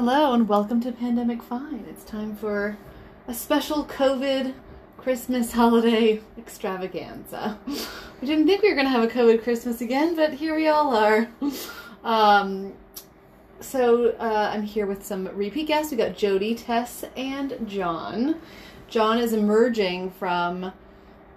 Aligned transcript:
Hello 0.00 0.32
and 0.32 0.48
welcome 0.48 0.80
to 0.82 0.92
Pandemic 0.92 1.42
Fine. 1.42 1.84
It's 1.90 2.04
time 2.04 2.36
for 2.36 2.78
a 3.26 3.34
special 3.34 3.84
COVID 3.84 4.54
Christmas 4.96 5.50
holiday 5.50 6.20
extravaganza. 6.38 7.58
We 7.66 8.28
didn't 8.28 8.46
think 8.46 8.62
we 8.62 8.68
were 8.68 8.76
going 8.76 8.86
to 8.86 8.92
have 8.92 9.02
a 9.02 9.08
COVID 9.08 9.42
Christmas 9.42 9.80
again, 9.80 10.14
but 10.14 10.34
here 10.34 10.54
we 10.54 10.68
all 10.68 10.94
are. 10.94 11.28
Um, 12.04 12.74
so 13.58 14.10
uh, 14.20 14.52
I'm 14.54 14.62
here 14.62 14.86
with 14.86 15.04
some 15.04 15.36
repeat 15.36 15.66
guests. 15.66 15.90
We 15.90 15.96
got 15.96 16.16
Jody, 16.16 16.54
Tess, 16.54 17.04
and 17.16 17.68
John. 17.68 18.40
John 18.86 19.18
is 19.18 19.32
emerging 19.32 20.12
from 20.12 20.72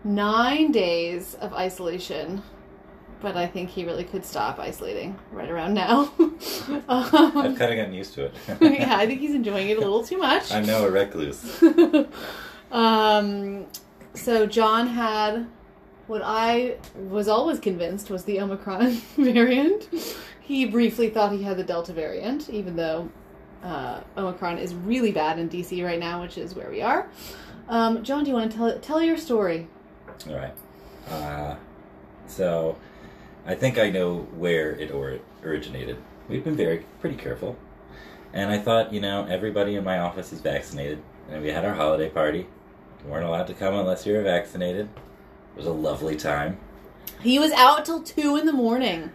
nine 0.04 0.71
days 0.71 1.34
of 1.34 1.52
isolation, 1.55 2.43
but 3.22 3.38
I 3.38 3.48
think 3.48 3.70
he 3.70 3.86
really 3.86 4.04
could 4.04 4.26
stop 4.26 4.60
isolating 4.60 5.18
right 5.32 5.50
around 5.50 5.74
now. 5.74 6.12
I've 6.90 7.14
um, 7.14 7.34
kind 7.34 7.52
of 7.52 7.58
gotten 7.58 7.94
used 7.94 8.14
to 8.16 8.26
it. 8.26 8.34
yeah, 8.62 8.98
I 8.98 9.05
think 9.05 9.20
he's 9.20 9.36
enjoying 9.36 9.70
it 9.70 9.78
a 9.78 9.82
little 9.82 10.04
too 10.04 10.18
much. 10.18 10.52
I'm 10.52 10.66
now 10.66 10.86
a 10.86 10.91
recluse. 10.91 11.62
um, 12.72 13.66
so 14.14 14.45
John 14.45 14.88
had 14.88 15.48
what 16.08 16.22
I 16.23 16.78
was 16.95 17.28
always 17.28 17.59
convinced 17.59 18.09
was 18.09 18.26
the 18.26 18.42
Omicron 18.42 18.92
variant. 19.18 19.88
He 20.42 20.66
briefly 20.66 21.09
thought 21.09 21.31
he 21.31 21.44
had 21.44 21.58
the 21.58 21.64
Delta 21.64 21.94
variant, 21.94 22.50
even 22.50 22.76
though 22.76 23.09
uh, 23.64 24.02
Omicron 24.17 24.58
is 24.58 24.73
really 24.73 25.12
bad 25.12 25.40
in 25.40 25.48
DC 25.48 25.84
right 25.86 26.00
now, 26.00 26.22
which 26.22 26.38
is 26.38 26.56
where 26.56 26.70
we 26.70 26.81
are. 26.81 27.08
Um, 27.70 28.03
John, 28.03 28.23
do 28.23 28.31
you 28.31 28.36
want 28.36 28.52
to 28.52 28.58
tell 28.58 28.80
tell 28.80 29.02
your 29.02 29.17
story? 29.17 29.67
All 30.28 30.36
right. 30.36 30.53
Uh, 31.09 31.56
so, 32.28 32.78
I 33.45 33.55
think 33.55 33.77
I 33.77 33.90
know 33.90 34.27
where 34.38 34.72
it 34.72 34.91
or- 34.91 35.20
originated. 35.44 35.98
We've 36.30 36.44
been 36.44 36.55
very 36.55 36.86
pretty 37.00 37.16
careful, 37.16 37.58
and 38.34 38.52
I 38.52 38.58
thought, 38.59 38.94
you 38.94 39.02
know, 39.02 39.25
everybody 39.30 39.75
in 39.75 39.84
my 39.84 40.00
office 40.00 40.31
is 40.31 40.39
vaccinated, 40.42 41.02
and 41.30 41.42
we 41.42 41.50
had 41.50 41.66
our 41.66 41.73
holiday 41.73 42.09
party. 42.09 42.47
You 43.03 43.12
weren't 43.12 43.25
allowed 43.25 43.47
to 43.47 43.53
come 43.53 43.73
unless 43.73 44.06
you 44.06 44.14
were 44.14 44.22
vaccinated. 44.23 44.88
It 45.56 45.58
was 45.58 45.66
a 45.66 45.72
lovely 45.72 46.16
time. 46.16 46.58
He 47.22 47.39
was 47.39 47.52
out 47.53 47.84
till 47.86 48.02
two 48.03 48.36
in 48.38 48.45
the 48.45 48.53
morning. 48.53 49.12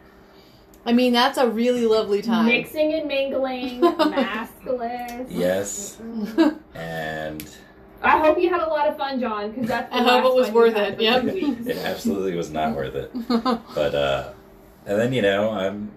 I 0.84 0.92
mean, 0.92 1.12
that's 1.12 1.38
a 1.38 1.48
really 1.48 1.86
lovely 1.86 2.22
time. 2.22 2.47
Mixing 2.47 2.92
and 2.92 3.08
mingling, 3.08 3.80
maskless. 3.80 5.27
Yes, 5.30 5.98
and 6.74 7.48
I 8.06 8.18
hope 8.18 8.38
you 8.38 8.48
had 8.50 8.60
a 8.60 8.66
lot 8.68 8.88
of 8.88 8.96
fun, 8.96 9.20
John, 9.20 9.50
because 9.50 9.68
that's. 9.68 9.90
The 9.90 9.96
I 9.96 10.02
hope 10.02 10.24
last 10.24 10.32
it 10.32 10.34
was 10.34 10.50
worth 10.50 10.76
it, 10.76 10.96
for 10.96 11.02
yep. 11.02 11.24
it 11.24 11.76
absolutely 11.78 12.34
was 12.34 12.50
not 12.50 12.74
worth 12.74 12.94
it. 12.94 13.10
But 13.74 13.94
uh, 13.94 14.32
and 14.86 14.98
then 14.98 15.12
you 15.12 15.22
know, 15.22 15.50
I'm 15.50 15.90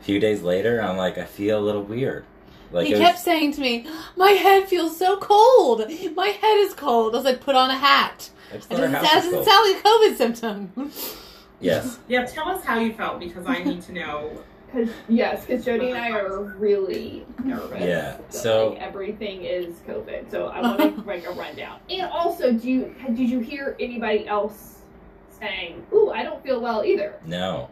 a 0.00 0.04
few 0.04 0.18
days 0.20 0.42
later, 0.42 0.80
I'm 0.80 0.96
like, 0.96 1.18
I 1.18 1.24
feel 1.24 1.58
a 1.58 1.64
little 1.64 1.82
weird. 1.82 2.24
Like 2.72 2.86
he 2.86 2.92
it 2.92 2.98
was- 2.98 3.06
kept 3.06 3.18
saying 3.18 3.52
to 3.52 3.60
me, 3.60 3.86
"My 4.16 4.30
head 4.30 4.68
feels 4.68 4.96
so 4.96 5.16
cold. 5.18 5.88
My 6.14 6.28
head 6.28 6.56
is 6.58 6.74
cold." 6.74 7.14
I 7.14 7.18
was 7.18 7.24
like, 7.24 7.40
"Put 7.40 7.54
on 7.54 7.70
a 7.70 7.76
hat." 7.76 8.30
I 8.52 8.56
just 8.56 8.70
It 8.70 8.76
doesn't, 8.76 8.92
that 8.92 9.02
doesn't 9.02 9.44
sound 9.44 9.72
like 9.72 9.84
a 9.84 9.88
COVID 9.88 10.16
symptom. 10.16 10.92
Yes. 11.60 11.98
Yeah, 12.08 12.26
tell 12.26 12.48
us 12.48 12.62
how 12.62 12.78
you 12.78 12.92
felt 12.92 13.20
because 13.20 13.46
I 13.46 13.62
need 13.62 13.80
to 13.82 13.92
know. 13.92 14.42
Cause 14.74 14.88
yes, 15.08 15.46
because 15.46 15.64
Jody 15.64 15.90
and 15.90 15.98
I 15.98 16.10
are 16.10 16.40
really 16.58 17.24
nervous. 17.44 17.80
Yeah, 17.80 18.16
that, 18.16 18.34
so- 18.34 18.70
like, 18.70 18.82
everything 18.82 19.44
is 19.44 19.76
COVID. 19.88 20.30
So 20.30 20.48
I 20.48 20.60
want 20.60 20.80
to 20.96 21.06
make 21.06 21.24
a 21.26 21.30
rundown. 21.30 21.78
And 21.88 22.10
also, 22.10 22.52
do 22.52 22.68
you 22.68 22.94
did 23.14 23.30
you 23.30 23.38
hear 23.38 23.76
anybody 23.78 24.26
else 24.26 24.78
saying, 25.40 25.86
"Ooh, 25.92 26.10
I 26.10 26.24
don't 26.24 26.42
feel 26.42 26.60
well 26.60 26.84
either"? 26.84 27.14
No, 27.24 27.70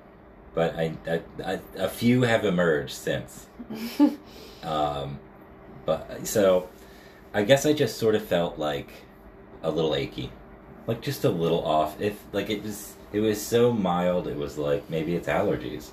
but 0.54 0.76
I, 0.76 0.94
I, 1.08 1.20
I 1.44 1.60
a 1.76 1.88
few 1.88 2.22
have 2.22 2.44
emerged 2.44 2.94
since. 2.94 3.46
Um, 4.62 5.18
but 5.84 6.24
so, 6.26 6.68
I 7.34 7.42
guess 7.42 7.66
I 7.66 7.72
just 7.72 7.98
sort 7.98 8.14
of 8.14 8.24
felt 8.24 8.60
like 8.60 8.88
a 9.62 9.72
little 9.72 9.94
achy, 9.96 10.30
like 10.86 11.00
just 11.02 11.24
a 11.24 11.30
little 11.30 11.64
off. 11.64 12.00
If 12.00 12.22
like 12.32 12.48
it 12.48 12.62
was, 12.62 12.94
it 13.12 13.18
was 13.18 13.44
so 13.44 13.72
mild. 13.72 14.28
It 14.28 14.36
was 14.36 14.58
like 14.58 14.88
maybe 14.88 15.16
it's 15.16 15.26
allergies. 15.26 15.90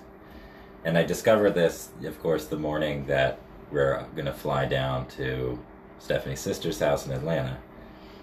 And 0.83 0.97
I 0.97 1.03
discovered 1.03 1.51
this, 1.51 1.89
of 2.03 2.19
course, 2.21 2.45
the 2.45 2.57
morning 2.57 3.05
that 3.07 3.39
we're 3.71 4.05
gonna 4.15 4.33
fly 4.33 4.65
down 4.65 5.07
to 5.09 5.59
Stephanie's 5.99 6.39
sister's 6.39 6.79
house 6.79 7.05
in 7.05 7.11
Atlanta 7.11 7.57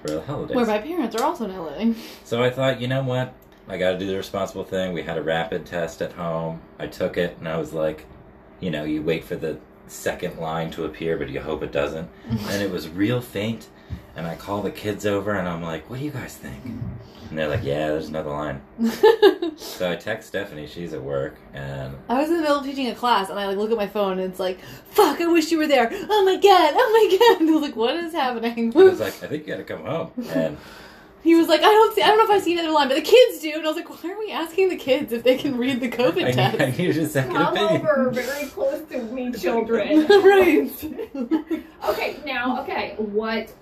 for 0.02 0.10
the 0.10 0.20
holidays. 0.22 0.56
Where 0.56 0.66
my 0.66 0.78
parents 0.78 1.14
are 1.16 1.24
also 1.24 1.46
now 1.46 1.64
living. 1.64 1.96
So 2.24 2.42
I 2.42 2.50
thought, 2.50 2.80
you 2.80 2.88
know 2.88 3.02
what? 3.02 3.34
I 3.68 3.78
got 3.78 3.92
to 3.92 3.98
do 3.98 4.06
the 4.06 4.16
responsible 4.16 4.64
thing. 4.64 4.92
We 4.92 5.02
had 5.02 5.18
a 5.18 5.22
rapid 5.22 5.66
test 5.66 6.00
at 6.00 6.12
home. 6.12 6.60
I 6.78 6.86
took 6.86 7.16
it, 7.16 7.36
and 7.38 7.48
I 7.48 7.56
was 7.56 7.72
like, 7.72 8.06
you 8.60 8.70
know, 8.70 8.84
you 8.84 9.02
wait 9.02 9.24
for 9.24 9.36
the 9.36 9.58
second 9.88 10.38
line 10.38 10.70
to 10.72 10.84
appear, 10.84 11.16
but 11.16 11.28
you 11.28 11.40
hope 11.40 11.62
it 11.62 11.72
doesn't. 11.72 12.08
and 12.30 12.62
it 12.62 12.70
was 12.70 12.88
real 12.88 13.20
faint. 13.20 13.68
And 14.16 14.26
I 14.26 14.34
call 14.34 14.62
the 14.62 14.70
kids 14.70 15.04
over, 15.06 15.32
and 15.34 15.46
I'm 15.46 15.62
like, 15.62 15.88
what 15.90 15.98
do 15.98 16.04
you 16.04 16.10
guys 16.10 16.34
think? 16.34 16.64
And 16.64 17.38
they're 17.38 17.48
like, 17.48 17.62
yeah, 17.64 17.88
there's 17.88 18.08
another 18.08 18.30
line. 18.30 18.60
So 19.56 19.90
I 19.90 19.96
text 19.96 20.28
Stephanie. 20.28 20.66
She's 20.66 20.92
at 20.92 21.02
work, 21.02 21.36
and 21.54 21.96
I 22.10 22.20
was 22.20 22.28
in 22.28 22.36
the 22.36 22.42
middle 22.42 22.58
of 22.58 22.64
teaching 22.66 22.88
a 22.88 22.94
class, 22.94 23.30
and 23.30 23.38
I 23.38 23.46
like 23.46 23.56
look 23.56 23.70
at 23.70 23.76
my 23.78 23.86
phone, 23.86 24.18
and 24.18 24.30
it's 24.30 24.38
like, 24.38 24.58
"Fuck! 24.90 25.18
I 25.18 25.26
wish 25.26 25.50
you 25.50 25.56
were 25.56 25.66
there." 25.66 25.88
Oh 25.90 26.24
my 26.26 26.36
god! 26.36 26.74
Oh 26.76 27.08
my 27.08 27.16
god! 27.18 27.40
And 27.40 27.48
I 27.48 27.52
was 27.54 27.62
like, 27.62 27.74
"What 27.74 27.94
is 27.94 28.12
happening?" 28.12 28.70
I 28.76 28.78
was 28.82 29.00
like, 29.00 29.14
I 29.22 29.28
think 29.28 29.46
you 29.46 29.54
got 29.54 29.56
to 29.56 29.64
come 29.64 29.86
home. 29.86 30.10
And 30.34 30.58
he 31.22 31.34
was 31.34 31.48
like, 31.48 31.60
"I 31.60 31.64
don't 31.72 31.94
see. 31.94 32.02
I 32.02 32.08
don't 32.08 32.18
know 32.18 32.24
if 32.24 32.30
I 32.30 32.44
see 32.44 32.52
another 32.52 32.70
line, 32.70 32.88
but 32.88 32.96
the 32.96 33.00
kids 33.00 33.40
do." 33.40 33.50
And 33.54 33.64
I 33.64 33.68
was 33.68 33.76
like, 33.76 33.88
"Why 33.88 34.10
are 34.12 34.18
we 34.18 34.30
asking 34.30 34.68
the 34.68 34.76
kids 34.76 35.10
if 35.10 35.22
they 35.22 35.38
can 35.38 35.56
read 35.56 35.80
the 35.80 35.88
COVID 35.88 36.22
I, 36.26 36.32
test?" 36.32 36.58
need, 36.58 36.66
I 36.66 36.70
needed 36.70 36.98
a 36.98 37.08
second 37.08 37.32
Come 37.32 37.56
opinion. 37.56 37.86
over 37.86 38.10
very 38.10 38.46
close 38.48 38.86
to 38.90 39.02
me, 39.04 39.32
children. 39.32 40.06
right. 40.22 41.64
Okay, 41.88 42.16
now, 42.26 42.60
okay, 42.62 42.94
what 42.98 43.54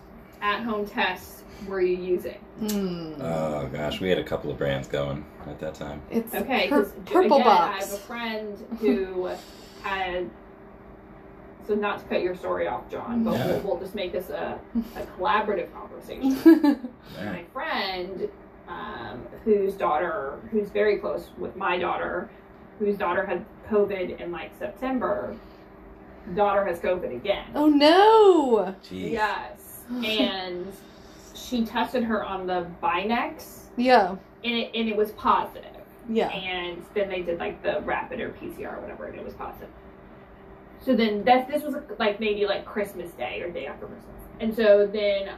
at-home 0.44 0.86
tests 0.86 1.42
were 1.66 1.80
you 1.80 1.96
using? 1.96 2.38
Hmm. 2.68 3.14
Oh 3.20 3.68
gosh, 3.72 4.00
we 4.00 4.08
had 4.08 4.18
a 4.18 4.24
couple 4.24 4.50
of 4.50 4.58
brands 4.58 4.86
going 4.86 5.24
at 5.46 5.58
that 5.60 5.74
time. 5.74 6.02
It's 6.10 6.34
Okay, 6.34 6.68
pur- 6.68 6.84
purple 7.06 7.36
again, 7.38 7.48
I 7.48 7.72
have 7.78 7.88
a 7.88 7.90
box. 7.92 7.98
friend 7.98 8.64
who 8.80 9.30
had. 9.82 10.30
So 11.66 11.74
not 11.74 11.98
to 12.00 12.04
cut 12.04 12.20
your 12.22 12.36
story 12.36 12.68
off, 12.68 12.90
John, 12.90 13.24
but 13.24 13.32
Yeah. 13.34 13.46
we'll, 13.46 13.60
we'll 13.60 13.78
just 13.80 13.94
make 13.94 14.12
this 14.12 14.28
a, 14.28 14.60
a 14.96 15.00
collaborative 15.18 15.72
conversation. 15.72 16.90
Yeah. 17.16 17.32
My 17.32 17.44
friend, 17.52 18.28
um, 18.68 19.22
whose 19.44 19.74
daughter, 19.74 20.38
who's 20.50 20.68
very 20.70 20.96
close 20.98 21.28
with 21.38 21.54
my 21.56 21.78
daughter, 21.78 22.28
whose 22.78 22.96
daughter 22.98 23.24
had 23.24 23.44
COVID 23.70 24.20
in 24.20 24.30
like 24.32 24.50
September, 24.58 25.34
daughter 26.34 26.64
has 26.66 26.78
COVID 26.80 27.14
again. 27.14 27.46
oh 27.54 27.68
no! 27.68 28.74
Jeez. 28.82 29.12
Yes, 29.12 29.63
and 29.90 30.72
she 31.34 31.64
tested 31.64 32.04
her 32.04 32.24
on 32.24 32.46
the 32.46 32.66
Binax, 32.82 33.64
Yeah, 33.76 34.10
and 34.44 34.54
it 34.54 34.70
and 34.74 34.88
it 34.88 34.96
was 34.96 35.12
positive. 35.12 35.70
yeah. 36.08 36.28
and 36.28 36.84
then 36.94 37.08
they 37.08 37.22
did 37.22 37.38
like 37.38 37.62
the 37.62 37.80
rapid 37.82 38.20
or 38.20 38.30
PCR 38.30 38.76
or 38.76 38.80
whatever, 38.80 39.06
and 39.06 39.18
it 39.18 39.24
was 39.24 39.34
positive. 39.34 39.68
So 40.80 40.94
then 40.94 41.24
that 41.24 41.48
this 41.48 41.62
was 41.62 41.74
like 41.98 42.20
maybe 42.20 42.46
like 42.46 42.64
Christmas 42.64 43.10
Day 43.12 43.40
or 43.42 43.50
day 43.50 43.66
after 43.66 43.86
Christmas, 43.86 44.20
and 44.40 44.54
so 44.54 44.86
then 44.86 45.30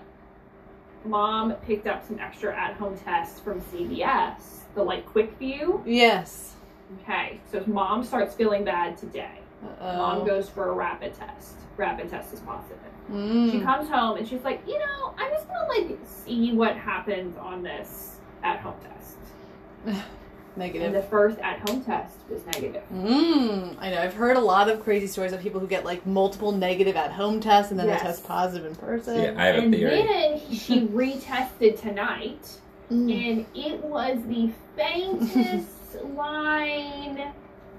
mom 1.05 1.53
picked 1.67 1.87
up 1.87 2.05
some 2.07 2.19
extra 2.19 2.55
at-home 2.57 2.99
tests 2.99 3.39
from 3.41 3.61
CVS, 3.61 4.61
the 4.75 4.83
like 4.83 5.07
QuickVue. 5.13 5.83
Yes. 5.87 6.55
Okay, 7.03 7.41
so 7.51 7.63
mom 7.67 8.05
starts 8.05 8.35
feeling 8.35 8.65
bad 8.65 8.97
today. 8.97 9.41
Mom 9.81 10.19
Uh-oh. 10.21 10.25
goes 10.25 10.49
for 10.49 10.69
a 10.69 10.73
rapid 10.73 11.15
test. 11.15 11.57
Rapid 11.77 12.09
test 12.11 12.33
is 12.33 12.41
positive. 12.41 12.79
She 13.09 13.13
Mm. 13.13 13.63
comes 13.65 13.89
home 13.89 14.17
and 14.19 14.27
she's 14.29 14.43
like, 14.43 14.61
you 14.67 14.79
know, 14.79 15.15
I'm 15.17 15.31
just 15.31 15.47
gonna 15.47 15.69
like 15.69 15.99
see 16.05 16.53
what 16.53 16.77
happens 16.77 17.37
on 17.39 17.63
this 17.63 18.17
at-home 18.43 18.75
test. 18.83 20.03
And 20.59 20.63
Negative. 20.73 20.93
the 20.95 21.03
first 21.03 21.39
at-home 21.41 21.85
test 21.85 22.17
was 22.31 22.41
negative. 22.47 22.83
Mm, 22.91 23.77
I 23.79 23.91
know. 23.91 24.01
I've 24.01 24.15
heard 24.15 24.39
a 24.39 24.41
lot 24.41 24.71
of 24.71 24.83
crazy 24.83 25.07
stories 25.07 25.35
of 25.35 25.43
people 25.43 25.61
who 25.61 25.67
get 25.67 25.85
like 25.85 26.07
multiple 26.07 26.51
negative 26.51 26.97
at 26.97 27.13
home 27.13 27.41
tests 27.41 27.71
and 27.73 27.79
then 27.79 27.89
Yes. 27.89 28.01
they 28.01 28.07
test 28.07 28.27
positive 28.27 28.65
in 28.65 28.75
person. 28.75 29.21
Yeah, 29.21 29.35
I 29.37 29.45
have 29.49 29.57
a 29.57 29.71
theory. 29.71 30.01
and 30.01 30.09
theory. 30.09 30.39
then 30.39 30.41
she 30.57 30.81
retested 30.87 31.79
tonight, 31.79 32.49
Mm. 32.91 33.29
and 33.29 33.47
it 33.55 33.85
was 33.85 34.17
the 34.29 34.51
faintest 34.77 36.03
line. 36.17 37.21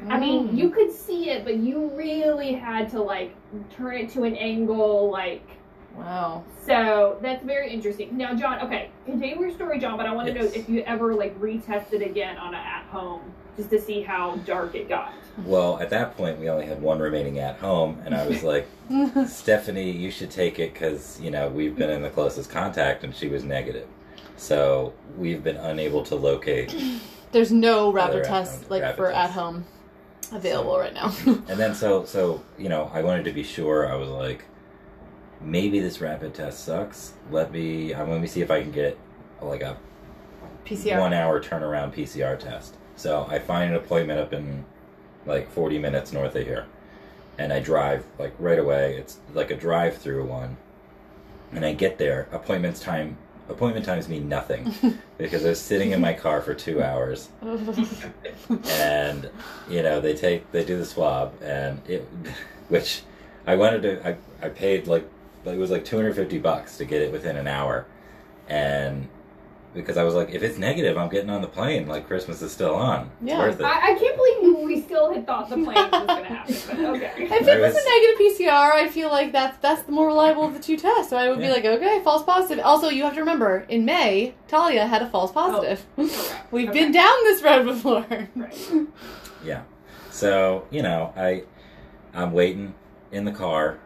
I 0.09 0.19
mean, 0.19 0.49
Mm. 0.49 0.57
you 0.57 0.69
could 0.69 0.91
see 0.91 1.29
it, 1.29 1.43
but 1.43 1.57
you 1.57 1.91
really 1.95 2.53
had 2.53 2.89
to 2.91 3.01
like 3.01 3.33
turn 3.75 3.95
it 3.95 4.09
to 4.11 4.23
an 4.23 4.35
angle, 4.35 5.09
like. 5.09 5.43
Wow. 5.97 6.43
So 6.65 7.17
that's 7.21 7.43
very 7.43 7.71
interesting. 7.73 8.15
Now, 8.15 8.35
John, 8.35 8.59
okay, 8.61 8.89
continue 9.05 9.39
your 9.39 9.51
story, 9.51 9.79
John. 9.79 9.97
But 9.97 10.05
I 10.05 10.13
want 10.13 10.27
to 10.27 10.33
Yes. 10.33 10.43
know 10.53 10.59
if 10.59 10.69
you 10.69 10.81
ever 10.85 11.15
like 11.15 11.39
retested 11.39 12.05
again 12.05 12.37
on 12.37 12.49
an 12.53 12.61
at-home, 12.61 13.21
just 13.55 13.71
to 13.71 13.81
see 13.81 14.01
how 14.03 14.35
dark 14.45 14.75
it 14.75 14.87
got. 14.87 15.11
Well, 15.43 15.79
at 15.79 15.89
that 15.89 16.15
point, 16.15 16.39
we 16.39 16.49
only 16.49 16.65
had 16.67 16.81
one 16.81 16.99
remaining 16.99 17.39
at 17.39 17.57
home, 17.57 17.99
and 18.05 18.13
I 18.13 18.27
was 18.27 18.43
like, 18.43 18.67
Stephanie, 19.27 19.89
you 19.91 20.11
should 20.11 20.29
take 20.31 20.59
it 20.59 20.73
because, 20.73 21.19
you 21.19 21.31
know, 21.31 21.47
we've 21.49 21.75
been 21.75 21.89
in 21.89 22.01
the 22.03 22.09
closest 22.09 22.49
contact, 22.51 23.03
and 23.03 23.15
she 23.15 23.27
was 23.27 23.43
negative. 23.43 23.87
So 24.35 24.93
we've 25.17 25.43
been 25.43 25.57
unable 25.57 26.03
to 26.05 26.15
locate. 26.15 26.75
There's 27.31 27.51
no 27.51 27.91
rapid 27.91 28.23
test 28.23 28.69
like 28.69 28.81
rapid 28.83 28.97
for 28.97 29.11
tests. 29.11 29.29
at 29.29 29.31
home. 29.31 29.65
Available 30.31 30.77
right 30.77 30.93
now. 30.93 31.13
And 31.25 31.59
then 31.59 31.73
so 31.75 32.05
so 32.05 32.43
you 32.57 32.69
know 32.69 32.91
I 32.93 33.01
wanted 33.01 33.25
to 33.25 33.31
be 33.31 33.43
sure. 33.43 33.91
I 33.91 33.95
was 33.95 34.09
like, 34.09 34.45
maybe 35.41 35.79
this 35.79 36.01
rapid 36.01 36.33
test 36.33 36.63
sucks. 36.65 37.13
Let 37.31 37.51
me 37.51 37.93
I 37.93 38.03
let 38.03 38.21
me 38.21 38.27
see 38.27 38.41
if 38.41 38.51
I 38.51 38.61
can 38.61 38.71
get 38.71 38.97
like 39.41 39.61
a 39.61 39.77
PCR. 40.65 40.99
one 40.99 41.13
hour 41.13 41.41
turnaround 41.41 41.93
PCR 41.93 42.37
test. 42.37 42.75
So 42.95 43.27
I 43.29 43.39
find 43.39 43.71
an 43.71 43.77
appointment 43.77 44.19
up 44.19 44.33
in 44.33 44.65
like 45.25 45.49
40 45.51 45.77
minutes 45.79 46.11
north 46.11 46.35
of 46.35 46.45
here. 46.45 46.65
And 47.37 47.53
I 47.53 47.59
drive 47.59 48.05
like 48.17 48.33
right 48.39 48.57
away. 48.59 48.97
It's 48.97 49.19
like 49.33 49.51
a 49.51 49.55
drive 49.55 49.97
through 49.97 50.25
one. 50.25 50.57
And 51.51 51.63
I 51.63 51.73
get 51.73 51.97
there. 51.97 52.27
Appointments 52.31 52.79
time 52.79 53.17
appointment 53.49 53.85
times 53.85 54.09
mean 54.09 54.27
nothing 54.27 54.73
because 55.17 55.45
I 55.45 55.49
was 55.49 55.59
sitting 55.61 55.91
in 55.91 56.01
my 56.01 56.13
car 56.13 56.41
for 56.41 56.53
two 56.53 56.81
hours. 56.83 57.29
And 58.69 59.29
you 59.69 59.83
know 59.83 59.99
they 60.01 60.15
take 60.15 60.51
they 60.51 60.63
do 60.63 60.77
the 60.77 60.85
swab 60.85 61.33
and 61.41 61.81
it 61.87 62.07
which 62.69 63.01
I 63.45 63.55
wanted 63.55 63.81
to 63.83 64.07
I, 64.07 64.17
I 64.45 64.49
paid 64.49 64.87
like 64.87 65.07
it 65.45 65.57
was 65.57 65.71
like 65.71 65.85
250 65.85 66.39
bucks 66.39 66.77
to 66.77 66.85
get 66.85 67.01
it 67.01 67.11
within 67.11 67.37
an 67.37 67.47
hour. 67.47 67.85
And 68.49 69.07
because 69.73 69.97
I 69.97 70.03
was 70.03 70.13
like 70.15 70.31
if 70.31 70.43
it's 70.43 70.57
negative 70.57 70.97
I'm 70.97 71.09
getting 71.09 71.29
on 71.29 71.41
the 71.41 71.47
plane. 71.47 71.87
Like 71.87 72.07
Christmas 72.07 72.41
is 72.41 72.51
still 72.51 72.75
on. 72.75 73.11
It's 73.21 73.29
Yeah. 73.31 73.39
worth 73.39 73.59
it. 73.59 73.65
I, 73.65 73.93
I 73.93 73.95
can't 73.97 74.15
believe 74.17 74.17
we 74.19 74.26
still 74.87 75.13
had 75.13 75.25
thought 75.25 75.49
the 75.49 75.55
plane 75.55 75.65
was 75.75 75.89
going 75.91 76.07
to 76.07 76.23
happen. 76.23 76.55
But 76.67 76.79
okay. 76.95 77.11
If 77.17 77.31
it 77.47 77.61
was 77.61 77.73
was- 77.73 77.83
a 77.83 77.89
negative 77.89 78.47
PCR, 78.47 78.71
I 78.73 78.87
feel 78.89 79.09
like 79.09 79.31
that's 79.31 79.57
that's 79.59 79.83
the 79.83 79.91
more 79.91 80.07
reliable 80.07 80.43
of 80.45 80.53
the 80.53 80.59
two 80.59 80.77
tests. 80.77 81.09
So 81.11 81.17
I 81.17 81.29
would 81.29 81.39
be 81.39 81.49
like, 81.49 81.65
okay, 81.65 82.01
false 82.03 82.23
positive. 82.23 82.65
Also, 82.65 82.89
you 82.89 83.03
have 83.03 83.13
to 83.13 83.19
remember, 83.19 83.65
in 83.69 83.85
May, 83.85 84.33
Talia 84.47 84.87
had 84.87 85.01
a 85.01 85.09
false 85.09 85.31
oh, 85.31 85.33
positive. 85.33 85.85
We've 86.51 86.69
Okay. 86.69 86.79
been 86.83 86.91
down 86.91 87.15
this 87.25 87.41
road 87.43 87.65
before. 87.65 88.05
Right. 88.35 88.87
yeah 89.43 89.63
so 90.09 90.65
you 90.71 90.81
know 90.81 91.13
I 91.15 91.43
I'm 92.13 92.31
waiting 92.31 92.73
in 93.11 93.23
the 93.23 93.31
car 93.31 93.77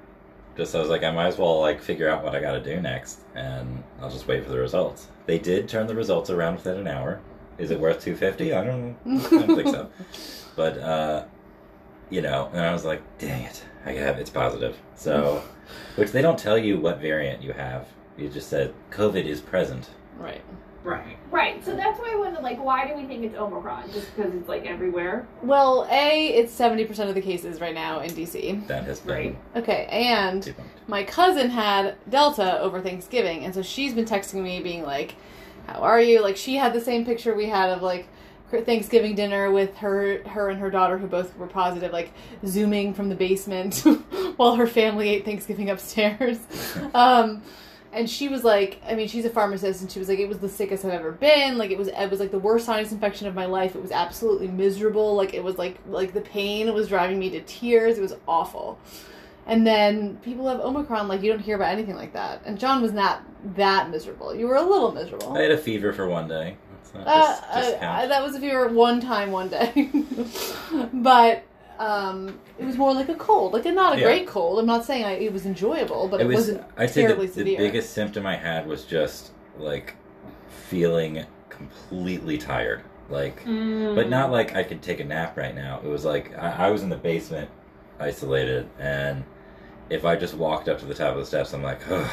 just 0.55 0.73
I 0.73 0.79
was 0.79 0.87
like 0.89 1.03
I 1.03 1.11
might 1.11 1.27
as 1.27 1.37
well 1.37 1.59
like 1.59 1.81
figure 1.81 2.07
out 2.07 2.23
what 2.23 2.33
I 2.35 2.39
got 2.39 2.53
to 2.53 2.63
do 2.63 2.79
next 2.79 3.19
and 3.35 3.83
I'll 4.01 4.09
just 4.09 4.27
wait 4.27 4.43
for 4.45 4.49
the 4.49 4.59
results 4.59 5.07
they 5.25 5.37
did 5.39 5.67
turn 5.67 5.87
the 5.87 5.95
results 5.95 6.29
around 6.29 6.55
within 6.55 6.77
an 6.77 6.87
hour 6.87 7.19
is 7.57 7.69
it 7.71 7.79
worth 7.79 8.01
250 8.01 8.53
I 8.53 8.63
don't 8.63 8.95
know 9.05 9.19
I 9.25 9.45
don't 9.45 9.55
think 9.57 9.67
so 9.69 9.89
but 10.55 10.77
uh 10.77 11.25
you 12.09 12.21
know 12.21 12.49
and 12.53 12.61
i 12.61 12.71
was 12.73 12.83
like 12.85 13.01
dang 13.17 13.43
it 13.43 13.63
i 13.85 13.91
have 13.91 14.17
it's 14.17 14.29
positive 14.29 14.77
so 14.95 15.43
which 15.95 16.11
they 16.11 16.21
don't 16.21 16.39
tell 16.39 16.57
you 16.57 16.77
what 16.79 16.99
variant 16.99 17.41
you 17.41 17.53
have 17.53 17.87
you 18.17 18.29
just 18.29 18.49
said 18.49 18.73
covid 18.91 19.25
is 19.25 19.41
present 19.41 19.89
Right. 20.17 20.41
Right. 20.83 21.17
Right. 21.29 21.63
So 21.63 21.75
that's 21.75 21.99
why 21.99 22.13
I 22.13 22.15
wondered, 22.15 22.43
like, 22.43 22.63
why 22.63 22.87
do 22.87 22.95
we 22.95 23.05
think 23.05 23.23
it's 23.23 23.35
Omicron? 23.35 23.91
Just 23.91 24.15
because 24.15 24.33
it's 24.33 24.47
like 24.49 24.65
everywhere? 24.65 25.27
Well, 25.43 25.87
A, 25.91 26.27
it's 26.27 26.57
70% 26.57 27.07
of 27.07 27.15
the 27.15 27.21
cases 27.21 27.61
right 27.61 27.73
now 27.73 27.99
in 27.99 28.11
DC. 28.11 28.67
that 28.67 28.83
has 28.85 28.99
been 28.99 29.15
Right. 29.15 29.37
Okay, 29.55 29.85
and 29.91 30.53
my 30.87 31.03
cousin 31.03 31.49
had 31.51 31.95
Delta 32.09 32.59
over 32.59 32.81
Thanksgiving, 32.81 33.45
and 33.45 33.53
so 33.53 33.61
she's 33.61 33.93
been 33.93 34.05
texting 34.05 34.41
me 34.41 34.59
being 34.61 34.83
like, 34.83 35.15
"How 35.67 35.81
are 35.81 36.01
you?" 36.01 36.21
Like 36.21 36.37
she 36.37 36.55
had 36.55 36.73
the 36.73 36.81
same 36.81 37.05
picture 37.05 37.35
we 37.35 37.47
had 37.47 37.69
of 37.69 37.81
like 37.83 38.07
her 38.51 38.61
Thanksgiving 38.61 39.15
dinner 39.15 39.51
with 39.51 39.75
her 39.77 40.21
her 40.27 40.49
and 40.49 40.59
her 40.59 40.69
daughter 40.69 40.97
who 40.97 41.07
both 41.07 41.35
were 41.37 41.47
positive, 41.47 41.91
like 41.91 42.11
zooming 42.45 42.93
from 42.93 43.09
the 43.09 43.15
basement 43.15 43.79
while 44.35 44.55
her 44.55 44.67
family 44.67 45.09
ate 45.09 45.25
Thanksgiving 45.25 45.69
upstairs. 45.69 46.37
um, 46.93 47.41
and 47.93 48.09
she 48.09 48.29
was 48.29 48.43
like, 48.43 48.81
I 48.87 48.95
mean, 48.95 49.07
she's 49.07 49.25
a 49.25 49.29
pharmacist, 49.29 49.81
and 49.81 49.91
she 49.91 49.99
was 49.99 50.07
like, 50.07 50.19
it 50.19 50.29
was 50.29 50.39
the 50.39 50.47
sickest 50.47 50.85
I've 50.85 50.91
ever 50.91 51.11
been. 51.11 51.57
Like 51.57 51.71
it 51.71 51.77
was, 51.77 51.87
it 51.87 52.09
was 52.09 52.19
like 52.19 52.31
the 52.31 52.39
worst 52.39 52.65
sinus 52.65 52.91
infection 52.91 53.27
of 53.27 53.35
my 53.35 53.45
life. 53.45 53.75
It 53.75 53.81
was 53.81 53.91
absolutely 53.91 54.47
miserable. 54.47 55.15
Like 55.15 55.33
it 55.33 55.43
was 55.43 55.57
like 55.57 55.77
like 55.87 56.13
the 56.13 56.21
pain 56.21 56.73
was 56.73 56.87
driving 56.87 57.19
me 57.19 57.29
to 57.31 57.41
tears. 57.41 57.97
It 57.97 58.01
was 58.01 58.15
awful. 58.27 58.79
And 59.47 59.65
then 59.65 60.17
people 60.17 60.47
have 60.47 60.59
Omicron, 60.59 61.07
like 61.07 61.23
you 61.23 61.31
don't 61.31 61.41
hear 61.41 61.55
about 61.55 61.71
anything 61.71 61.95
like 61.95 62.13
that. 62.13 62.43
And 62.45 62.59
John 62.59 62.81
was 62.81 62.91
not 62.91 63.23
that 63.55 63.89
miserable. 63.89 64.35
You 64.35 64.47
were 64.47 64.55
a 64.55 64.61
little 64.61 64.91
miserable. 64.91 65.35
i 65.35 65.41
had 65.41 65.51
a 65.51 65.57
fever 65.57 65.91
for 65.91 66.07
one 66.07 66.27
day 66.27 66.57
It's 66.93 67.05
Uh, 67.07 67.15
just, 67.15 67.43
just 67.53 67.73
uh, 67.81 68.07
that 68.07 68.21
was 68.23 68.35
a 68.35 68.39
you 68.39 68.53
were 68.57 68.67
one 68.67 68.99
time 68.99 69.31
one 69.31 69.49
day, 69.49 69.89
but 70.93 71.43
um, 71.79 72.37
it 72.59 72.65
was 72.65 72.77
more 72.77 72.93
like 72.93 73.09
a 73.09 73.15
cold, 73.15 73.53
like 73.53 73.65
a 73.65 73.71
not 73.71 73.95
a 73.95 73.99
Yeah. 73.99 74.05
great 74.05 74.27
cold. 74.27 74.59
I'm 74.59 74.65
not 74.65 74.85
saying 74.85 75.03
I, 75.05 75.11
it 75.13 75.33
was 75.33 75.45
enjoyable, 75.45 76.07
but 76.07 76.19
it, 76.19 76.23
it 76.23 76.27
was 76.27 76.35
wasn't 76.35 76.63
i'd 76.77 76.89
say 76.89 77.01
the, 77.01 77.07
terribly 77.15 77.27
the 77.27 77.55
biggest 77.55 77.93
symptom 77.93 78.25
i 78.25 78.35
had 78.35 78.67
was 78.67 78.83
just 78.85 79.31
like 79.57 79.95
feeling 80.69 81.25
completely 81.49 82.37
tired 82.37 82.81
like 83.09 83.43
Mm. 83.45 83.95
but 83.95 84.09
not 84.09 84.31
like 84.31 84.55
I 84.55 84.63
could 84.63 84.81
take 84.81 84.99
a 85.01 85.03
nap 85.03 85.35
right 85.37 85.53
now. 85.53 85.81
It 85.83 85.87
was 85.87 86.05
like 86.05 86.37
I, 86.37 86.67
I 86.67 86.69
was 86.71 86.81
in 86.83 86.89
the 86.89 86.95
basement, 86.95 87.49
isolated, 87.99 88.67
and 88.79 89.23
if 89.89 90.05
I 90.05 90.15
just 90.15 90.33
walked 90.33 90.69
up 90.69 90.79
to 90.79 90.85
the 90.85 90.93
top 90.93 91.13
of 91.13 91.19
the 91.19 91.25
steps, 91.25 91.53
I'm 91.53 91.61
like, 91.61 91.81
oh, 91.89 92.09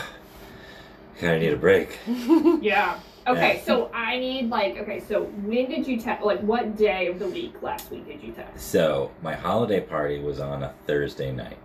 kind 1.20 1.34
of 1.36 1.42
need 1.42 1.52
a 1.52 1.56
break. 1.56 1.98
Yeah. 2.60 2.98
Okay, 3.28 3.62
so 3.66 3.90
I 3.92 4.18
need 4.18 4.48
like 4.48 4.78
okay, 4.78 5.00
so 5.00 5.24
when 5.24 5.68
did 5.68 5.86
you 5.86 6.00
test? 6.00 6.22
Like, 6.24 6.40
what 6.40 6.76
day 6.76 7.06
of 7.08 7.18
the 7.18 7.28
week 7.28 7.62
last 7.62 7.90
week 7.90 8.06
did 8.06 8.22
you 8.22 8.32
test? 8.32 8.70
So 8.70 9.10
my 9.22 9.34
holiday 9.34 9.80
party 9.80 10.20
was 10.20 10.40
on 10.40 10.62
a 10.62 10.72
Thursday 10.86 11.30
night. 11.32 11.58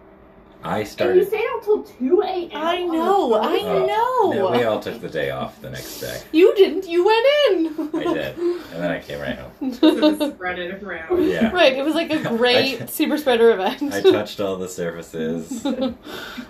I 0.66 0.80
And 1.00 1.16
you 1.18 1.26
stayed 1.26 1.44
out 1.54 1.64
till 1.64 1.84
two 1.84 2.22
a.m. 2.22 2.50
I 2.54 2.84
know, 2.86 3.34
I 3.34 3.48
Thursday? 3.48 3.68
Oh, 3.68 4.32
know. 4.32 4.50
no, 4.50 4.58
we 4.58 4.64
all 4.64 4.80
took 4.80 5.02
the 5.02 5.10
day 5.10 5.30
off 5.30 5.62
the 5.62 5.70
next 5.70 6.00
day. 6.00 6.22
You 6.32 6.56
didn't. 6.56 6.88
You 6.88 7.06
went 7.06 7.26
in. 7.50 7.90
I 8.00 8.14
did, 8.14 8.38
and 8.38 8.64
then 8.82 8.90
I 8.92 9.02
came 9.02 9.20
right 9.20 9.38
home. 9.38 9.74
So 9.74 10.30
spread 10.32 10.60
it 10.60 10.82
around. 10.82 11.22
Yeah. 11.24 11.52
Right. 11.54 11.74
It 11.74 11.84
was 11.84 11.96
like 11.96 12.12
a 12.12 12.20
great 12.38 12.82
I- 12.82 12.86
super 12.86 13.18
spreader 13.18 13.52
event. 13.52 13.94
I 13.94 14.02
touched 14.02 14.40
all 14.40 14.56
the 14.56 14.70
surfaces. 14.70 15.66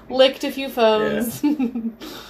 Licked 0.10 0.44
a 0.44 0.52
few 0.52 0.70
phones. 0.70 1.42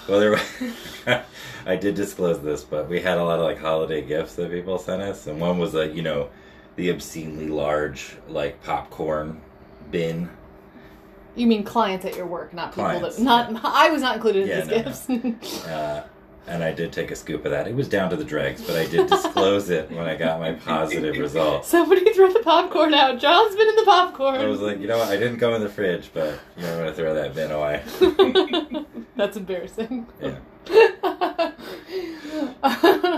Well, 0.08 0.20
there. 0.22 0.32
Were, 0.32 1.24
I 1.66 1.76
did 1.76 1.96
disclose 1.96 2.42
this, 2.42 2.64
but 2.64 2.90
we 2.90 3.00
had 3.02 3.18
a 3.18 3.24
lot 3.24 3.40
of 3.40 3.46
like 3.46 3.60
holiday 3.60 4.02
gifts 4.02 4.36
that 4.36 4.52
people 4.52 4.78
sent 4.78 5.02
us, 5.02 5.28
and 5.28 5.40
one 5.40 5.58
was 5.60 5.74
like 5.74 5.94
you 5.96 6.02
know, 6.02 6.30
the 6.76 6.90
obscenely 6.92 7.48
large 7.48 8.18
like 8.28 8.62
popcorn 8.64 9.40
bin. 9.92 10.30
you 11.36 11.48
mean 11.48 11.64
clients 11.64 12.06
at 12.06 12.16
your 12.16 12.26
work, 12.26 12.54
not 12.54 12.72
people 12.72 12.86
Clients, 12.86 13.18
that 13.18 13.24
not. 13.24 13.62
I 13.64 13.90
was 13.90 14.02
not 14.02 14.16
included 14.16 14.44
in 14.44 14.48
Yeah, 14.50 14.84
these 14.84 15.10
no, 15.10 15.18
gifts. 15.18 15.68
Uh, 15.68 16.04
and 16.46 16.62
I 16.62 16.74
did 16.74 16.92
take 16.92 17.10
a 17.10 17.16
scoop 17.16 17.46
of 17.46 17.52
that. 17.52 17.70
It 17.70 17.74
was 17.76 17.88
down 17.88 18.10
to 18.10 18.18
the 18.18 18.26
dregs, 18.26 18.62
but 18.62 18.76
I 18.76 18.86
did 18.86 19.08
disclose 19.08 19.70
it 19.70 19.90
when 19.90 20.06
I 20.06 20.18
got 20.18 20.42
my 20.42 20.52
positive 20.52 21.18
results. 21.18 21.70
Somebody 21.70 22.12
throw 22.14 22.34
the 22.34 22.42
popcorn 22.42 22.94
out. 22.94 23.18
John's 23.18 23.56
been 23.56 23.70
in 23.70 23.76
the 23.78 23.86
popcorn. 23.86 24.36
I 24.42 24.48
was 24.48 24.60
like, 24.60 24.82
you 24.82 24.88
know 24.88 24.98
what? 24.98 25.08
I 25.08 25.16
didn't 25.16 25.38
go 25.38 25.56
in 25.56 25.62
the 25.62 25.70
fridge, 25.70 26.10
but 26.14 26.38
you 26.58 26.64
know, 26.64 26.74
I'm 26.74 26.80
gonna 26.80 26.94
throw 26.94 27.14
that 27.14 27.34
bin 27.34 27.50
away. 27.50 27.82
That's 29.16 29.38
embarrassing. 29.38 30.06
Yeah. 30.22 30.36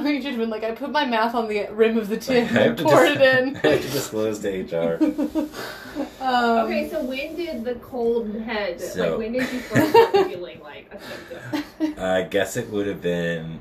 you 0.06 0.22
should 0.22 0.32
have 0.32 0.38
been 0.40 0.50
like, 0.50 0.64
I 0.64 0.72
put 0.72 0.92
my 0.92 1.06
mouth 1.06 1.36
on 1.36 1.48
the 1.48 1.68
rim 1.72 1.98
of 1.98 2.10
the 2.10 2.18
tin 2.18 2.46
have 2.48 2.78
and 2.80 2.88
poured 2.88 3.08
dis- 3.08 3.18
it 3.18 3.22
in. 3.22 3.56
I 3.58 3.68
have 3.68 3.82
to 3.82 3.90
disclose 3.90 4.40
to 4.40 4.50
HR. 4.50 4.98
um, 6.22 6.66
Okay, 6.66 6.90
so 6.90 7.04
when 7.04 7.36
did 7.36 7.64
the 7.64 7.76
cold 7.76 8.34
head? 8.42 8.80
So- 8.82 9.12
like, 9.12 9.18
when 9.20 9.32
did 9.34 9.52
you 9.54 9.60
first 9.60 9.92
start 9.92 10.28
feeling 10.28 10.62
like 10.62 10.92
a 10.94 11.00
symptom? 11.02 12.04
I 12.04 12.24
guess 12.24 12.58
it 12.58 12.70
would 12.70 12.88
have 12.88 13.02
been 13.02 13.60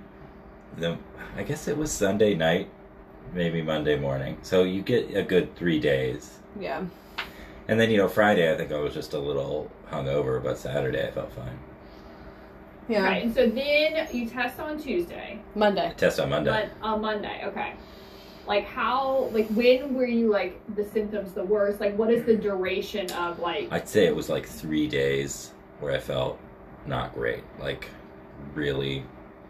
the. 0.79 0.97
I 1.37 1.43
guess 1.43 1.67
it 1.67 1.77
was 1.77 1.91
Sunday 1.91 2.35
night, 2.35 2.69
maybe 3.33 3.61
Monday 3.61 3.99
morning. 3.99 4.39
So 4.43 4.63
you 4.63 4.83
get 4.83 5.15
a 5.17 5.23
good 5.23 5.57
three 5.57 5.81
days, 5.81 6.39
yeah. 6.61 6.85
and 7.67 7.81
then 7.81 7.91
you 7.91 7.97
know 7.97 8.07
Friday. 8.09 8.53
I 8.53 8.57
think 8.57 8.71
I 8.71 8.79
was 8.79 8.95
just 8.95 9.15
a 9.15 9.19
little 9.19 9.69
hungover, 9.91 10.41
but 10.43 10.59
Saturday 10.59 11.07
I 11.07 11.11
felt 11.11 11.33
fine. 11.33 11.59
Yeah. 12.89 13.03
Right, 13.05 13.23
and 13.23 13.35
so 13.35 13.49
then 13.49 14.09
you 14.13 14.29
test 14.29 14.61
on 14.61 14.79
Tuesday, 14.79 15.41
Monday. 15.55 15.93
Test 15.97 16.21
on 16.21 16.29
Monday. 16.31 16.51
but 16.51 16.87
on 16.87 17.01
Monday, 17.01 17.43
okay. 17.47 17.75
Like 18.47 18.67
how? 18.67 19.31
Like 19.33 19.49
when 19.49 19.95
were 19.95 20.07
you 20.07 20.31
like 20.31 20.61
the 20.75 20.85
symptoms 20.85 21.33
the 21.33 21.45
worst? 21.45 21.81
Like 21.81 21.97
what 21.97 22.11
is 22.13 22.25
the 22.25 22.37
duration 22.37 23.11
of 23.13 23.39
like? 23.39 23.69
I'd 23.73 23.89
say 23.89 24.05
it 24.07 24.15
was 24.15 24.29
like 24.29 24.47
three 24.47 24.87
days 24.87 25.53
where 25.81 25.95
I 25.95 25.99
felt 25.99 26.39
not 26.87 27.15
great, 27.15 27.43
like 27.59 27.89
really 28.55 29.05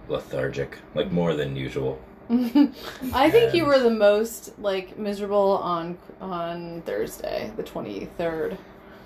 lethargic, 0.09 0.79
like 0.95 1.11
more 1.11 1.35
than 1.35 1.57
usual. 1.57 1.99
I 2.31 3.31
think 3.31 3.53
you 3.53 3.67
were 3.67 3.79
the 3.79 3.91
most 3.91 4.57
like 4.59 4.97
miserable 4.97 5.59
on 5.59 5.99
on 6.21 6.83
Thursday, 6.83 7.53
the 7.57 7.63
twenty 7.63 8.07
third. 8.17 8.57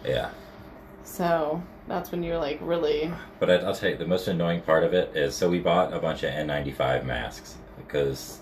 Yeah. 0.04 0.30
So 1.02 1.62
that's 1.88 2.12
when 2.12 2.22
you're 2.22 2.38
like 2.38 2.58
really. 2.60 3.10
But 3.40 3.50
I, 3.50 3.54
I'll 3.56 3.74
tell 3.74 3.90
you, 3.90 3.96
the 3.96 4.06
most 4.06 4.28
annoying 4.28 4.60
part 4.62 4.84
of 4.84 4.92
it 4.94 5.16
is 5.16 5.34
so 5.34 5.48
we 5.48 5.58
bought 5.58 5.92
a 5.92 5.98
bunch 5.98 6.22
of 6.22 6.30
N95 6.30 7.04
masks 7.04 7.56
because 7.76 8.38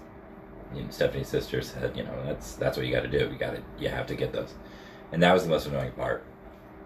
you 0.75 0.83
know, 0.83 0.91
Stephanie's 0.91 1.29
sister 1.29 1.63
said, 1.63 1.97
you 1.97 2.03
know, 2.03 2.23
that's 2.25 2.55
that's 2.55 2.77
what 2.77 2.85
you 2.87 2.93
got 2.93 3.03
to 3.03 3.09
do. 3.09 3.19
You 3.33 3.39
got 3.39 3.55
to 3.55 3.63
you 3.79 3.89
have 3.89 4.07
to 4.09 4.15
get 4.15 4.33
those, 4.33 4.55
and 5.13 5.23
that 5.23 5.33
was 5.33 5.45
the 5.45 5.49
most 5.49 5.67
annoying 5.67 5.93
part 5.93 6.25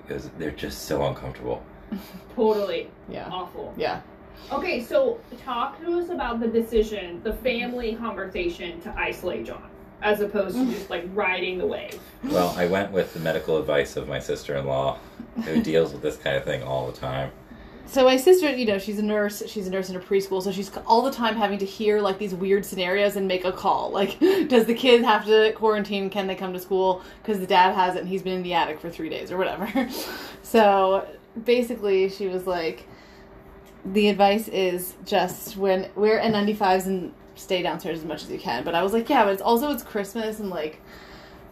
because 0.02 0.28
they're 0.38 0.50
just 0.50 0.82
so 0.86 1.06
uncomfortable. 1.06 1.62
Totally 2.36 2.88
Yeah. 3.08 3.28
awful. 3.30 3.74
Yeah. 3.76 4.00
Okay, 4.52 4.82
so 4.82 5.20
talk 5.44 5.80
to 5.80 5.98
us 5.98 6.08
about 6.08 6.40
the 6.40 6.46
decision, 6.48 7.20
the 7.22 7.32
family 7.34 7.94
conversation 7.94 8.80
to 8.82 8.94
isolate 8.98 9.44
John. 9.46 9.68
as 10.02 10.20
opposed 10.20 10.56
to 10.56 10.64
just 10.72 10.88
like 10.90 11.04
riding 11.14 11.58
the 11.58 11.66
wave. 11.66 12.00
Well, 12.24 12.54
I 12.56 12.66
went 12.66 12.90
with 12.90 13.12
the 13.12 13.20
medical 13.20 13.58
advice 13.58 13.96
of 13.96 14.08
my 14.08 14.18
sister 14.18 14.56
in 14.56 14.66
law, 14.66 14.98
who 15.44 15.62
deals 15.62 15.92
with 15.92 16.02
this 16.02 16.16
kind 16.16 16.36
of 16.36 16.44
thing 16.44 16.62
all 16.62 16.90
the 16.90 16.98
time. 16.98 17.30
So 17.90 18.04
my 18.04 18.16
sister, 18.16 18.48
you 18.54 18.66
know, 18.66 18.78
she's 18.78 19.00
a 19.00 19.02
nurse. 19.02 19.42
She's 19.48 19.66
a 19.66 19.70
nurse 19.70 19.90
in 19.90 19.96
a 19.96 19.98
preschool, 19.98 20.40
so 20.40 20.52
she's 20.52 20.70
all 20.86 21.02
the 21.02 21.10
time 21.10 21.34
having 21.34 21.58
to 21.58 21.64
hear 21.64 22.00
like 22.00 22.18
these 22.20 22.32
weird 22.32 22.64
scenarios 22.64 23.16
and 23.16 23.26
make 23.26 23.44
a 23.44 23.50
call. 23.50 23.90
Like, 24.00 24.20
does 24.48 24.66
the 24.66 24.74
kid 24.74 25.02
have 25.02 25.24
to 25.26 25.52
quarantine? 25.56 26.08
Can 26.08 26.28
they 26.28 26.36
come 26.36 26.52
to 26.52 26.60
school? 26.60 27.02
Because 27.20 27.40
the 27.40 27.48
dad 27.48 27.74
hasn't. 27.74 28.02
and 28.02 28.08
He's 28.08 28.22
been 28.22 28.34
in 28.34 28.42
the 28.44 28.54
attic 28.54 28.78
for 28.78 28.90
three 28.90 29.08
days 29.08 29.32
or 29.32 29.38
whatever. 29.38 29.90
so 30.44 31.08
basically, 31.44 32.08
she 32.08 32.28
was 32.28 32.46
like, 32.46 32.86
the 33.84 34.08
advice 34.08 34.46
is 34.46 34.94
just 35.04 35.56
when 35.56 35.90
wear 35.96 36.20
N95s 36.20 36.86
and 36.86 37.12
stay 37.34 37.60
downstairs 37.60 37.98
as 37.98 38.04
much 38.04 38.22
as 38.22 38.30
you 38.30 38.38
can. 38.38 38.62
But 38.62 38.76
I 38.76 38.84
was 38.84 38.92
like, 38.92 39.08
yeah, 39.08 39.24
but 39.24 39.32
it's 39.32 39.42
also 39.42 39.72
it's 39.72 39.82
Christmas 39.82 40.38
and 40.38 40.48
like. 40.48 40.80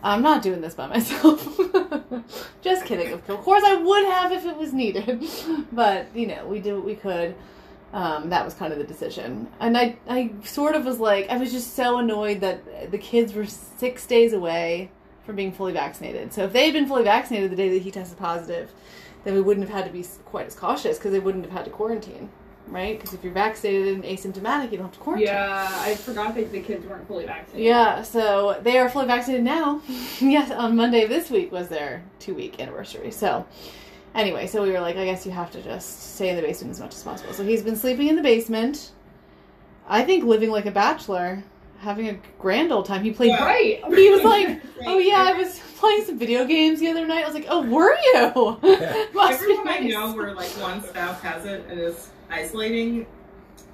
I'm 0.02 0.22
not 0.22 0.42
doing 0.42 0.60
this 0.60 0.74
by 0.74 0.86
myself. 0.86 1.58
Just 2.62 2.84
kidding. 2.84 3.12
Of 3.12 3.26
course, 3.26 3.62
I 3.64 3.76
would 3.76 4.04
have 4.04 4.32
if 4.32 4.46
it 4.46 4.56
was 4.56 4.72
needed, 4.72 5.24
but 5.72 6.14
you 6.14 6.26
know, 6.26 6.46
we 6.46 6.60
did 6.60 6.74
what 6.74 6.84
we 6.84 6.94
could. 6.94 7.34
Um, 7.92 8.28
that 8.28 8.44
was 8.44 8.52
kind 8.52 8.72
of 8.72 8.78
the 8.78 8.84
decision, 8.84 9.48
and 9.60 9.76
I, 9.76 9.96
I 10.06 10.32
sort 10.44 10.74
of 10.74 10.84
was 10.84 11.00
like, 11.00 11.30
I 11.30 11.38
was 11.38 11.50
just 11.50 11.74
so 11.74 11.96
annoyed 11.96 12.40
that 12.42 12.90
the 12.90 12.98
kids 12.98 13.32
were 13.32 13.46
six 13.46 14.06
days 14.06 14.34
away 14.34 14.90
from 15.24 15.36
being 15.36 15.52
fully 15.52 15.72
vaccinated. 15.72 16.34
So 16.34 16.44
if 16.44 16.52
they 16.52 16.66
had 16.66 16.74
been 16.74 16.86
fully 16.86 17.04
vaccinated 17.04 17.50
the 17.50 17.56
day 17.56 17.70
that 17.70 17.80
he 17.80 17.90
tested 17.90 18.18
positive, 18.18 18.72
then 19.24 19.32
we 19.32 19.40
wouldn't 19.40 19.66
have 19.66 19.74
had 19.74 19.86
to 19.86 19.92
be 19.92 20.04
quite 20.26 20.46
as 20.46 20.54
cautious 20.54 20.98
because 20.98 21.12
they 21.12 21.18
wouldn't 21.18 21.44
have 21.44 21.52
had 21.52 21.64
to 21.64 21.70
quarantine, 21.70 22.28
right? 22.70 22.98
Because 22.98 23.14
if 23.14 23.22
you're 23.24 23.32
vaccinated 23.32 23.94
and 23.94 24.04
asymptomatic, 24.04 24.70
you 24.70 24.78
don't 24.78 24.86
have 24.86 24.94
to 24.94 24.98
quarantine. 25.00 25.28
Yeah, 25.28 25.68
I 25.82 25.94
forgot 25.94 26.34
that 26.34 26.52
the 26.52 26.60
kids 26.60 26.86
weren't 26.86 27.06
fully 27.08 27.26
vaccinated. 27.26 27.66
Yeah, 27.66 28.02
so 28.02 28.58
they 28.62 28.78
are 28.78 28.88
fully 28.88 29.06
vaccinated 29.06 29.44
now. 29.44 29.80
yes, 30.20 30.50
on 30.50 30.76
Monday 30.76 31.06
this 31.06 31.30
week 31.30 31.50
was 31.52 31.68
their 31.68 32.02
two 32.18 32.34
week 32.34 32.60
anniversary. 32.60 33.10
So, 33.10 33.46
anyway, 34.14 34.46
so 34.46 34.62
we 34.62 34.70
were 34.70 34.80
like, 34.80 34.96
I 34.96 35.04
guess 35.04 35.24
you 35.26 35.32
have 35.32 35.50
to 35.52 35.62
just 35.62 36.14
stay 36.14 36.30
in 36.30 36.36
the 36.36 36.42
basement 36.42 36.70
as 36.72 36.80
much 36.80 36.94
as 36.94 37.02
possible. 37.02 37.32
So 37.32 37.44
he's 37.44 37.62
been 37.62 37.76
sleeping 37.76 38.08
in 38.08 38.16
the 38.16 38.22
basement. 38.22 38.92
I 39.88 40.02
think 40.02 40.24
living 40.24 40.50
like 40.50 40.66
a 40.66 40.70
bachelor, 40.70 41.42
having 41.80 42.08
a 42.08 42.18
grand 42.38 42.72
old 42.72 42.84
time. 42.86 43.02
He 43.02 43.10
played. 43.12 43.30
Well, 43.30 43.44
Right. 43.46 43.82
He 43.88 44.10
was 44.10 44.22
like, 44.22 44.60
"Oh 44.86 44.98
yeah, 44.98 45.24
I 45.28 45.32
was 45.32 45.58
playing 45.78 46.04
some 46.04 46.18
video 46.18 46.44
games 46.44 46.80
the 46.80 46.88
other 46.88 47.06
night." 47.06 47.22
I 47.24 47.26
was 47.26 47.34
like, 47.34 47.46
"Oh, 47.48 47.62
were 47.62 47.96
you?" 48.12 48.58
Must 49.14 49.40
be 49.40 49.44
Everyone 49.52 49.68
I 49.68 49.78
nice. 49.78 49.92
know 49.92 50.12
where 50.14 50.34
like 50.34 50.50
one 50.60 50.82
spouse 50.82 51.20
has 51.22 51.46
it 51.46 51.64
and 51.70 51.80
is 51.80 52.10
isolating, 52.30 53.06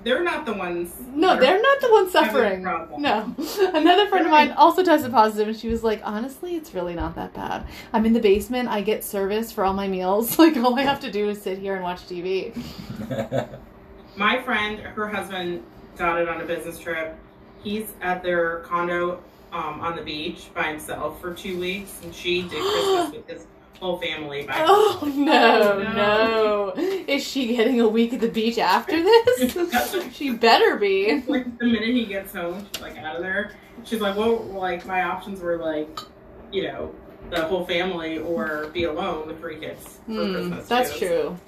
they're 0.05 0.23
not 0.23 0.45
the 0.45 0.53
ones. 0.53 0.95
No, 1.15 1.39
they're 1.41 1.61
not 1.61 1.81
the 1.81 1.91
ones 1.91 2.13
suffering. 2.13 2.63
No. 2.63 3.35
Another 3.75 4.07
friend 4.09 4.27
of 4.27 4.31
mine 4.31 4.53
also 4.53 4.85
tested 4.85 5.11
positive, 5.11 5.49
and 5.49 5.57
she 5.57 5.69
was 5.69 5.83
like, 5.83 6.03
honestly, 6.05 6.57
it's 6.57 6.75
really 6.75 6.95
not 6.95 7.15
that 7.17 7.33
bad. 7.33 7.67
I'm 7.93 8.05
in 8.05 8.13
the 8.13 8.21
basement. 8.21 8.69
I 8.69 8.83
get 8.83 9.03
service 9.03 9.51
for 9.51 9.65
all 9.65 9.73
my 9.73 9.89
meals. 9.89 10.39
Like, 10.45 10.59
all 10.59 10.79
I 10.79 10.83
have 10.83 11.01
to 11.01 11.11
do 11.11 11.31
is 11.31 11.41
sit 11.41 11.59
here 11.59 11.75
and 11.75 11.83
watch 11.83 12.01
TV. 12.03 12.55
My 14.17 14.43
friend, 14.43 14.79
her 14.79 15.09
husband 15.09 15.65
got 15.97 16.21
it 16.21 16.29
on 16.29 16.43
a 16.43 16.45
business 16.45 16.79
trip. 16.79 17.17
He's 17.63 17.95
at 18.03 18.23
their 18.23 18.59
condo 18.59 19.23
um, 19.53 19.81
on 19.81 19.97
the 19.97 20.03
beach 20.03 20.49
by 20.55 20.65
himself 20.65 21.19
for 21.19 21.33
two 21.33 21.59
weeks, 21.59 21.99
and 22.03 22.15
she 22.15 22.43
did 22.43 22.61
Christmas 22.61 23.13
with 23.15 23.27
his 23.27 23.47
whole 23.85 23.99
family 23.99 24.45
by 24.45 24.55
Oh, 24.67 25.13
no, 25.15 25.73
Oh, 25.85 26.75
no. 26.77 26.83
Is 27.07 27.23
she 27.23 27.49
getting 27.55 27.81
a 27.83 27.89
week 27.89 28.15
at 28.15 28.21
the 28.21 28.29
beach 28.29 28.57
after 28.59 29.01
this? 29.03 29.57
she 30.15 30.31
better 30.31 30.77
be. 30.77 31.23
like 31.27 31.59
the 31.59 31.67
minute 31.67 31.91
he 31.95 32.07
gets 32.07 32.33
home, 32.33 32.67
she's 32.73 32.83
like 32.83 32.97
out 32.97 33.17
of 33.17 33.23
there. 33.23 33.53
She's 33.85 34.01
like, 34.01 34.17
well, 34.17 34.37
like 34.45 34.87
my 34.87 35.03
options 35.03 35.41
were 35.41 35.59
like, 35.59 35.99
you 36.51 36.63
know, 36.63 36.95
the 37.31 37.43
whole 37.45 37.67
family 37.67 38.19
or 38.19 38.69
be 38.73 38.85
alone 38.85 39.27
with 39.29 39.39
three 39.39 39.59
kids 39.59 39.99
for 40.07 40.13
Hmm, 40.13 40.33
Christmas. 40.35 40.69
that's 40.69 40.99
too. 40.99 41.07
true. 41.07 41.39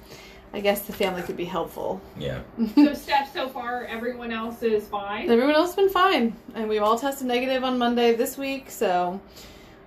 I 0.53 0.59
guess 0.61 0.81
the 0.81 0.93
family 0.93 1.23
could 1.23 1.37
be 1.37 1.45
helpful. 1.45 1.99
yeah. 2.17 2.39
So, 2.75 2.93
Steph, 2.93 3.33
so 3.33 3.49
far, 3.49 3.85
everyone 3.85 4.31
else 4.31 4.61
is 4.63 4.87
fine. 4.87 5.29
Everyone 5.29 5.55
else 5.55 5.69
has 5.69 5.75
been 5.75 5.89
fine, 5.89 6.35
and 6.55 6.69
we've 6.69 6.81
all 6.81 6.97
tested 6.97 7.27
negative 7.27 7.63
on 7.63 7.77
Monday 7.77 8.15
this 8.15 8.37
week, 8.37 8.69
so 8.71 9.19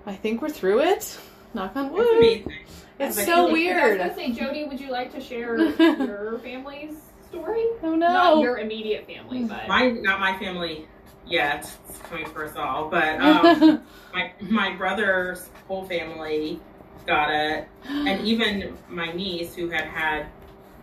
I 0.06 0.14
think 0.14 0.42
we're 0.42 0.50
through 0.50 0.80
it. 0.82 1.18
Knock 1.54 1.74
on 1.76 1.86
It's 1.86 1.94
wood. 1.94 2.16
amazing. 2.18 2.52
It's 2.98 3.16
Like, 3.16 3.26
so 3.26 3.50
weird. 3.52 3.76
I 3.76 3.82
was 3.82 3.98
weird. 3.98 3.98
gonna 3.98 4.14
say, 4.14 4.32
Jody, 4.32 4.64
would 4.64 4.80
you 4.80 4.90
like 4.90 5.12
to 5.14 5.20
share 5.20 5.56
your 5.80 6.38
family's 6.40 6.96
story? 7.28 7.66
Oh 7.82 7.90
no, 7.94 7.96
Not 7.96 8.34
no. 8.36 8.42
your 8.42 8.58
immediate 8.58 9.06
family, 9.06 9.44
but 9.44 9.66
My 9.68 9.90
not 9.90 10.20
my 10.20 10.38
family 10.38 10.86
yet. 11.26 11.70
It's 11.88 11.98
coming 11.98 12.26
for 12.26 12.44
us 12.44 12.56
all, 12.56 12.88
but 12.90 13.20
um, 13.20 13.82
my 14.12 14.32
my 14.40 14.74
brother's 14.76 15.48
whole 15.66 15.84
family 15.86 16.60
got 17.06 17.30
it, 17.30 17.66
and 17.88 18.20
even 18.26 18.76
my 18.88 19.10
niece 19.12 19.54
who 19.54 19.70
had 19.70 19.84
had 19.84 20.26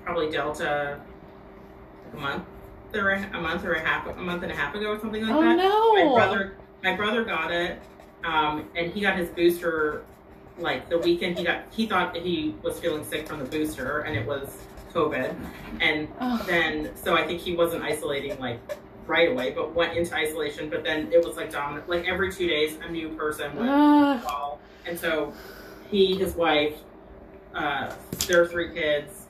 probably 0.04 0.30
Delta 0.32 1.00
a 2.14 2.16
month 2.18 2.44
or 2.96 3.12
a, 3.12 3.22
a 3.38 3.42
month 3.42 3.64
or 3.66 3.74
a 3.74 3.80
half 3.86 4.08
a 4.08 4.14
month 4.16 4.42
and 4.44 4.52
a 4.52 4.56
half 4.56 4.74
ago 4.74 4.88
or 4.92 5.00
something 5.00 5.22
like 5.22 5.36
oh 5.36 5.42
that. 5.42 5.56
no. 5.58 5.94
my 5.94 6.14
brother 6.16 6.58
my 6.84 6.96
brother 6.96 7.24
got 7.26 7.52
it 7.52 7.80
um, 8.24 8.68
and 8.76 8.92
he 8.94 9.02
got 9.02 9.18
his 9.18 9.28
booster 9.30 10.04
like 10.60 10.90
the 10.90 10.98
weekend 11.00 11.38
he 11.38 11.44
got 11.44 11.62
he 11.72 11.86
thought 11.86 12.14
that 12.14 12.24
he 12.24 12.56
was 12.64 12.80
feeling 12.80 13.04
sick 13.06 13.28
from 13.28 13.40
the 13.40 13.46
booster 13.46 14.00
and 14.00 14.16
it 14.18 14.26
was 14.26 14.58
covid 14.94 15.36
and 15.82 16.08
Oh. 16.20 16.44
then 16.48 16.90
so 16.96 17.16
i 17.16 17.26
think 17.26 17.40
he 17.42 17.56
wasn't 17.56 17.84
isolating 17.84 18.40
like 18.40 18.60
right 19.06 19.30
away 19.30 19.52
but 19.52 19.74
went 19.76 19.96
into 19.98 20.16
isolation 20.16 20.70
but 20.70 20.84
then 20.84 21.12
it 21.14 21.24
was 21.24 21.36
like 21.38 21.52
dominant 21.52 21.88
like 21.88 22.08
every 22.08 22.32
two 22.32 22.48
days 22.48 22.78
a 22.88 22.92
new 22.92 23.10
person 23.10 23.56
would 23.56 23.68
Ah. 23.70 24.20
call 24.26 24.60
and 24.86 24.98
so 25.00 25.34
he 25.92 26.16
his 26.16 26.36
wife 26.36 26.76
uh, 27.56 27.92
their 28.28 28.46
three 28.46 28.74
kids 28.74 29.26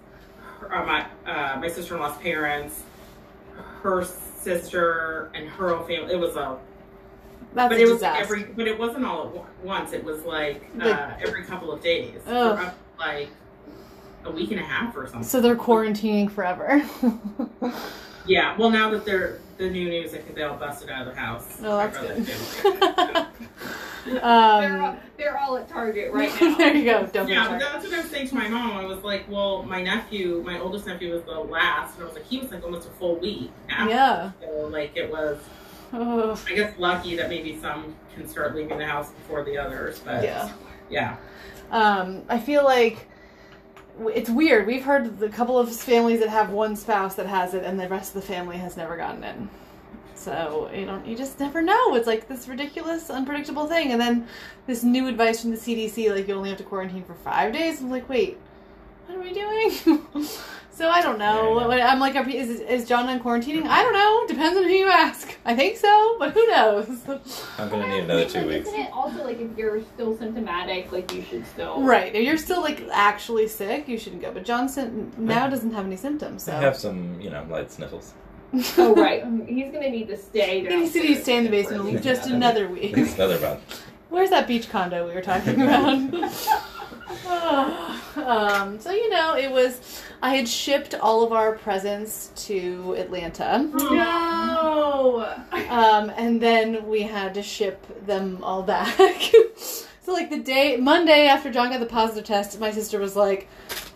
her, 0.59 0.73
uh, 0.75 0.85
my 0.85 1.05
uh, 1.25 1.57
my 1.59 1.67
sister-in-law's 1.67 2.17
parents 2.17 2.83
her 3.83 4.03
sister 4.03 5.29
and 5.33 5.47
her 5.49 5.73
whole 5.75 5.85
family 5.85 6.13
it 6.13 6.19
was 6.19 6.35
a 6.35 6.57
That's 7.53 7.69
but 7.73 7.79
a 7.79 7.81
it 7.81 7.87
was 7.91 8.01
like 8.01 8.19
disaster. 8.19 8.35
every, 8.35 8.53
but 8.53 8.67
it 8.67 8.77
wasn't 8.77 9.05
all 9.05 9.27
at 9.27 9.65
once. 9.65 9.93
It 9.93 10.03
was 10.03 10.23
like 10.23 10.63
Like- 10.75 10.95
uh, 10.95 11.11
every 11.21 11.43
couple 11.43 11.71
of 11.71 11.81
days, 11.81 12.21
for 12.25 12.31
up, 12.31 12.75
like 12.99 13.29
a 14.25 14.31
week 14.31 14.51
and 14.51 14.59
a 14.59 14.63
half 14.63 14.95
or 14.95 15.05
something. 15.05 15.23
So 15.23 15.41
they're 15.41 15.55
quarantining 15.55 16.29
forever. 16.29 16.83
yeah. 18.27 18.55
Well, 18.57 18.69
now 18.69 18.89
that 18.91 19.05
they're 19.05 19.39
the 19.57 19.69
new 19.69 19.89
news, 19.89 20.13
I 20.13 20.17
think 20.17 20.35
they 20.35 20.43
all 20.43 20.57
busted 20.57 20.89
out 20.89 21.07
of 21.07 21.15
the 21.15 21.19
house. 21.19 21.57
Oh, 21.63 21.77
that's 21.77 21.97
good. 21.97 22.27
family. 22.27 23.25
they're, 24.05 24.23
all, 24.23 24.85
um, 24.85 24.97
they're 25.17 25.37
all 25.37 25.57
at 25.57 25.67
Target 25.67 26.13
right 26.13 26.29
now. 26.41 26.55
there 26.57 26.75
you 26.75 26.85
go. 26.85 27.05
Don't 27.07 27.27
yeah, 27.27 27.43
yeah, 27.43 27.49
but 27.49 27.59
that's 27.59 27.85
what 27.85 27.93
I 27.93 28.01
was 28.01 28.09
saying 28.11 28.27
to 28.29 28.35
my 28.35 28.47
mom. 28.47 28.71
I 28.77 28.85
was 28.85 29.03
like, 29.03 29.29
well, 29.29 29.63
my 29.63 29.81
nephew, 29.81 30.43
my 30.45 30.59
oldest 30.59 30.85
nephew, 30.85 31.13
was 31.13 31.23
the 31.23 31.31
last, 31.31 31.95
and 31.95 32.03
I 32.03 32.07
was 32.07 32.15
like, 32.15 32.25
he 32.27 32.39
was 32.39 32.51
like 32.51 32.63
almost 32.63 32.87
a 32.87 32.91
full 32.91 33.15
week. 33.15 33.51
After. 33.69 33.89
Yeah. 33.93 34.31
So 34.41 34.67
like 34.67 34.95
it 34.95 35.09
was, 35.11 35.37
Oh, 35.93 36.41
I 36.47 36.53
guess, 36.53 36.77
lucky 36.77 37.15
that 37.15 37.29
maybe 37.29 37.57
some 37.59 37.95
can 38.13 38.27
start 38.27 38.55
leaving 38.55 38.77
the 38.77 38.85
house 38.85 39.11
before 39.11 39.43
the 39.43 39.57
others. 39.57 39.99
But 39.99 40.23
yeah. 40.23 40.51
yeah. 40.89 41.17
Um, 41.71 42.23
I 42.29 42.39
feel 42.39 42.63
like 42.63 43.07
it's 43.99 44.29
weird. 44.29 44.67
We've 44.67 44.83
heard 44.83 45.21
a 45.21 45.29
couple 45.29 45.57
of 45.57 45.73
families 45.73 46.19
that 46.19 46.29
have 46.29 46.51
one 46.51 46.75
spouse 46.75 47.15
that 47.15 47.27
has 47.27 47.53
it, 47.53 47.63
and 47.63 47.79
the 47.79 47.87
rest 47.87 48.15
of 48.15 48.21
the 48.21 48.27
family 48.27 48.57
has 48.57 48.77
never 48.77 48.97
gotten 48.97 49.23
it. 49.23 49.35
So 50.15 50.69
you 50.73 50.85
don't, 50.85 51.05
you 51.05 51.15
just 51.15 51.39
never 51.39 51.61
know. 51.61 51.95
It's 51.95 52.07
like 52.07 52.27
this 52.27 52.47
ridiculous, 52.47 53.09
unpredictable 53.09 53.67
thing, 53.67 53.91
and 53.91 54.01
then 54.01 54.27
this 54.65 54.83
new 54.83 55.07
advice 55.07 55.41
from 55.41 55.51
the 55.51 55.57
CDC, 55.57 56.13
like 56.13 56.27
you 56.27 56.33
only 56.33 56.49
have 56.49 56.57
to 56.57 56.63
quarantine 56.63 57.03
for 57.03 57.13
five 57.13 57.53
days. 57.53 57.81
I'm 57.81 57.89
like, 57.89 58.09
wait, 58.09 58.37
what 59.05 59.17
are 59.17 59.21
we 59.21 59.33
doing? 59.33 60.27
so 60.77 60.89
I 60.89 61.01
don't 61.01 61.17
know. 61.17 61.73
Yeah, 61.73 61.87
I'm 61.91 61.99
like, 61.99 62.15
are, 62.15 62.29
is 62.29 62.59
is 62.59 62.87
John 62.87 63.09
on 63.09 63.19
quarantining? 63.19 63.65
I 63.65 63.81
don't 63.81 63.93
know. 63.93 64.27
Depends 64.27 64.55
on 64.57 64.63
who 64.63 64.69
you 64.69 64.87
ask. 64.87 65.35
I 65.43 65.55
think 65.55 65.77
so, 65.77 66.15
but 66.19 66.33
who 66.33 66.45
knows? 66.47 66.87
I'm 67.57 67.69
gonna 67.69 67.87
need 67.87 68.03
another 68.03 68.29
two 68.29 68.47
weeks. 68.47 68.67
Isn't 68.67 68.81
it 68.81 68.91
also 68.93 69.23
like 69.23 69.39
if 69.41 69.57
you're 69.57 69.81
still 69.95 70.15
symptomatic, 70.17 70.91
like 70.91 71.11
you 71.13 71.23
should 71.23 71.45
still 71.47 71.81
Right. 71.81 72.13
If 72.13 72.23
you're 72.23 72.37
still 72.37 72.61
like 72.61 72.83
actually 72.91 73.47
sick, 73.47 73.87
you 73.87 73.97
shouldn't 73.97 74.21
go. 74.21 74.31
But 74.31 74.45
Johnson 74.45 75.11
now 75.17 75.47
doesn't 75.47 75.71
have 75.73 75.85
any 75.85 75.97
symptoms, 75.97 76.43
so 76.43 76.51
I 76.53 76.61
have 76.61 76.77
some, 76.77 77.19
you 77.19 77.31
know, 77.31 77.43
light 77.49 77.71
sniffles. 77.71 78.13
Oh 78.77 78.95
right, 78.95 79.23
um, 79.23 79.45
he's 79.45 79.71
gonna 79.73 79.89
need 79.89 80.07
to 80.07 80.17
stay. 80.17 80.61
He 80.61 80.67
needs 80.67 80.93
to 80.93 81.01
need 81.01 81.21
stay 81.21 81.37
in 81.37 81.43
the 81.43 81.49
basement 81.49 81.83
downstairs. 81.83 82.17
just 82.19 82.29
another 82.29 82.67
week. 82.77 82.95
Another 82.95 83.39
month. 83.39 83.83
Where's 84.09 84.29
that 84.29 84.47
beach 84.47 84.69
condo 84.69 85.05
we 85.07 85.13
were 85.13 85.21
talking 85.21 85.61
about? 85.61 85.97
um, 88.17 88.79
so 88.79 88.91
you 88.91 89.09
know, 89.09 89.35
it 89.35 89.51
was. 89.51 90.03
I 90.21 90.35
had 90.35 90.49
shipped 90.49 90.95
all 90.95 91.23
of 91.23 91.31
our 91.31 91.53
presents 91.53 92.31
to 92.47 92.95
Atlanta, 92.97 93.69
No. 93.73 95.37
um, 95.69 96.11
and 96.17 96.41
then 96.41 96.87
we 96.87 97.03
had 97.03 97.35
to 97.35 97.43
ship 97.43 98.05
them 98.05 98.43
all 98.43 98.63
back. 98.63 98.97
so 99.57 100.11
like 100.11 100.29
the 100.29 100.39
day 100.39 100.75
Monday 100.77 101.27
after 101.27 101.51
John 101.51 101.69
got 101.69 101.79
the 101.79 101.85
positive 101.85 102.25
test, 102.25 102.59
my 102.59 102.71
sister 102.71 102.99
was 102.99 103.15
like, 103.15 103.47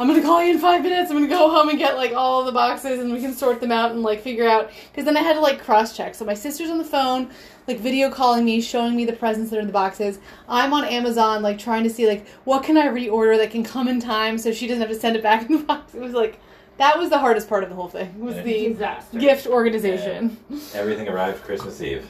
I'm 0.01 0.07
gonna 0.07 0.23
call 0.23 0.43
you 0.43 0.53
in 0.53 0.57
five 0.59 0.81
minutes. 0.81 1.11
I'm 1.11 1.17
gonna 1.17 1.27
go 1.27 1.49
home 1.51 1.69
and 1.69 1.77
get 1.77 1.95
like 1.95 2.11
all 2.13 2.43
the 2.43 2.51
boxes, 2.51 2.99
and 2.99 3.13
we 3.13 3.19
can 3.21 3.33
sort 3.35 3.61
them 3.61 3.71
out 3.71 3.91
and 3.91 4.01
like 4.01 4.21
figure 4.21 4.47
out. 4.47 4.71
Because 4.91 5.05
then 5.05 5.15
I 5.15 5.21
had 5.21 5.33
to 5.33 5.39
like 5.39 5.61
cross 5.63 5.95
check. 5.95 6.15
So 6.15 6.25
my 6.25 6.33
sister's 6.33 6.71
on 6.71 6.79
the 6.79 6.83
phone, 6.83 7.29
like 7.67 7.79
video 7.79 8.09
calling 8.09 8.43
me, 8.43 8.61
showing 8.61 8.95
me 8.95 9.05
the 9.05 9.13
presents 9.13 9.51
that 9.51 9.57
are 9.57 9.61
in 9.61 9.67
the 9.67 9.73
boxes. 9.73 10.17
I'm 10.49 10.73
on 10.73 10.85
Amazon, 10.85 11.43
like 11.43 11.59
trying 11.59 11.83
to 11.83 11.89
see 11.89 12.07
like 12.07 12.27
what 12.45 12.63
can 12.63 12.77
I 12.77 12.87
reorder 12.87 13.37
that 13.37 13.51
can 13.51 13.63
come 13.63 13.87
in 13.87 13.99
time, 13.99 14.39
so 14.39 14.51
she 14.51 14.65
doesn't 14.65 14.81
have 14.81 14.89
to 14.89 14.99
send 14.99 15.15
it 15.15 15.21
back 15.21 15.47
in 15.47 15.57
the 15.57 15.63
box. 15.65 15.93
It 15.93 16.01
was 16.01 16.13
like 16.13 16.39
that 16.77 16.97
was 16.97 17.11
the 17.11 17.19
hardest 17.19 17.47
part 17.47 17.61
of 17.63 17.69
the 17.69 17.75
whole 17.75 17.89
thing. 17.89 18.19
Was 18.19 18.35
Yeah. 18.37 18.41
the 18.41 18.67
Disaster. 18.69 19.19
gift 19.19 19.45
organization. 19.45 20.35
Everything 20.73 21.07
arrived 21.09 21.43
Christmas 21.43 21.79
Eve. 21.79 22.07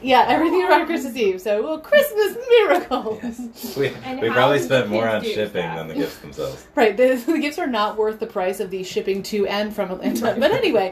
Yeah, 0.00 0.24
everything 0.28 0.62
around 0.64 0.86
Christmas 0.86 1.16
Eve. 1.16 1.40
So, 1.40 1.62
well, 1.62 1.78
Christmas 1.78 2.36
miracles. 2.48 3.18
Yes. 3.22 3.76
We, 3.76 3.88
And 4.04 4.20
we 4.20 4.28
how 4.28 4.34
probably 4.34 4.58
did 4.58 4.64
spent 4.66 4.88
more 4.88 5.02
kids 5.04 5.14
on 5.14 5.22
do 5.22 5.32
shipping 5.34 5.62
that? 5.62 5.76
than 5.76 5.88
the 5.88 5.94
gifts 5.94 6.18
themselves. 6.18 6.66
Right, 6.74 6.96
the, 6.96 7.14
the 7.26 7.38
gifts 7.38 7.58
are 7.58 7.66
not 7.66 7.96
worth 7.96 8.20
the 8.20 8.26
price 8.26 8.60
of 8.60 8.70
the 8.70 8.82
shipping 8.84 9.22
to 9.24 9.46
and 9.46 9.74
from 9.74 9.90
Atlanta. 9.90 10.36
But 10.38 10.52
anyway, 10.52 10.90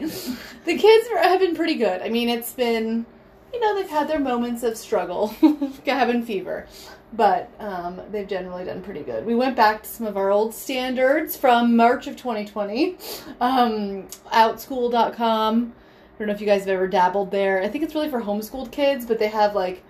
the 0.64 0.76
kids 0.76 1.08
are- 1.14 1.18
have 1.22 1.40
been 1.40 1.54
pretty 1.54 1.74
good. 1.76 2.02
I 2.02 2.08
mean, 2.08 2.28
it's 2.28 2.52
been, 2.52 3.06
you 3.52 3.60
know, 3.60 3.74
they've 3.76 3.88
had 3.88 4.08
their 4.08 4.18
moments 4.20 4.62
of 4.64 4.76
struggle, 4.76 5.34
cabin 5.84 6.22
fever, 6.24 6.66
but 7.12 7.48
um, 7.60 8.00
they've 8.10 8.26
generally 8.28 8.64
done 8.64 8.82
pretty 8.82 9.02
good. 9.02 9.24
We 9.24 9.34
went 9.36 9.54
back 9.56 9.84
to 9.84 9.88
some 9.88 10.06
of 10.06 10.16
our 10.16 10.30
old 10.30 10.52
standards 10.52 11.36
from 11.36 11.76
March 11.76 12.06
of 12.08 12.16
2020, 12.16 12.96
um, 13.40 14.08
outschool.com. 14.32 15.72
I 16.16 16.18
don't 16.18 16.28
know 16.28 16.34
if 16.34 16.40
you 16.40 16.46
guys 16.46 16.60
have 16.60 16.70
ever 16.70 16.88
dabbled 16.88 17.30
there. 17.30 17.62
I 17.62 17.68
think 17.68 17.84
it's 17.84 17.94
really 17.94 18.08
for 18.08 18.22
homeschooled 18.22 18.72
kids, 18.72 19.04
but 19.04 19.18
they 19.18 19.28
have 19.28 19.54
like 19.54 19.82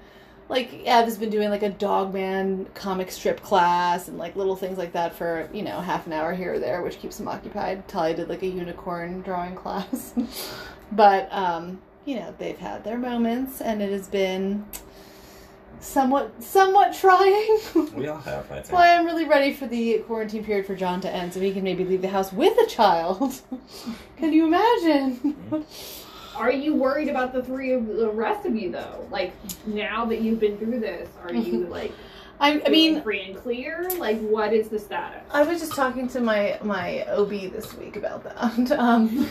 like 0.49 0.85
Ev's 0.85 1.17
been 1.17 1.31
doing 1.31 1.51
like 1.51 1.63
a 1.63 1.71
Dogman 1.71 2.67
comic 2.75 3.11
strip 3.11 3.43
class 3.43 4.09
and 4.09 4.19
like 4.19 4.37
little 4.37 4.57
things 4.57 4.79
like 4.79 4.93
that 4.93 5.15
for 5.15 5.49
you 5.53 5.63
know 5.63 5.81
half 5.81 6.07
an 6.07 6.13
hour 6.13 6.35
here 6.35 6.55
or 6.55 6.59
there, 6.59 6.83
which 6.83 6.99
keeps 6.99 7.17
them 7.19 7.29
occupied. 7.29 7.87
Talia 7.89 8.17
did 8.17 8.29
like 8.29 8.43
a 8.43 8.47
unicorn 8.47 9.23
drawing 9.23 9.55
class, 9.57 10.15
but 10.93 11.33
um, 11.33 11.81
you 12.05 12.17
know 12.17 12.35
they've 12.39 12.59
had 12.59 12.85
their 12.85 12.99
moments, 12.99 13.61
and 13.61 13.81
it 13.81 13.91
has 13.91 14.09
been 14.09 14.65
somewhat 15.81 16.43
somewhat 16.43 16.95
trying. 16.95 17.59
We 17.95 18.09
all 18.09 18.19
have, 18.19 18.51
I 18.51 18.57
That's 18.57 18.71
why 18.71 18.95
I'm 18.95 19.05
really 19.05 19.25
ready 19.25 19.53
for 19.53 19.67
the 19.67 19.99
quarantine 20.07 20.45
period 20.45 20.67
for 20.67 20.75
John 20.77 21.01
to 21.03 21.11
end, 21.11 21.33
so 21.35 21.41
he 21.41 21.53
can 21.53 21.65
maybe 21.65 21.85
leave 21.85 22.03
the 22.03 22.09
house 22.09 22.33
with 22.33 22.57
a 22.59 22.67
child. 22.67 23.41
can 24.17 24.33
you 24.33 24.47
imagine? 24.47 25.65
Are 26.37 26.53
you 26.53 26.75
worried 26.75 27.09
about 27.09 27.33
the 27.33 27.43
three 27.43 27.73
of 27.73 27.87
the 27.87 28.11
rest 28.11 28.47
of 28.47 28.55
you 28.55 28.71
though? 28.71 29.07
Like 29.11 29.33
now 29.67 30.05
that 30.07 30.21
you've 30.21 30.41
been 30.41 30.59
through 30.59 30.81
this, 30.81 31.09
are 31.23 31.35
you 31.35 31.67
like 31.69 31.93
I, 32.39 32.63
I 32.67 32.69
mean, 32.69 33.03
free 33.03 33.23
and 33.23 33.37
clear? 33.37 33.89
Like 33.99 34.21
what 34.21 34.53
is 34.53 34.69
the 34.69 34.79
status? 34.79 35.23
I 35.31 35.43
was 35.43 35.61
just 35.61 35.75
talking 35.75 36.09
to 36.09 36.21
my 36.21 36.59
my 36.63 37.05
OB 37.05 37.31
this 37.53 37.75
week 37.75 37.97
about 37.97 38.25
that, 38.25 38.71
um, 38.79 39.29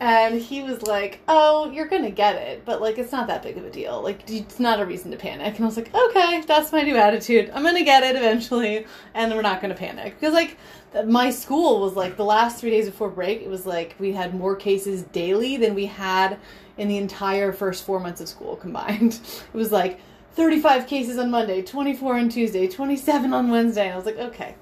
and 0.00 0.40
he 0.40 0.62
was 0.62 0.82
like, 0.82 1.20
"Oh, 1.28 1.70
you're 1.70 1.86
gonna 1.86 2.10
get 2.10 2.36
it, 2.36 2.64
but 2.64 2.80
like 2.80 2.98
it's 2.98 3.12
not 3.12 3.26
that 3.28 3.42
big 3.42 3.56
of 3.56 3.64
a 3.64 3.70
deal. 3.70 4.02
Like 4.02 4.28
it's 4.28 4.58
not 4.58 4.80
a 4.80 4.86
reason 4.86 5.10
to 5.12 5.16
panic." 5.16 5.54
And 5.56 5.64
I 5.64 5.66
was 5.66 5.76
like, 5.76 5.94
"Okay, 5.94 6.42
that's 6.46 6.72
my 6.72 6.82
new 6.82 6.96
attitude. 6.96 7.50
I'm 7.54 7.62
gonna 7.62 7.84
get 7.84 8.02
it 8.02 8.16
eventually, 8.16 8.86
and 9.14 9.32
we're 9.34 9.42
not 9.42 9.60
gonna 9.60 9.74
panic 9.74 10.18
because 10.18 10.34
like." 10.34 10.56
My 11.04 11.28
school 11.28 11.82
was 11.82 11.96
like 11.96 12.16
the 12.16 12.24
last 12.24 12.58
three 12.58 12.70
days 12.70 12.86
before 12.86 13.10
break. 13.10 13.42
It 13.42 13.50
was 13.50 13.66
like 13.66 13.94
we 13.98 14.12
had 14.12 14.34
more 14.34 14.56
cases 14.56 15.02
daily 15.02 15.58
than 15.58 15.74
we 15.74 15.84
had 15.84 16.38
in 16.78 16.88
the 16.88 16.96
entire 16.96 17.52
first 17.52 17.84
four 17.84 18.00
months 18.00 18.22
of 18.22 18.28
school 18.28 18.56
combined. 18.56 19.20
It 19.52 19.56
was 19.56 19.70
like 19.70 20.00
35 20.42 20.86
cases 20.86 21.18
on 21.18 21.32
Monday, 21.32 21.60
24 21.62 22.14
on 22.16 22.28
Tuesday, 22.28 22.68
27 22.68 23.32
on 23.34 23.50
Wednesday. 23.50 23.86
And 23.86 23.94
I 23.94 23.96
was 23.96 24.06
like, 24.06 24.18
okay, 24.18 24.54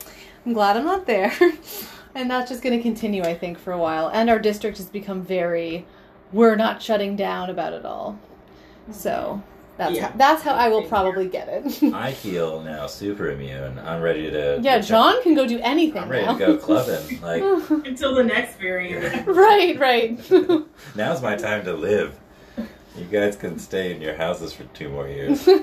I'm 0.47 0.54
glad 0.54 0.75
I'm 0.78 0.87
not 0.87 1.04
there. 1.06 1.30
and 2.14 2.30
that's 2.30 2.50
just 2.50 2.62
going 2.62 2.75
to 2.76 2.83
continue, 2.83 3.23
I 3.23 3.35
think, 3.35 3.59
for 3.59 3.75
a 3.75 3.78
while. 3.78 4.09
And 4.09 4.30
our 4.30 4.38
district 4.38 4.78
has 4.78 4.87
become 4.88 5.23
very, 5.23 5.85
we're 6.33 6.56
not 6.56 6.80
shutting 6.83 7.14
down 7.14 7.50
about 7.50 7.75
it 7.75 7.85
all. 7.85 8.18
So 8.90 9.42
that's 9.76 9.95
Yeah. 9.95 10.06
how, 10.09 10.16
that's 10.16 10.42
how 10.42 10.54
I 10.54 10.68
will 10.71 10.85
probably 10.85 11.28
get 11.28 11.47
it. 11.50 11.83
I 11.95 12.12
feel 12.12 12.62
now 12.62 12.87
super 12.87 13.30
immune. 13.30 13.78
I'm 13.80 14.00
ready 14.00 14.30
to. 14.30 14.59
yeah, 14.62 14.78
John 14.78 15.23
can 15.23 15.35
go 15.35 15.47
do 15.47 15.61
anything 15.61 16.04
I'm 16.04 16.09
ready 16.09 16.25
now. 16.25 16.33
to 16.33 16.38
go 16.38 16.56
clubbing. 16.56 17.21
Like 17.21 17.42
Until 17.86 18.15
the 18.15 18.25
next 18.25 18.56
variant. 18.56 19.26
right, 19.26 19.78
right. 19.78 20.19
now's 20.97 21.21
my 21.21 21.36
time 21.36 21.67
to 21.67 21.75
live. 21.75 22.19
You 22.97 23.04
guys 23.04 23.37
can 23.37 23.59
stay 23.59 23.95
in 23.95 24.00
your 24.00 24.15
houses 24.17 24.52
for 24.52 24.65
two 24.75 24.89
more 24.89 25.06
years. 25.09 25.47
right. 25.47 25.63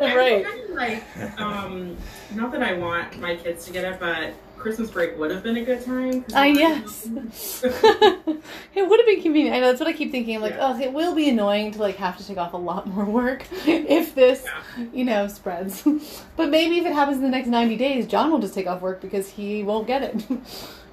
I 0.00 0.42
kind 0.42 0.70
like, 0.74 1.40
um, 1.40 1.96
not 2.34 2.50
that 2.52 2.62
I 2.62 2.74
want 2.74 3.18
my 3.20 3.36
kids 3.36 3.66
to 3.66 3.72
get 3.72 3.84
it, 3.84 4.00
but 4.00 4.32
Christmas 4.56 4.90
break 4.90 5.18
would 5.18 5.30
have 5.30 5.42
been 5.42 5.56
a 5.58 5.64
good 5.64 5.84
time. 5.84 6.24
Ah, 6.32 6.40
I'm- 6.40 6.54
yes. 6.54 7.06
it 7.62 8.88
would 8.88 9.00
have 9.00 9.06
been 9.06 9.22
convenient. 9.22 9.54
I 9.54 9.60
know 9.60 9.66
that's 9.68 9.80
what 9.80 9.88
I 9.88 9.92
keep 9.92 10.10
thinking. 10.10 10.36
I'm 10.36 10.42
like, 10.42 10.54
Yeah. 10.54 10.74
oh, 10.74 10.80
it 10.80 10.92
will 10.92 11.14
be 11.14 11.28
annoying 11.28 11.72
to 11.72 11.78
like 11.78 11.96
have 11.96 12.16
to 12.18 12.26
take 12.26 12.38
off 12.38 12.54
a 12.54 12.58
lot 12.58 12.86
more 12.86 13.04
work 13.04 13.44
if 13.66 14.14
this, 14.14 14.44
Yeah. 14.44 14.84
you 14.94 15.04
know, 15.04 15.28
spreads. 15.28 15.82
but 16.36 16.48
maybe 16.48 16.78
if 16.78 16.86
it 16.86 16.92
happens 16.94 17.18
in 17.18 17.22
the 17.22 17.28
next 17.30 17.48
90 17.48 17.76
days, 17.76 18.06
John 18.06 18.30
will 18.30 18.38
just 18.38 18.54
take 18.54 18.66
off 18.66 18.80
work 18.80 19.00
because 19.02 19.28
he 19.28 19.62
won't 19.62 19.86
get 19.86 20.02
it. 20.02 20.24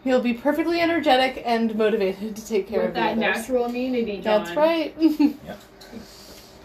He'll 0.07 0.21
be 0.21 0.33
perfectly 0.33 0.79
energetic 0.79 1.43
and 1.45 1.75
motivated 1.75 2.33
to 2.37 2.47
take 2.47 2.67
care 2.69 2.79
With 2.79 2.89
of 2.89 2.93
the 2.95 2.99
that 3.01 3.11
others. 3.17 3.19
natural 3.19 3.65
immunity, 3.65 4.21
John. 4.21 4.45
That's 4.45 4.55
right. 4.55 4.95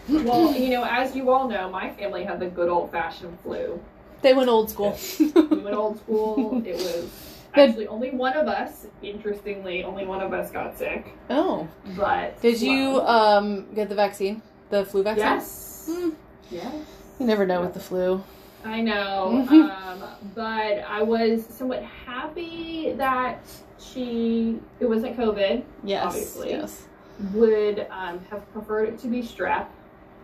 Well, 0.09 0.53
you 0.53 0.69
know, 0.69 0.83
as 0.83 1.15
you 1.15 1.29
all 1.31 1.47
know, 1.47 1.69
my 1.69 1.89
family 1.91 2.25
had 2.25 2.39
the 2.39 2.47
good 2.47 2.67
old 2.69 2.91
fashioned 2.91 3.37
flu. 3.41 3.81
they 4.21 4.33
went 4.33 4.49
old 4.49 4.69
school. 4.69 4.97
We 5.19 5.57
went 5.59 5.75
old 5.75 5.97
school. 5.99 6.61
It 6.65 6.75
was 6.75 7.09
actually 7.53 7.87
only 7.87 8.11
one 8.11 8.33
of 8.35 8.47
us. 8.49 8.85
Interestingly, 9.01 9.83
only 9.83 10.05
one 10.05 10.21
of 10.21 10.33
us 10.33 10.51
got 10.51 10.77
sick. 10.77 11.13
oh, 11.29 11.67
But 11.95 12.41
did 12.41 12.61
you 12.61 12.99
um 13.01 13.73
get 13.73 13.87
the 13.89 13.95
vaccine? 13.95 14.41
The 14.69 14.83
flu 14.85 15.03
vaccine? 15.03 15.23
yes, 15.25 15.89
Hmm. 15.89 16.09
yes. 16.51 16.73
You 17.19 17.25
never 17.25 17.45
know 17.45 17.61
with 17.61 17.73
the 17.73 17.79
flu. 17.79 18.23
I 18.65 18.81
know, 18.81 19.45
um, 19.49 20.03
but 20.35 20.79
I 20.87 21.01
was 21.01 21.45
somewhat 21.45 21.83
happy 21.83 22.93
that 22.93 23.43
she 23.79 24.59
it 24.79 24.85
wasn't 24.85 25.17
COVID. 25.17 25.63
Yes. 25.83 26.05
Obviously. 26.05 26.49
Yes. 26.51 26.87
Would 27.33 27.85
um, 27.91 28.19
have 28.31 28.51
preferred 28.53 28.89
it 28.89 28.99
to 28.99 29.07
be 29.07 29.21
strep. 29.21 29.67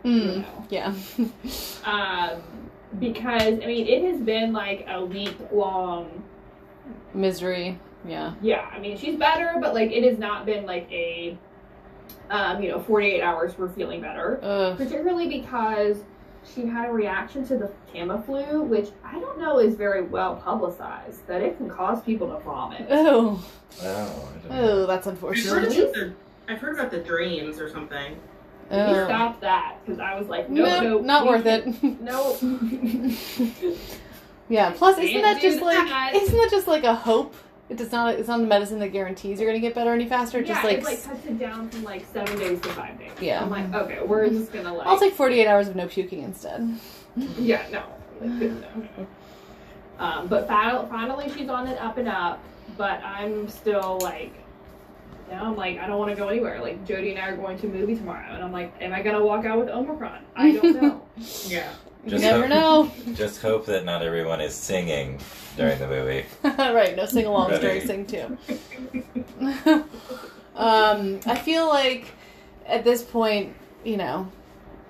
You 0.04 0.12
Mm, 0.12 0.41
know. 0.41 0.65
yeah. 0.69 0.93
um, 1.84 2.41
because 2.99 3.41
I 3.62 3.65
mean 3.65 3.88
it 3.88 4.02
has 4.12 4.21
been 4.21 4.54
like 4.54 4.86
a 4.88 5.04
week 5.04 5.36
long. 5.52 6.23
Misery. 7.13 7.78
Yeah. 8.08 8.34
Yeah, 8.41 8.69
I 8.73 8.80
mean 8.80 8.97
she's 8.97 9.17
better, 9.17 9.56
but 9.60 9.73
like 9.73 9.91
it 9.91 10.04
has 10.10 10.17
not 10.17 10.45
been 10.45 10.65
like 10.65 10.89
a, 10.91 11.38
um, 12.32 12.63
you 12.63 12.69
know, 12.71 12.80
forty 12.80 13.08
eight 13.08 13.21
hours 13.21 13.58
we're 13.58 13.69
feeling 13.69 14.02
better. 14.02 14.39
Ugh. 14.41 14.78
Particularly 14.78 15.28
because 15.28 15.97
she 16.56 16.65
had 16.65 16.89
a 16.89 16.91
reaction 16.91 17.45
to 17.47 17.58
the 17.58 17.71
Tamiflu, 17.93 18.65
which 18.65 18.89
I 19.04 19.19
don't 19.19 19.39
know 19.39 19.60
is 19.60 19.75
very 19.75 20.02
well 20.04 20.36
publicized. 20.38 21.25
That 21.28 21.41
it 21.41 21.58
can 21.58 21.69
cause 21.69 22.02
people 22.02 22.28
to 22.36 22.39
vomit. 22.43 22.88
Oh. 22.89 23.43
Oh, 23.84 23.86
I 23.86 24.47
don't 24.47 24.49
know. 24.49 24.62
Oh, 24.71 24.86
that's 24.88 25.06
I've 25.08 25.19
heard, 25.21 25.36
unfortunate. 25.38 25.78
about 25.78 25.93
the, 25.93 26.13
I've 26.47 26.60
heard 26.60 26.73
about 26.80 26.91
the 26.91 26.99
dreams 26.99 27.60
or 27.60 27.69
something. 27.69 28.13
We 28.71 28.78
Oh. 28.78 29.06
stopped 29.06 29.41
that 29.41 29.78
because 29.86 29.99
I 29.99 30.17
was 30.17 30.28
like, 30.28 30.49
no, 30.49 30.63
No, 30.63 30.82
no, 30.82 30.99
not 30.99 31.25
worth 31.28 31.43
can't- 31.43 31.84
it. 31.84 32.02
No. 32.02 32.38
yeah. 34.49 34.71
Plus, 34.71 34.97
isn't 34.97 35.10
Can't 35.10 35.23
that 35.23 35.41
do 35.41 35.49
just 35.49 35.62
like 35.63 35.78
that. 35.88 36.13
isn't 36.15 36.38
that 36.38 36.49
just 36.52 36.67
like 36.67 36.84
a 36.84 36.95
hope? 36.95 37.36
It 37.69 37.77
does 37.77 37.91
not. 37.91 38.15
It's 38.15 38.27
not 38.27 38.39
the 38.39 38.47
medicine 38.47 38.79
that 38.79 38.89
guarantees 38.89 39.39
you're 39.39 39.49
going 39.49 39.62
to 39.62 39.65
get 39.65 39.75
better 39.75 39.93
any 39.93 40.08
faster. 40.08 40.39
It 40.39 40.47
yeah, 40.47 40.53
just 40.55 40.63
like, 40.63 40.77
it 40.79 40.84
like 40.84 41.03
cuts 41.03 41.25
it 41.25 41.38
down 41.38 41.69
from 41.69 41.84
like 41.84 42.03
seven 42.12 42.38
days 42.39 42.60
to 42.62 42.69
five 42.69 42.97
days. 42.97 43.12
Yeah. 43.21 43.43
I'm 43.43 43.49
like, 43.51 43.71
okay, 43.73 43.99
we're 44.03 44.27
just 44.29 44.51
gonna 44.51 44.73
like. 44.73 44.88
I'll 44.88 44.99
take 44.99 45.13
48 45.13 45.45
hours 45.47 45.67
of 45.67 45.75
no 45.75 45.88
puking 45.88 46.23
instead. 46.23 46.77
Yeah, 47.38 47.67
no. 47.71 47.84
Like, 48.21 48.51
no. 48.51 49.08
Um, 49.99 50.27
but 50.27 50.47
finally, 50.47 51.29
she's 51.29 51.49
on 51.49 51.67
it 51.67 51.77
up 51.79 51.97
and 51.97 52.08
up. 52.08 52.43
But 52.77 53.03
I'm 53.03 53.47
still 53.49 53.99
like, 54.01 54.34
now 55.29 55.45
I'm 55.45 55.58
like, 55.58 55.79
I 55.79 55.88
don't 55.88 55.99
want 55.99 56.12
to 56.12 56.15
go 56.15 56.29
anywhere. 56.29 56.62
Like 56.62 56.86
Jody 56.88 57.12
and 57.12 57.19
I 57.19 57.27
are 57.29 57.36
going 57.36 57.60
to 57.60 57.67
a 57.67 57.69
movie 57.69 57.95
tomorrow, 57.95 58.25
and 58.34 58.43
I'm 58.43 58.51
like, 58.51 58.73
am 58.79 58.93
I 58.93 59.01
gonna 59.01 59.23
walk 59.23 59.45
out 59.45 59.60
with 59.60 59.69
Omicron? 59.69 60.23
I 60.36 60.53
don't 60.53 60.82
know. 60.82 61.08
Yeah. 61.45 61.71
You 62.05 62.12
Just 62.12 62.23
never 62.23 62.47
hope- 62.47 62.49
know. 62.49 63.13
Just 63.13 63.41
hope 63.41 63.65
that 63.65 63.85
not 63.85 64.01
everyone 64.01 64.39
is 64.41 64.55
singing 64.55 65.19
during 65.57 65.79
the 65.79 65.88
movie. 65.88 66.25
right, 66.43 66.95
no 66.95 67.05
sing 67.05 67.25
alongs 67.25 67.59
during 67.59 67.85
Sing 67.85 68.05
2. 68.05 68.38
um, 70.55 71.19
I 71.25 71.35
feel 71.35 71.67
like 71.67 72.05
at 72.65 72.83
this 72.83 73.03
point, 73.03 73.53
you 73.83 73.97
know, 73.97 74.31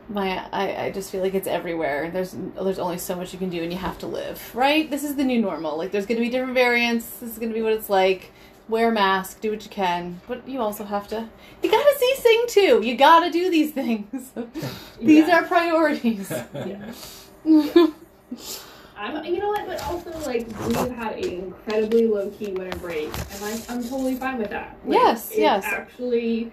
my 0.08 0.48
I, 0.52 0.86
I 0.86 0.92
just 0.92 1.12
feel 1.12 1.22
like 1.22 1.34
it's 1.36 1.48
everywhere. 1.48 2.10
There's 2.12 2.36
there's 2.56 2.80
only 2.80 2.98
so 2.98 3.16
much 3.16 3.32
you 3.34 3.40
can 3.40 3.50
do 3.50 3.62
and 3.62 3.72
you 3.72 3.78
have 3.78 3.98
to 4.00 4.08
live, 4.08 4.56
right? 4.56 4.90
This 4.90 5.04
is 5.04 5.16
the 5.16 5.24
new 5.24 5.40
normal. 5.42 5.78
Like 5.78 5.92
there's 5.92 6.06
gonna 6.06 6.20
be 6.20 6.30
different 6.30 6.54
variants. 6.54 7.08
This 7.20 7.32
is 7.32 7.40
gonna 7.40 7.54
be 7.54 7.62
what 7.62 7.74
it's 7.74 7.90
like. 7.90 8.32
Wear 8.70 8.90
a 8.90 8.92
mask, 8.92 9.42
do 9.42 9.50
what 9.52 9.64
you 9.64 9.70
can, 9.72 10.22
but 10.28 10.48
you 10.48 10.62
also 10.62 10.84
have 10.84 11.08
to. 11.10 11.28
You 11.64 11.72
gotta 11.72 11.96
see 11.98 12.16
Sing 12.18 12.44
2. 12.50 12.82
You 12.86 12.96
gotta 12.96 13.32
do 13.32 13.50
these 13.50 13.72
things. 13.82 14.32
these 15.02 15.28
Yeah. 15.28 15.40
are 15.40 15.44
priorities. 15.48 16.32
Yeah. 16.54 16.92
I'm, 18.96 19.24
you 19.26 19.40
know 19.40 19.48
what? 19.48 19.66
But 19.66 19.82
also, 19.88 20.12
like, 20.30 20.46
we've 20.68 20.92
had 20.92 21.14
an 21.14 21.24
incredibly 21.24 22.06
low 22.06 22.30
key 22.32 22.52
winter 22.52 22.78
break, 22.80 23.06
and 23.32 23.42
like, 23.42 23.70
I'm 23.72 23.82
totally 23.82 24.16
fine 24.16 24.38
with 24.38 24.50
that. 24.50 24.78
Like, 24.86 25.00
Yes, 25.00 25.32
it 25.32 25.40
yes. 25.40 25.64
Actually, 25.66 26.52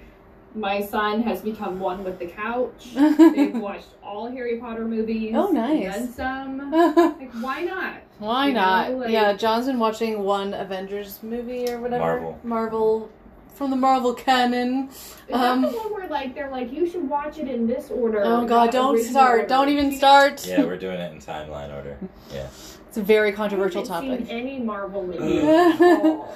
my 0.54 0.80
son 0.80 1.22
has 1.22 1.40
become 1.42 1.80
one 1.80 2.04
with 2.04 2.18
the 2.20 2.26
couch. 2.26 2.90
They've 2.94 3.54
watched 3.56 3.88
all 4.02 4.28
Harry 4.30 4.58
Potter 4.58 4.86
movies. 4.86 5.34
Oh, 5.36 5.50
nice. 5.50 5.96
And 5.96 6.14
some. 6.14 6.70
Like, 6.70 7.32
why 7.32 7.62
not? 7.62 7.94
Why 8.18 8.48
You 8.48 8.54
know, 8.54 8.60
not? 8.60 8.92
like- 8.94 9.10
yeah, 9.10 9.32
John's 9.34 9.66
been 9.66 9.78
watching 9.78 10.22
one 10.22 10.54
Avengers 10.54 11.18
movie 11.22 11.68
or 11.70 11.80
whatever. 11.80 12.02
Marvel. 12.04 12.38
Marvel. 12.44 13.10
From 13.54 13.70
the 13.70 13.76
Marvel 13.76 14.12
canon. 14.12 14.88
Is 14.90 15.34
Um, 15.34 15.62
that 15.62 15.72
the 15.72 15.78
one 15.78 15.92
where 15.94 16.08
like 16.08 16.34
they're 16.34 16.50
like 16.50 16.70
you 16.72 16.86
should 16.88 17.08
watch 17.08 17.38
it 17.38 17.48
in 17.48 17.66
this 17.66 17.90
order? 17.90 18.22
Oh 18.22 18.44
god, 18.46 18.70
don't 18.70 18.98
start. 19.02 19.36
order." 19.40 19.48
Don't 19.48 19.68
even 19.70 19.92
start. 19.96 20.46
Yeah, 20.46 20.64
we're 20.64 20.76
doing 20.76 21.00
it 21.00 21.10
in 21.12 21.18
timeline 21.20 21.74
order. 21.74 21.96
Yeah. 22.32 22.46
It's 22.88 23.02
a 23.02 23.04
very 23.04 23.28
I 23.28 23.32
controversial 23.32 23.86
haven't 23.86 24.08
topic. 24.10 24.26
Seen 24.28 24.36
any 24.38 24.58
Marvel 24.58 25.02
movies? 25.06 25.42
At 25.44 26.00
all. 26.02 26.34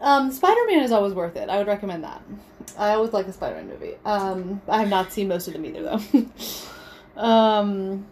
Um, 0.00 0.32
Spider 0.32 0.60
Man 0.66 0.80
is 0.82 0.90
always 0.90 1.14
worth 1.14 1.36
it. 1.36 1.48
I 1.48 1.58
would 1.58 1.68
recommend 1.68 2.02
that. 2.02 2.20
I 2.76 2.94
always 2.94 3.12
like 3.12 3.28
a 3.28 3.32
Spider 3.32 3.54
Man 3.56 3.68
movie. 3.68 3.94
Um, 4.04 4.60
I 4.68 4.78
have 4.80 4.88
not 4.88 5.12
seen 5.12 5.28
most 5.28 5.46
of 5.46 5.52
them 5.52 5.64
either, 5.64 5.82
though. 5.82 6.26
um, 7.22 8.04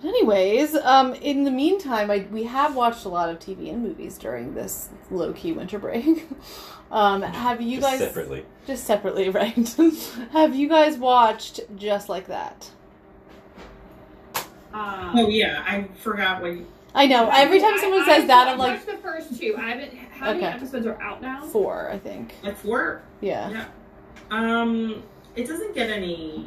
but 0.00 0.08
anyways, 0.08 0.74
um, 0.76 1.14
in 1.14 1.44
the 1.44 1.50
meantime, 1.50 2.10
I, 2.10 2.26
we 2.30 2.44
have 2.44 2.74
watched 2.76 3.04
a 3.04 3.08
lot 3.08 3.28
of 3.28 3.38
TV 3.38 3.70
and 3.72 3.82
movies 3.82 4.16
during 4.18 4.54
this 4.54 4.88
low 5.10 5.32
key 5.32 5.52
winter 5.52 5.78
break. 5.78 6.26
um, 6.90 7.22
have 7.22 7.60
you 7.60 7.80
guys 7.80 7.98
Just 7.98 8.00
guys 8.00 8.08
separately. 8.08 8.46
just 8.66 8.84
separately, 8.84 9.28
right? 9.30 9.76
have 10.32 10.54
you 10.54 10.68
guys 10.68 10.96
watched 10.96 11.60
Just 11.76 12.08
Like 12.08 12.26
That? 12.28 12.70
Um, 14.72 15.12
Oh 15.18 15.28
yeah, 15.28 15.64
I 15.66 15.88
forgot 15.98 16.42
when. 16.42 16.66
I 16.94 17.06
know. 17.06 17.28
Every 17.32 17.60
time 17.60 17.74
I- 17.74 17.80
someone 17.80 18.02
I- 18.02 18.06
says 18.06 18.26
that, 18.28 18.48
I 18.48 18.52
I'm 18.52 18.58
like 18.58 18.74
watched 18.74 18.86
the 18.86 18.96
first 18.98 19.38
two. 19.38 19.54
I 19.58 19.70
haven't. 19.70 19.94
How 20.12 20.32
many 20.32 20.44
episodes 20.44 20.86
are 20.86 21.00
out 21.00 21.20
now? 21.22 21.42
four, 21.46 21.90
I 21.90 21.98
think. 21.98 22.34
Like 22.42 22.56
four. 22.56 23.02
Yeah. 23.20 23.50
Yeah. 23.50 23.64
Um, 24.30 25.02
it 25.34 25.46
doesn't 25.48 25.74
get 25.74 25.90
any 25.90 26.46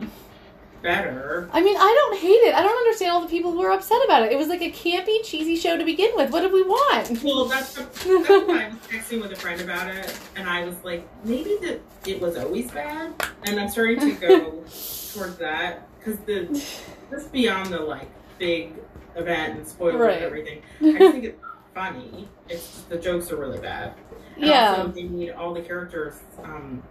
better. 0.84 1.50
I 1.52 1.62
mean, 1.62 1.76
I 1.78 1.80
don't 2.10 2.20
hate 2.20 2.44
it. 2.48 2.54
I 2.54 2.62
don't 2.62 2.78
understand 2.78 3.12
all 3.12 3.22
the 3.22 3.28
people 3.28 3.52
who 3.52 3.64
are 3.64 3.72
upset 3.72 3.98
about 4.06 4.24
it. 4.24 4.32
It 4.32 4.38
was 4.38 4.50
like 4.50 4.62
a 4.62 4.70
campy, 4.72 5.24
cheesy 5.24 5.56
show 5.56 5.76
to 5.78 5.84
begin 5.84 6.12
with. 6.16 6.30
What 6.32 6.42
did 6.42 6.52
we 6.54 6.62
want? 6.62 7.24
Well, 7.24 7.46
that's, 7.46 7.74
the, 7.74 7.82
that's 7.84 8.04
why 8.04 8.66
I 8.66 8.70
was 8.70 8.78
texting 8.90 9.22
with 9.22 9.32
a 9.32 9.36
friend 9.36 9.60
about 9.62 9.88
it, 9.96 10.16
and 10.36 10.48
I 10.48 10.66
was 10.66 10.76
like, 10.84 11.08
maybe 11.26 11.58
that 11.62 11.82
it 12.06 12.22
was 12.22 12.38
always 12.38 12.70
bad, 12.70 13.14
and 13.46 13.60
I'm 13.60 13.70
starting 13.70 14.00
to 14.02 14.12
go 14.14 14.50
towards 15.14 15.38
that 15.38 15.88
because 15.98 16.20
the 16.20 16.64
just 17.10 17.32
beyond 17.32 17.72
the 17.74 17.80
like 17.80 18.10
big 18.38 18.74
event 19.16 19.58
and 19.60 19.68
spoilers 19.68 19.96
Right. 20.02 20.16
and 20.18 20.26
everything, 20.26 20.62
I 20.82 20.92
just 21.00 21.12
think 21.14 21.24
it's 21.24 21.44
funny. 21.74 22.28
It's 22.50 22.68
just, 22.68 22.90
the 22.90 22.98
jokes 22.98 23.32
are 23.32 23.38
really 23.38 23.60
bad. 23.60 23.94
And 24.36 24.46
Yeah. 24.46 24.76
Also, 24.78 24.88
they 24.92 25.04
need 25.04 25.32
all 25.32 25.54
the 25.54 25.62
characters 25.62 26.16
um, 26.44 26.84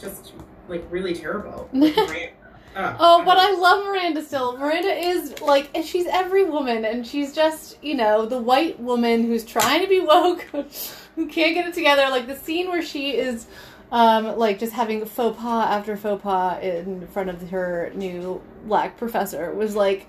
just 0.00 0.32
like 0.68 0.84
really 0.90 1.14
terrible. 1.14 1.68
Like, 1.72 2.34
Oh, 2.78 3.24
but 3.24 3.38
I 3.38 3.52
love 3.52 3.84
Miranda 3.86 4.22
still. 4.22 4.56
Miranda 4.56 4.88
is 4.88 5.40
like 5.40 5.68
and 5.74 5.84
she's 5.84 6.06
every 6.06 6.44
woman, 6.44 6.84
and 6.84 7.06
she's 7.06 7.34
just 7.34 7.76
you 7.82 7.94
know 7.94 8.24
the 8.24 8.38
white 8.38 8.78
woman 8.78 9.24
who's 9.24 9.44
trying 9.44 9.80
to 9.82 9.88
be 9.88 10.00
woke, 10.04 10.42
who 10.52 11.26
can't 11.26 11.54
get 11.54 11.66
it 11.66 11.74
together. 11.74 12.08
Like 12.10 12.26
the 12.26 12.36
scene 12.36 12.68
where 12.68 12.82
she 12.82 13.16
is, 13.16 13.46
um, 13.90 14.36
like 14.38 14.60
just 14.60 14.72
having 14.72 15.04
faux 15.04 15.36
pas 15.36 15.66
after 15.68 15.96
faux 15.96 16.22
pas 16.22 16.62
in 16.62 17.06
front 17.08 17.30
of 17.30 17.50
her 17.50 17.90
new 17.94 18.40
black 18.64 18.96
professor 18.96 19.52
was 19.52 19.74
like. 19.74 20.06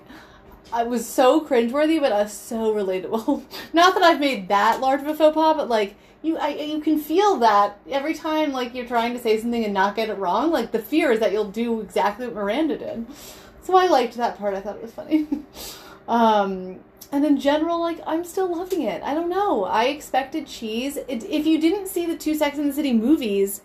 I 0.72 0.84
was 0.84 1.04
so 1.04 1.44
cringeworthy, 1.44 1.98
but 1.98 2.12
uh, 2.12 2.28
so 2.28 2.72
relatable. 2.72 3.42
Not 3.72 3.94
that 3.94 4.04
I've 4.04 4.20
made 4.20 4.46
that 4.50 4.78
large 4.80 5.00
of 5.00 5.08
a 5.08 5.14
faux 5.16 5.34
pas, 5.34 5.56
but 5.56 5.68
like 5.68 5.96
you, 6.22 6.36
I, 6.36 6.48
you 6.48 6.80
can 6.80 6.98
feel 6.98 7.36
that 7.36 7.78
every 7.90 8.14
time 8.14 8.52
like 8.52 8.74
you're 8.74 8.86
trying 8.86 9.14
to 9.14 9.18
say 9.18 9.40
something 9.40 9.64
and 9.64 9.72
not 9.72 9.96
get 9.96 10.10
it 10.10 10.18
wrong. 10.18 10.50
Like 10.50 10.72
the 10.72 10.78
fear 10.78 11.12
is 11.12 11.20
that 11.20 11.32
you'll 11.32 11.50
do 11.50 11.80
exactly 11.80 12.26
what 12.26 12.34
Miranda 12.34 12.76
did. 12.76 13.06
So 13.62 13.76
I 13.76 13.86
liked 13.86 14.14
that 14.14 14.38
part. 14.38 14.54
I 14.54 14.60
thought 14.60 14.76
it 14.76 14.82
was 14.82 14.92
funny. 14.92 15.26
um, 16.08 16.80
and 17.12 17.24
in 17.24 17.40
general, 17.40 17.80
like 17.80 18.00
I'm 18.06 18.24
still 18.24 18.54
loving 18.54 18.82
it. 18.82 19.02
I 19.02 19.14
don't 19.14 19.30
know. 19.30 19.64
I 19.64 19.84
expected 19.84 20.46
cheese. 20.46 20.96
It, 20.96 21.24
if 21.24 21.46
you 21.46 21.60
didn't 21.60 21.88
see 21.88 22.06
the 22.06 22.16
two 22.16 22.34
Sex 22.34 22.58
and 22.58 22.68
the 22.68 22.74
City 22.74 22.92
movies, 22.92 23.62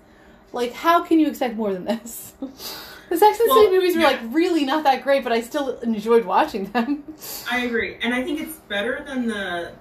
like 0.54 0.74
how 0.74 1.04
can 1.04 1.20
you 1.20 1.28
expect 1.28 1.56
more 1.56 1.74
than 1.74 1.86
this? 1.86 2.34
the 2.40 3.18
Sex 3.18 3.40
and 3.40 3.50
the 3.50 3.54
Well, 3.54 3.64
City 3.64 3.76
movies 3.76 3.96
were 3.96 4.02
yeah. 4.02 4.08
like 4.08 4.22
really 4.30 4.66
not 4.66 4.84
that 4.84 5.04
great, 5.04 5.24
but 5.24 5.34
I 5.34 5.42
still 5.42 5.78
enjoyed 5.80 6.26
watching 6.26 6.72
them. 6.72 7.04
I 7.52 7.66
agree, 7.66 7.98
and 8.02 8.14
I 8.14 8.24
think 8.24 8.40
it's 8.40 8.56
better 8.70 9.04
than 9.06 9.28
the 9.28 9.74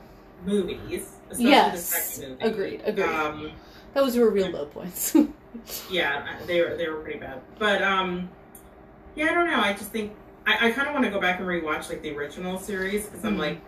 movies. 0.45 1.14
Especially 1.39 2.35
the 2.35 2.37
Yes. 2.41 2.53
Agreed, 2.53 2.83
agreed. 2.85 3.05
Um, 3.07 3.53
Those 3.95 4.17
were 4.17 4.31
real 4.31 4.51
low 4.51 4.67
points. 4.67 5.15
yeah, 5.91 6.39
they 6.47 6.61
were 6.61 6.77
they 6.77 6.89
were 6.89 6.97
pretty 7.01 7.19
bad. 7.19 7.41
But 7.59 7.83
um, 7.83 8.29
yeah, 9.15 9.27
I 9.31 9.35
don't 9.35 9.47
know. 9.47 9.61
I 9.61 9.73
just 9.73 9.91
think 9.93 10.13
I, 10.47 10.69
I 10.69 10.71
kind 10.73 10.89
of 10.89 10.95
want 10.95 11.05
to 11.07 11.11
go 11.11 11.21
back 11.21 11.39
and 11.39 11.49
rewatch 11.49 11.89
like 11.89 12.03
the 12.03 12.15
original 12.17 12.59
series 12.59 13.07
because 13.07 13.25
I'm 13.25 13.37
Mhm. 13.37 13.39
like, 13.39 13.61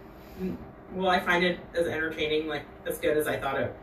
well, 0.93 1.09
I 1.11 1.21
find 1.21 1.45
it 1.45 1.59
as 1.75 1.87
entertaining, 1.87 2.49
like 2.49 2.63
as 2.87 2.99
good 2.99 3.17
as 3.17 3.27
I 3.27 3.39
thought 3.39 3.61
it, 3.61 3.75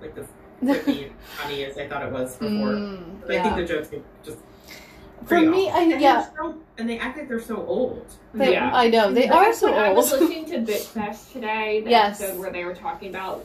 like 0.00 0.16
as 0.16 0.26
funny 1.36 1.64
as 1.64 1.76
I 1.78 1.86
thought 1.88 2.02
it 2.06 2.12
was 2.12 2.36
before. 2.36 2.72
Mm, 2.76 3.20
But 3.20 3.30
I 3.36 3.42
think 3.42 3.56
the 3.56 3.64
jokes 3.64 3.88
just 4.24 4.38
For 5.22 5.26
pretty 5.28 5.46
me, 5.48 5.68
awful. 5.68 5.80
I 5.80 5.82
and 5.92 6.00
yeah, 6.00 6.14
they're 6.20 6.30
so, 6.36 6.58
and 6.78 6.88
they 6.90 6.98
act 6.98 7.16
like 7.16 7.28
they're 7.28 7.40
so 7.40 7.56
old. 7.66 8.06
they, 8.34 8.52
Yeah. 8.52 8.70
I 8.74 8.88
know 8.88 9.12
they 9.12 9.28
are 9.28 9.52
so 9.54 9.68
old. 9.68 9.78
I 9.78 9.92
was 9.92 10.12
listening 10.20 10.44
to 10.46 10.58
Bitfest 10.72 11.32
today, 11.32 11.80
the 11.82 11.90
Yes. 11.90 12.20
episode 12.20 12.40
where 12.40 12.50
they 12.52 12.64
were 12.64 12.74
talking 12.74 13.08
about 13.08 13.44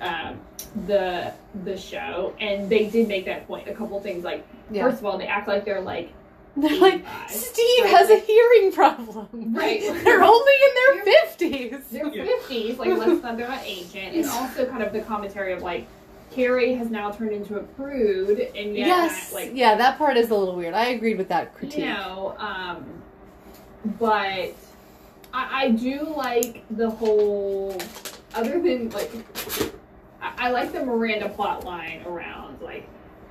um, 0.00 0.38
the 0.86 1.32
the 1.64 1.76
show, 1.76 2.34
and 2.40 2.68
they 2.70 2.86
did 2.88 3.08
make 3.08 3.24
that 3.24 3.46
point. 3.46 3.68
A 3.68 3.74
couple 3.74 3.98
things 4.00 4.22
like 4.24 4.46
Yeah. 4.70 4.82
first 4.84 4.98
of 4.98 5.06
all, 5.06 5.18
they 5.18 5.26
act 5.26 5.48
like 5.48 5.64
they're 5.64 5.80
like 5.80 6.12
They're 6.58 6.76
like, 6.80 7.04
Steve 7.28 7.84
Right, 7.84 7.94
has 7.94 8.10
a 8.10 8.18
hearing 8.18 8.72
problem. 8.72 9.28
Right. 9.54 9.80
They're 9.80 10.22
only 10.24 10.52
in 10.52 10.74
their 10.96 11.04
fifties. 11.04 11.84
they're 11.90 12.10
fifties, 12.10 12.78
like 12.78 12.90
let's 12.96 13.22
not 13.22 13.36
they're 13.36 13.48
not 13.48 13.62
ancient, 13.64 14.14
and 14.16 14.26
also 14.26 14.66
kind 14.66 14.82
of 14.82 14.92
the 14.92 15.00
commentary 15.00 15.52
of 15.52 15.62
like 15.62 15.86
Carrie 16.38 16.74
has 16.74 16.88
now 16.88 17.10
turned 17.10 17.32
into 17.32 17.56
a 17.56 17.64
prude, 17.64 18.38
and 18.38 18.76
yet 18.76 18.86
Yes, 18.86 19.32
like 19.32 19.50
yeah, 19.54 19.74
that 19.74 19.98
part 19.98 20.16
is 20.16 20.30
a 20.30 20.36
little 20.36 20.54
weird. 20.54 20.72
I 20.72 20.90
agreed 20.90 21.18
with 21.18 21.28
that 21.30 21.52
critique. 21.56 21.80
you 21.80 21.86
know, 21.86 22.36
um, 22.38 23.02
but 23.98 24.54
I, 25.34 25.64
I 25.64 25.70
do 25.72 26.14
like 26.16 26.62
the 26.70 26.88
whole. 26.88 27.76
Other 28.34 28.62
than 28.62 28.88
like, 28.90 29.10
I, 30.22 30.32
I 30.38 30.50
like 30.50 30.72
the 30.72 30.84
Miranda 30.84 31.28
plot 31.28 31.64
line 31.64 32.04
around 32.06 32.62
like 32.62 32.88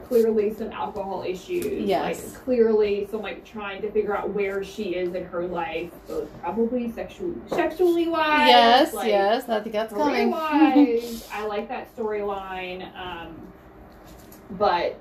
clearly 0.08 0.54
some 0.54 0.72
alcohol 0.72 1.24
issues. 1.28 1.88
Yes. 1.88 2.24
Like 2.24 2.44
clearly 2.44 3.08
some 3.12 3.22
like 3.22 3.44
trying 3.46 3.82
to 3.82 3.92
figure 3.92 4.16
out 4.16 4.30
where 4.30 4.64
she 4.64 4.96
is 4.96 5.14
in 5.14 5.26
her 5.26 5.46
life, 5.46 5.92
both 6.08 6.30
probably 6.42 6.92
sexually 6.92 7.36
sexually 7.48 8.08
wise. 8.08 8.48
yes, 8.48 8.94
like, 8.94 9.08
yes, 9.10 9.50
I 9.50 9.60
think 9.60 9.74
that's 9.74 9.94
coming. 9.94 10.32
Career-wise, 10.32 11.28
I 11.34 11.46
like 11.46 11.68
that 11.70 11.96
storyline, 11.96 12.96
um, 12.98 13.36
but 14.52 14.98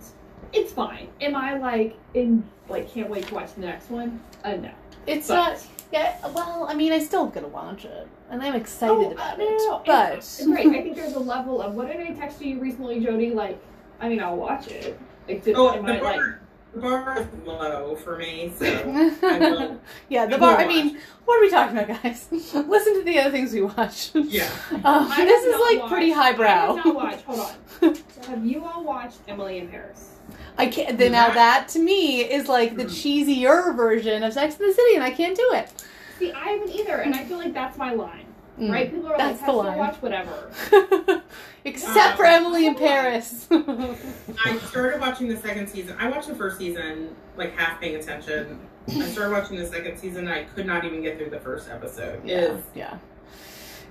it's 0.52 0.72
fine. 0.72 1.08
Am 1.20 1.34
I 1.34 1.58
like 1.58 1.96
in 2.14 2.44
like 2.68 2.92
can't 2.92 3.08
wait 3.08 3.26
to 3.28 3.34
watch 3.34 3.54
the 3.54 3.60
next 3.62 3.90
one? 3.90 4.20
Uh, 4.44 4.56
no. 4.56 4.70
it's 5.06 5.28
But- 5.28 5.34
not. 5.34 5.66
Yeah, 5.92 6.16
well, 6.34 6.66
I 6.68 6.74
mean, 6.74 6.90
I 6.92 6.98
still 6.98 7.26
gonna 7.26 7.46
watch 7.46 7.84
it, 7.84 8.08
and 8.28 8.42
I'm 8.42 8.56
excited 8.56 8.92
Oh, 8.92 9.10
about 9.12 9.34
uh, 9.34 9.36
no, 9.36 9.44
no, 9.44 9.56
no. 9.56 9.76
it. 9.78 9.82
But 9.86 10.14
It's 10.18 10.44
great. 10.44 10.66
I 10.66 10.82
think 10.82 10.96
there's 11.00 11.14
a 11.14 11.20
level 11.20 11.62
of 11.62 11.74
what 11.76 11.86
did 11.86 12.00
I 12.00 12.10
text 12.12 12.42
you 12.42 12.58
recently, 12.58 12.98
Jody? 12.98 13.30
Like, 13.30 13.56
I 14.00 14.08
mean, 14.08 14.20
I'll 14.20 14.36
watch 14.36 14.68
it. 14.68 14.98
Like, 15.28 15.42
did, 15.44 15.56
Oh, 15.56 15.70
am 15.72 15.84
the 15.84 15.94
I 15.94 16.00
like? 16.00 16.16
bar, 16.16 16.40
the 16.74 16.80
bar 16.80 17.18
is 17.20 17.26
low 17.46 17.96
for 17.96 18.16
me, 18.18 18.52
so 18.56 18.66
I 19.22 19.38
will. 19.38 19.80
yeah, 20.08 20.26
the 20.26 20.36
I 20.36 20.38
bar. 20.38 20.56
will 20.56 20.64
I 20.64 20.66
mean, 20.66 20.98
what 21.24 21.38
are 21.38 21.40
we 21.40 21.50
talking 21.50 21.76
about, 21.78 22.02
guys? 22.02 22.28
Listen 22.30 22.94
to 22.98 23.02
the 23.04 23.18
other 23.18 23.30
things 23.30 23.52
we 23.52 23.62
watch. 23.62 24.10
Yeah. 24.14 24.48
Um, 24.84 25.08
this 25.16 25.44
is 25.44 25.60
like 25.60 25.80
watched- 25.80 25.92
pretty 25.92 26.12
I 26.12 26.16
highbrow. 26.16 26.76
have 26.76 26.84
not 26.84 26.94
watched. 26.94 27.22
Hold 27.22 27.40
on. 27.82 27.96
have 28.28 28.44
you 28.46 28.64
all 28.64 28.84
watched 28.84 29.18
Emily 29.26 29.58
in 29.58 29.68
Paris? 29.68 30.10
I 30.58 30.66
can't. 30.66 30.96
Then 30.98 31.12
now 31.12 31.28
That- 31.28 31.34
that 31.34 31.68
to 31.70 31.78
me 31.78 32.20
is 32.22 32.48
like 32.48 32.76
the 32.76 32.84
cheesier 32.84 33.74
version 33.74 34.22
of 34.22 34.32
Sex 34.32 34.58
and 34.60 34.68
the 34.68 34.74
City, 34.74 34.94
and 34.94 35.02
I 35.04 35.10
can't 35.10 35.36
do 35.36 35.50
it. 35.54 35.72
See, 36.18 36.32
I 36.32 36.48
haven't 36.50 36.70
either, 36.70 36.96
and 36.98 37.14
I 37.14 37.24
feel 37.24 37.38
like 37.38 37.52
that's 37.54 37.76
my 37.76 37.92
line. 37.92 38.25
Mm. 38.58 38.70
Right? 38.72 38.90
People 38.90 39.08
are 39.12 39.18
That's 39.18 39.40
like, 39.42 39.46
the 39.46 39.62
"Have 39.62 39.64
to 39.64 39.68
line." 39.68 39.78
watch 39.78 39.96
whatever." 39.96 41.22
Except 41.64 42.16
for 42.16 42.24
Um, 42.24 42.32
Emily 42.32 42.66
in 42.66 42.74
Paris. 42.74 43.46
I 43.50 44.58
started 44.68 45.00
watching 45.00 45.28
the 45.28 45.36
second 45.36 45.68
season. 45.68 45.96
I 45.98 46.08
watched 46.08 46.28
the 46.28 46.34
first 46.34 46.58
season, 46.58 47.14
like 47.36 47.54
half 47.56 47.80
paying 47.80 47.96
attention. 47.96 48.60
I 48.88 49.00
started 49.08 49.32
watching 49.32 49.56
the 49.56 49.66
second 49.66 49.98
season, 49.98 50.28
and 50.28 50.34
I 50.34 50.44
could 50.44 50.64
not 50.64 50.84
even 50.84 51.02
get 51.02 51.18
through 51.18 51.30
the 51.30 51.40
first 51.40 51.68
episode. 51.68 52.20
yeah, 52.24 52.36
Is 52.54 52.64
yeah. 52.74 52.98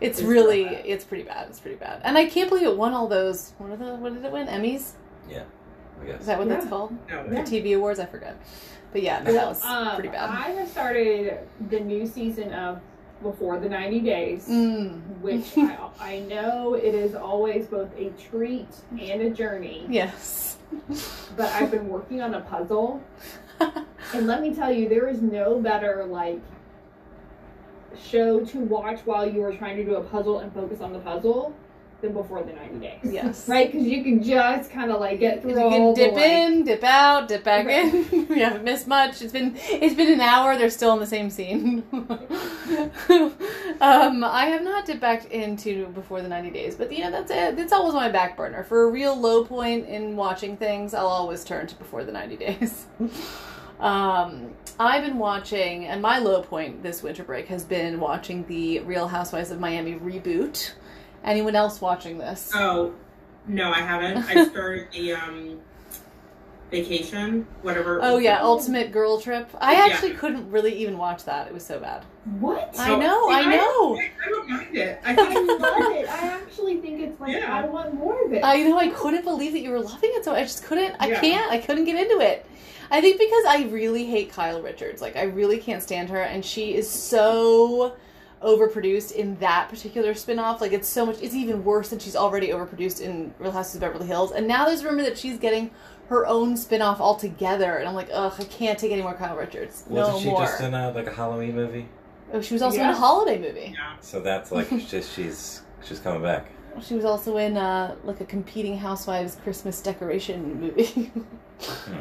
It's 0.01 0.19
it's 0.19 0.28
really, 0.28 0.65
bad. 0.65 0.86
it's 0.86 1.04
pretty 1.06 1.23
bad. 1.23 1.47
It's 1.49 1.60
pretty 1.60 1.78
bad, 1.78 2.01
and 2.04 2.17
I 2.17 2.25
can't 2.25 2.49
believe 2.49 2.65
it 2.67 2.75
won 2.78 2.93
all 2.93 3.08
those. 3.08 3.54
What 3.58 3.71
are 3.71 3.78
the? 3.78 3.95
What 3.95 4.13
did 4.13 4.23
it 4.25 4.32
win? 4.32 4.47
Emmys? 4.47 4.91
Yeah. 5.30 5.43
I 6.01 6.06
guess. 6.06 6.21
Is 6.21 6.25
that 6.28 6.38
what 6.39 6.49
that's 6.49 6.65
called? 6.67 6.95
no, 7.10 7.23
The 7.30 7.36
TV 7.38 7.75
awards? 7.78 7.99
I 7.99 8.06
forget. 8.06 8.36
But 8.91 9.01
yeah, 9.04 9.21
no, 9.23 9.32
that 9.34 9.47
was 9.47 9.62
Um, 9.63 9.93
pretty 9.95 10.10
bad. 10.10 10.30
I 10.30 10.49
have 10.51 10.67
started 10.69 11.39
the 11.69 11.80
new 11.82 12.06
season 12.08 12.54
of 12.54 12.80
before 13.25 13.59
the 13.59 13.67
90 13.67 13.99
days, 14.01 14.47
Mm. 14.47 15.01
which 15.21 15.53
I, 15.57 15.77
I 15.99 16.19
know 16.19 16.75
it 16.75 16.93
is 16.95 17.15
always 17.15 17.65
both 17.65 17.89
a 17.97 18.09
treat 18.29 18.67
and 18.91 19.21
a 19.23 19.29
journey. 19.31 19.85
Yes. 19.89 20.57
But 21.35 21.49
I've 21.49 21.71
been 21.71 21.88
working 21.89 22.21
on 22.21 22.35
a 22.35 22.41
puzzle, 22.41 23.01
and 23.59 24.27
let 24.27 24.41
me 24.41 24.53
tell 24.53 24.71
you, 24.71 24.88
there 24.89 25.07
is 25.07 25.21
no 25.21 25.59
better 25.59 26.05
like 26.05 26.39
show 27.97 28.43
to 28.45 28.59
watch 28.59 28.99
while 29.05 29.27
you 29.29 29.41
are 29.43 29.53
trying 29.53 29.77
to 29.77 29.83
do 29.85 29.95
a 29.95 30.03
puzzle 30.03 30.39
and 30.39 30.53
focus 30.53 30.81
on 30.81 30.91
the 30.93 30.99
puzzle 30.99 31.55
than 32.01 32.13
before 32.13 32.43
the 32.43 32.53
90 32.53 32.79
days. 32.79 32.99
yes. 33.03 33.47
Right? 33.47 33.71
Because 33.71 33.88
you 33.88 34.03
can 34.03 34.21
just 34.21 34.69
kind 34.69 34.91
of 34.91 34.99
like 34.99 35.19
get 35.19 35.41
through 35.41 35.51
You 35.51 35.69
can 35.69 35.93
dip 35.93 36.13
in, 36.17 36.63
dip 36.63 36.84
out, 36.84 37.27
dip 37.27 37.43
back 37.43 37.65
Right. 37.65 37.93
in. 37.93 38.27
we 38.29 38.39
haven't 38.39 38.63
missed 38.63 38.88
much. 38.88 39.21
It's 39.21 39.31
been 39.34 39.55
it's 39.69 39.95
been 39.95 40.12
an 40.13 40.21
hour. 40.21 40.58
They're 40.58 40.69
still 40.69 40.93
in 40.93 40.99
the 40.99 41.05
same 41.08 41.29
scene. 41.29 41.84
um, 43.81 44.23
I 44.23 44.47
have 44.47 44.62
not 44.63 44.86
dipped 44.86 45.01
back 45.01 45.31
into 45.31 45.88
before 45.88 46.21
the 46.21 46.27
ninety 46.27 46.49
days, 46.49 46.75
but 46.75 46.91
you 46.91 47.03
know 47.03 47.12
that's 47.12 47.31
it. 47.31 47.58
It's 47.60 47.73
always 47.73 47.93
my 47.93 48.10
back 48.10 48.36
burner 48.38 48.63
for 48.63 48.84
a 48.84 48.91
real 48.91 49.15
low 49.19 49.43
point 49.45 49.88
in 49.88 50.15
watching 50.15 50.58
things. 50.58 50.93
I'll 50.93 51.08
always 51.08 51.43
turn 51.43 51.67
to 51.67 51.75
before 51.75 52.03
the 52.03 52.12
ninety 52.12 52.38
days. 52.38 52.86
Um, 53.77 54.53
I've 54.79 55.03
been 55.03 55.17
watching, 55.17 55.84
and 55.88 56.01
my 56.01 56.17
low 56.19 56.41
point 56.41 56.81
this 56.81 57.03
winter 57.03 57.25
break 57.25 57.47
has 57.47 57.65
been 57.65 57.99
watching 57.99 58.45
the 58.47 58.79
Real 58.79 59.05
Housewives 59.05 59.51
of 59.51 59.60
Miami 59.60 59.95
reboot. 59.95 60.71
Anyone 61.25 61.55
else 61.55 61.81
watching 61.81 62.17
this? 62.17 62.51
Oh, 62.53 62.93
no, 63.47 63.71
I 63.71 63.79
haven't. 63.81 64.17
I 64.29 64.45
started 64.49 64.88
the 64.93 65.13
um, 65.13 65.59
vacation, 66.71 67.45
whatever. 67.61 67.99
Oh 68.01 68.17
yeah, 68.17 68.39
called. 68.39 68.59
Ultimate 68.59 68.91
Girl 68.91 69.19
Trip. 69.19 69.49
I 69.59 69.73
Yeah. 69.73 69.93
actually 69.93 70.13
couldn't 70.13 70.49
really 70.51 70.73
even 70.75 70.97
watch 70.97 71.23
that. 71.25 71.47
It 71.47 71.53
was 71.53 71.65
so 71.65 71.79
bad. 71.79 72.03
What? 72.39 72.75
I 72.77 72.95
know, 72.95 73.29
I 73.31 73.41
know. 73.55 73.95
I, 73.97 74.11
I 74.25 74.29
don't 74.29 74.49
mind 74.49 74.75
it. 74.77 74.99
I 75.05 75.11
I 75.11 75.15
think 75.15 75.29
it's 75.49 75.61
love 75.61 75.71
fun. 75.77 75.91
it. 75.93 76.09
I 76.09 76.27
actually 76.27 76.77
think 76.77 77.01
it's 77.01 77.19
like 77.19 77.33
Yeah. 77.33 77.53
I 77.53 77.65
want 77.67 77.93
more 77.95 78.23
of 78.25 78.33
it. 78.33 78.43
I 78.43 78.63
know 78.63 78.77
I 78.79 78.89
couldn't 78.89 79.23
believe 79.23 79.53
that 79.53 79.59
you 79.61 79.71
were 79.71 79.79
loving 79.81 80.11
it 80.13 80.25
so 80.25 80.33
I 80.33 80.41
just 80.41 80.63
couldn't 80.63 80.95
I 80.99 81.07
Yeah. 81.09 81.19
can't 81.21 81.51
I 81.51 81.59
couldn't 81.59 81.85
get 81.85 81.95
into 81.97 82.19
it. 82.23 82.45
I 82.91 83.01
think 83.01 83.17
because 83.19 83.45
I 83.47 83.67
really 83.71 84.05
hate 84.05 84.31
Kyle 84.31 84.61
Richards. 84.61 85.01
Like 85.01 85.15
I 85.15 85.23
really 85.23 85.59
can't 85.59 85.81
stand 85.83 86.09
her 86.09 86.21
and 86.21 86.43
she 86.43 86.73
is 86.75 86.89
so 86.89 87.95
overproduced 88.45 89.12
in 89.12 89.38
that 89.39 89.69
particular 89.69 90.13
spin-off. 90.13 90.62
Like 90.62 90.71
it's 90.71 90.88
so 90.88 91.05
much 91.05 91.21
it's 91.21 91.34
even 91.34 91.63
worse 91.63 91.89
than 91.89 91.99
she's 91.99 92.15
already 92.15 92.49
overproduced 92.49 93.01
in 93.01 93.34
Real 93.39 93.51
Houses 93.51 93.75
of 93.75 93.81
Beverly 93.81 94.08
Hills. 94.08 94.31
And 94.31 94.47
now 94.47 94.65
there's 94.65 94.81
a 94.81 94.88
rumor 94.88 95.03
that 95.03 95.17
she's 95.17 95.38
getting 95.38 95.71
her 96.10 96.25
own 96.27 96.55
spin-off 96.55 97.01
altogether 97.01 97.77
and 97.77 97.89
I'm 97.89 97.95
like, 97.95 98.10
ugh, 98.13 98.34
I 98.38 98.43
can't 98.43 98.77
take 98.77 98.91
any 98.91 99.01
more 99.01 99.15
Kyle 99.15 99.36
Richards. 99.36 99.84
Wasn't 99.88 100.15
no 100.15 100.21
she 100.21 100.29
more. 100.29 100.41
just 100.41 100.62
in 100.62 100.73
a, 100.73 100.91
like 100.91 101.08
a 101.08 101.13
Halloween 101.13 101.55
movie? 101.55 101.88
oh, 102.34 102.41
she 102.41 102.53
was 102.53 102.62
also 102.62 102.79
in 102.79 102.89
a 102.89 102.95
holiday 102.95 103.38
movie. 103.39 103.73
Yeah. 103.73 103.95
So 104.01 104.19
that's 104.19 104.51
like 104.51 104.69
just 104.88 105.13
she's 105.13 105.62
she's 105.84 105.99
coming 105.99 106.21
back. 106.21 106.47
She 106.81 106.93
was 106.93 107.05
also 107.05 107.38
in 107.38 107.58
uh, 107.58 107.95
like 108.03 108.19
a 108.21 108.25
competing 108.25 108.77
housewives 108.77 109.38
Christmas 109.43 109.81
decoration 109.81 110.60
movie. 110.60 111.12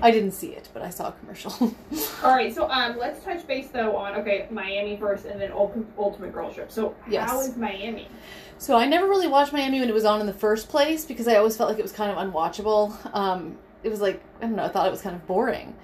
I 0.03 0.11
didn't 0.11 0.33
see 0.33 0.49
it, 0.49 0.69
but 0.75 0.83
I 0.83 0.91
saw 0.91 1.09
a 1.09 1.13
commercial. 1.13 1.53
All 2.23 2.35
right, 2.35 2.55
so 2.55 2.69
um, 2.71 2.99
let's 2.99 3.25
touch 3.25 3.47
base 3.47 3.69
though 3.69 3.97
on 3.97 4.15
okay 4.17 4.47
Miami 4.51 4.97
first, 4.97 5.25
and 5.27 5.41
then 5.41 5.53
Ult- 5.53 5.77
Ultimate 5.99 6.33
Girl 6.33 6.53
Trip. 6.53 6.71
So 6.71 6.95
Yes. 7.09 7.29
how 7.31 7.41
is 7.41 7.57
Miami? 7.57 8.09
so 8.59 8.77
I 8.77 8.87
never 8.87 9.07
really 9.09 9.27
watched 9.27 9.53
Miami 9.53 9.81
when 9.81 9.89
it 9.89 9.95
was 9.95 10.05
on 10.05 10.21
in 10.21 10.27
the 10.27 10.33
first 10.33 10.69
place 10.69 11.05
because 11.05 11.27
I 11.29 11.37
always 11.37 11.57
felt 11.57 11.69
like 11.71 11.79
it 11.79 11.83
was 11.83 11.93
kind 11.93 12.11
of 12.11 12.17
unwatchable. 12.19 12.95
Um, 13.15 13.59
it 13.83 13.91
was 13.91 14.01
like 14.01 14.23
I 14.39 14.43
don't 14.47 14.57
know, 14.57 14.65
I 14.65 14.69
thought 14.69 14.87
it 14.87 14.91
was 14.91 15.03
kind 15.03 15.15
of 15.15 15.27
boring. 15.27 15.75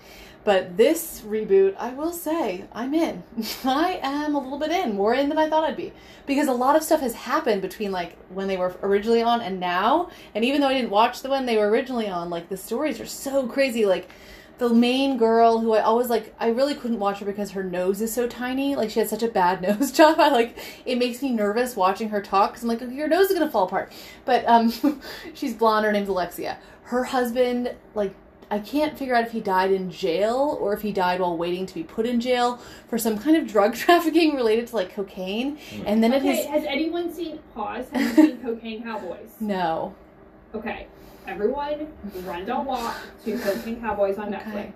But 0.42 0.78
this 0.78 1.20
reboot, 1.20 1.76
I 1.76 1.90
will 1.90 2.12
say, 2.12 2.64
I'm 2.72 2.94
in. 2.94 3.22
I 3.64 4.00
am 4.02 4.34
a 4.34 4.38
little 4.38 4.58
bit 4.58 4.70
in, 4.70 4.94
more 4.94 5.12
in 5.12 5.28
than 5.28 5.38
I 5.38 5.50
thought 5.50 5.64
I'd 5.64 5.76
be. 5.76 5.92
Because 6.26 6.48
a 6.48 6.52
lot 6.52 6.76
of 6.76 6.82
stuff 6.82 7.00
has 7.00 7.14
happened 7.14 7.60
between 7.60 7.92
like 7.92 8.16
when 8.30 8.48
they 8.48 8.56
were 8.56 8.74
originally 8.82 9.22
on 9.22 9.42
and 9.42 9.60
now. 9.60 10.10
And 10.34 10.44
even 10.44 10.60
though 10.60 10.68
I 10.68 10.74
didn't 10.74 10.90
watch 10.90 11.20
the 11.20 11.28
one 11.28 11.44
they 11.44 11.58
were 11.58 11.68
originally 11.68 12.08
on, 12.08 12.30
like 12.30 12.48
the 12.48 12.56
stories 12.56 13.00
are 13.00 13.06
so 13.06 13.46
crazy. 13.46 13.84
Like 13.84 14.08
the 14.56 14.68
main 14.68 15.16
girl 15.16 15.58
who 15.58 15.72
I 15.72 15.80
always 15.80 16.08
like 16.08 16.34
I 16.38 16.48
really 16.48 16.74
couldn't 16.74 16.98
watch 16.98 17.18
her 17.18 17.26
because 17.26 17.50
her 17.52 17.62
nose 17.62 18.00
is 18.00 18.12
so 18.12 18.26
tiny. 18.26 18.76
Like 18.76 18.90
she 18.90 19.00
has 19.00 19.10
such 19.10 19.22
a 19.22 19.28
bad 19.28 19.60
nose 19.62 19.92
job. 19.92 20.18
I 20.20 20.30
like 20.30 20.56
it 20.86 20.96
makes 20.96 21.20
me 21.22 21.30
nervous 21.32 21.76
watching 21.76 22.10
her 22.10 22.22
talk 22.22 22.54
cuz 22.54 22.62
I'm 22.62 22.68
like 22.68 22.80
okay, 22.80 22.94
your 22.94 23.08
nose 23.08 23.26
is 23.30 23.36
going 23.36 23.46
to 23.46 23.52
fall 23.52 23.64
apart. 23.64 23.92
But 24.24 24.46
um 24.46 24.72
she's 25.34 25.54
blonde 25.54 25.84
her 25.84 25.92
name's 25.92 26.08
Alexia. 26.08 26.58
Her 26.84 27.04
husband 27.04 27.74
like 27.94 28.14
I 28.50 28.58
can't 28.58 28.98
figure 28.98 29.14
out 29.14 29.24
if 29.24 29.32
he 29.32 29.40
died 29.40 29.70
in 29.70 29.90
jail 29.90 30.58
or 30.60 30.72
if 30.72 30.82
he 30.82 30.90
died 30.90 31.20
while 31.20 31.36
waiting 31.36 31.66
to 31.66 31.74
be 31.74 31.84
put 31.84 32.04
in 32.04 32.20
jail 32.20 32.58
for 32.88 32.98
some 32.98 33.16
kind 33.16 33.36
of 33.36 33.46
drug 33.46 33.74
trafficking 33.76 34.34
related 34.34 34.66
to 34.68 34.76
like 34.76 34.92
cocaine. 34.92 35.58
And 35.86 36.02
then 36.02 36.12
it 36.12 36.18
Okay, 36.18 36.36
has 36.36 36.46
has 36.46 36.64
anyone 36.64 37.12
seen 37.12 37.38
Pause? 37.54 37.86
Have 37.92 38.02
you 38.02 38.14
seen 38.14 38.42
Cocaine 38.42 38.82
Cowboys? 38.82 39.30
no. 39.40 39.94
Okay, 40.52 40.88
everyone, 41.28 41.86
run 42.24 42.44
don't 42.44 42.66
walk 42.66 42.96
to 43.24 43.38
Cocaine 43.38 43.80
Cowboys 43.80 44.18
on 44.18 44.34
Okay. 44.34 44.44
Netflix. 44.44 44.72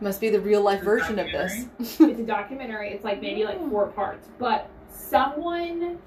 Must 0.00 0.20
be 0.20 0.28
the 0.28 0.40
real 0.40 0.60
life 0.60 0.82
version 0.82 1.18
of 1.18 1.26
this. 1.28 1.66
It's 1.78 2.20
a 2.20 2.24
documentary. 2.24 2.90
It's 2.90 3.04
like 3.04 3.22
maybe 3.22 3.44
like 3.44 3.58
oh. 3.60 3.70
four 3.70 3.86
parts, 3.86 4.28
but 4.38 4.68
someone, 4.92 5.98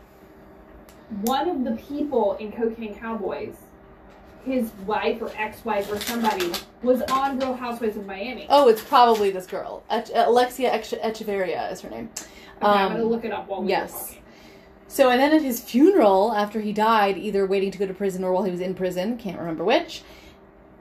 one 1.22 1.50
of 1.50 1.64
the 1.64 1.72
people 1.82 2.36
in 2.38 2.52
Cocaine 2.52 2.94
Cowboys, 2.94 3.56
his 4.48 4.72
wife 4.86 5.22
or 5.22 5.32
ex-wife 5.36 5.92
or 5.92 6.00
somebody 6.00 6.52
was 6.82 7.02
on 7.04 7.38
Real 7.38 7.54
Housewives 7.54 7.98
of 7.98 8.06
Miami. 8.06 8.48
Oh, 8.50 8.70
it's 8.70 8.82
probably 8.82 9.30
this 9.30 9.46
girl. 9.46 9.84
Ech- 9.90 10.10
Alexia 10.16 10.72
Ech- 10.72 11.02
Echevarria 11.04 11.72
is 11.72 11.82
her 11.82 11.90
name. 11.90 12.10
Okay, 12.18 12.26
I'm 12.66 12.88
um, 12.88 12.94
gonna 12.94 13.04
look 13.04 13.26
it 13.26 13.32
up 13.32 13.48
while 13.48 13.62
we 13.62 13.70
yes. 13.70 14.16
So, 14.88 15.10
and 15.10 15.20
then 15.20 15.34
at 15.34 15.42
his 15.42 15.60
funeral, 15.60 16.34
after 16.34 16.62
he 16.62 16.72
died, 16.72 17.18
either 17.18 17.46
waiting 17.46 17.72
to 17.72 17.78
go 17.78 17.86
to 17.86 17.94
prison 17.94 18.24
or 18.24 18.32
while 18.32 18.44
he 18.44 18.52
was 18.52 18.62
in 18.62 18.74
prison, 18.74 19.18
can't 19.18 19.38
remember 19.38 19.66
which, 19.66 20.02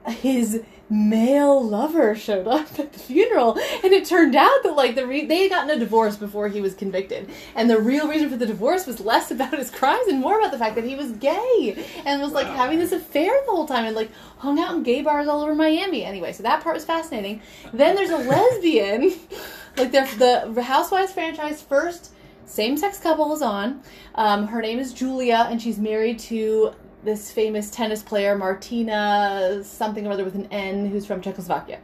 his 0.06 0.62
male 0.88 1.62
lover 1.62 2.14
showed 2.14 2.46
up 2.46 2.78
at 2.78 2.92
the 2.92 2.98
funeral, 2.98 3.58
and 3.82 3.92
it 3.92 4.04
turned 4.04 4.36
out 4.36 4.62
that 4.62 4.76
like 4.76 4.94
the 4.94 5.06
re- 5.06 5.24
they 5.26 5.42
had 5.42 5.50
gotten 5.50 5.70
a 5.70 5.78
divorce 5.78 6.16
before 6.16 6.48
he 6.48 6.60
was 6.60 6.74
convicted, 6.74 7.28
and 7.54 7.68
the 7.68 7.80
real 7.80 8.08
reason 8.08 8.30
for 8.30 8.36
the 8.36 8.46
divorce 8.46 8.86
was 8.86 9.00
less 9.00 9.30
about 9.36 9.58
his 9.58 9.70
crimes 9.70 10.06
and 10.08 10.20
more 10.20 10.38
about 10.38 10.52
the 10.52 10.58
fact 10.58 10.74
that 10.76 10.84
he 10.84 10.94
was 10.94 11.10
gay 11.12 11.84
and 12.04 12.22
was 12.22 12.32
like 12.32 12.46
Wow. 12.46 12.54
having 12.56 12.78
this 12.78 12.92
affair 12.92 13.32
the 13.46 13.50
whole 13.50 13.66
time 13.66 13.84
and 13.86 13.96
like 13.96 14.10
hung 14.38 14.58
out 14.60 14.74
in 14.74 14.82
gay 14.82 15.02
bars 15.02 15.26
all 15.28 15.42
over 15.42 15.54
Miami. 15.54 16.04
Anyway, 16.04 16.32
so 16.32 16.42
that 16.44 16.62
part 16.62 16.74
was 16.74 16.84
fascinating. 16.84 17.40
Then 17.72 17.96
there's 17.96 18.10
a 18.10 18.18
lesbian, 18.18 19.12
like 19.76 19.90
the 19.92 20.52
the 20.54 20.62
Housewives 20.62 21.12
franchise 21.12 21.62
first 21.62 22.12
same-sex 22.48 23.00
couple 23.00 23.34
is 23.34 23.42
on. 23.42 23.82
Um, 24.14 24.46
her 24.46 24.62
name 24.62 24.78
is 24.78 24.92
Julia, 24.92 25.48
and 25.50 25.60
she's 25.60 25.78
married 25.78 26.20
to 26.20 26.72
this 27.04 27.30
famous 27.30 27.70
tennis 27.70 28.02
player, 28.02 28.36
Martina 28.36 29.62
something 29.62 30.06
or 30.06 30.12
other 30.12 30.24
with 30.24 30.34
an 30.34 30.48
N, 30.50 30.86
who's 30.86 31.06
from 31.06 31.20
Czechoslovakia. 31.20 31.78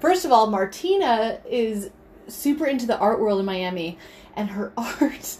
First 0.00 0.24
of 0.24 0.32
all, 0.32 0.50
Martina 0.50 1.40
is 1.48 1.90
super 2.28 2.66
into 2.66 2.86
the 2.86 2.98
art 2.98 3.20
world 3.20 3.40
in 3.40 3.46
Miami, 3.46 3.98
and 4.36 4.50
her 4.50 4.72
art 4.76 5.38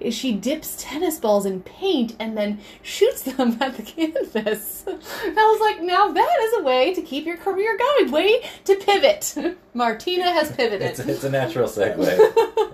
is 0.00 0.14
she 0.14 0.32
dips 0.32 0.76
tennis 0.78 1.18
balls 1.18 1.46
in 1.46 1.62
paint 1.62 2.16
and 2.18 2.36
then 2.36 2.60
shoots 2.82 3.22
them 3.22 3.56
at 3.60 3.76
the 3.76 3.82
canvas. 3.82 4.84
And 4.86 5.38
I 5.38 5.42
was 5.42 5.60
like, 5.60 5.82
now 5.82 6.12
that 6.12 6.38
is 6.42 6.60
a 6.60 6.62
way 6.62 6.94
to 6.94 7.02
keep 7.02 7.24
your 7.24 7.36
career 7.36 7.78
going. 7.78 8.10
Way 8.10 8.42
to 8.64 8.76
pivot. 8.76 9.34
Martina 9.74 10.30
has 10.30 10.52
pivoted 10.52 10.82
It's, 10.82 11.00
it's 11.00 11.24
a 11.24 11.30
natural 11.30 11.68
segue. 11.68 12.72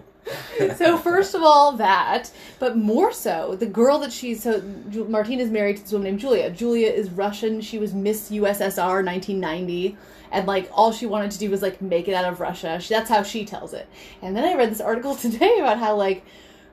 So 0.76 0.98
first 0.98 1.34
of 1.34 1.42
all 1.42 1.72
that 1.72 2.30
but 2.58 2.76
more 2.76 3.12
so 3.12 3.56
the 3.56 3.66
girl 3.66 3.98
that 3.98 4.12
she's 4.12 4.42
so 4.42 4.60
martina's 5.08 5.50
married 5.50 5.76
to 5.76 5.82
this 5.82 5.92
woman 5.92 6.06
named 6.06 6.20
julia. 6.20 6.50
Julia 6.50 6.88
is 6.90 7.10
russian. 7.10 7.60
She 7.60 7.78
was 7.78 7.94
miss 7.94 8.30
ussr 8.30 9.04
1990 9.04 9.96
and 10.30 10.46
like 10.46 10.70
all 10.72 10.92
she 10.92 11.06
wanted 11.06 11.30
to 11.30 11.38
do 11.38 11.50
was 11.50 11.62
like 11.62 11.80
make 11.80 12.08
it 12.08 12.14
out 12.14 12.24
of 12.24 12.40
russia. 12.40 12.78
She, 12.80 12.94
that's 12.94 13.08
how 13.08 13.22
she 13.22 13.44
tells 13.44 13.74
it. 13.74 13.88
And 14.22 14.36
then 14.36 14.44
i 14.44 14.54
read 14.54 14.70
this 14.70 14.80
article 14.80 15.14
today 15.16 15.58
about 15.58 15.78
how 15.78 15.96
like 15.96 16.24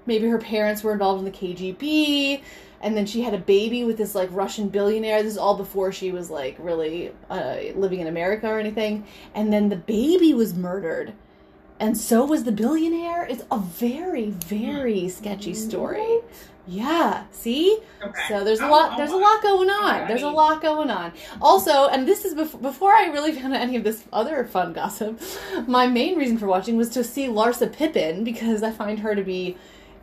maybe 0.06 0.28
her 0.28 0.40
parents 0.40 0.84
were 0.84 0.94
involved 0.94 1.20
in 1.20 1.26
the 1.26 1.32
kgb 1.32 2.42
and 2.82 2.96
then 2.96 3.06
she 3.06 3.22
had 3.22 3.34
a 3.34 3.40
baby 3.40 3.84
with 3.84 3.98
this 3.98 4.16
like 4.16 4.30
russian 4.32 4.70
billionaire. 4.70 5.24
This 5.24 5.34
is 5.34 5.38
all 5.38 5.58
before 5.58 5.92
she 5.92 6.12
was 6.12 6.30
like 6.30 6.56
really 6.60 7.12
uh, 7.30 7.58
living 7.76 8.00
in 8.00 8.08
america 8.08 8.48
or 8.48 8.60
anything. 8.60 9.06
And 9.34 9.52
then 9.52 9.70
the 9.70 9.76
baby 9.76 10.34
was 10.34 10.54
murdered 10.54 11.14
and 11.80 11.98
so 11.98 12.26
was 12.26 12.44
the 12.44 12.52
billionaire. 12.52 13.26
It's 13.26 13.44
a 13.52 13.60
very, 13.60 14.30
very 14.30 15.10
sketchy 15.10 15.54
story. 15.54 16.20
Yeah, 16.68 17.26
see? 17.32 17.78
Okay. 18.02 18.22
So 18.28 18.44
there's 18.44 18.60
a 18.60 18.64
I'll- 18.64 18.72
lot 18.72 18.98
there's 18.98 19.12
a 19.12 19.18
lot 19.18 19.42
going 19.44 19.70
on. 19.70 20.08
There's 20.08 20.24
a 20.24 20.30
lot 20.30 20.62
going 20.64 20.90
on. 20.90 21.12
Also, 21.40 21.88
and 21.90 22.08
this 22.08 22.26
is 22.26 22.34
before, 22.34 22.60
before 22.60 22.92
I 22.92 23.06
really 23.08 23.32
found 23.40 23.54
out 23.54 23.62
any 23.62 23.76
of 23.76 23.84
this 23.84 24.04
other 24.12 24.44
fun 24.46 24.74
gossip, 24.74 25.22
my 25.68 25.86
main 25.86 26.18
reason 26.18 26.38
for 26.40 26.48
watching 26.48 26.76
was 26.76 26.90
to 26.92 27.04
see 27.04 27.28
Larsa 27.28 27.72
Pippen 27.72 28.24
because 28.24 28.64
I 28.64 28.72
find 28.72 29.00
her 29.00 29.14
to 29.14 29.22
be 29.24 29.58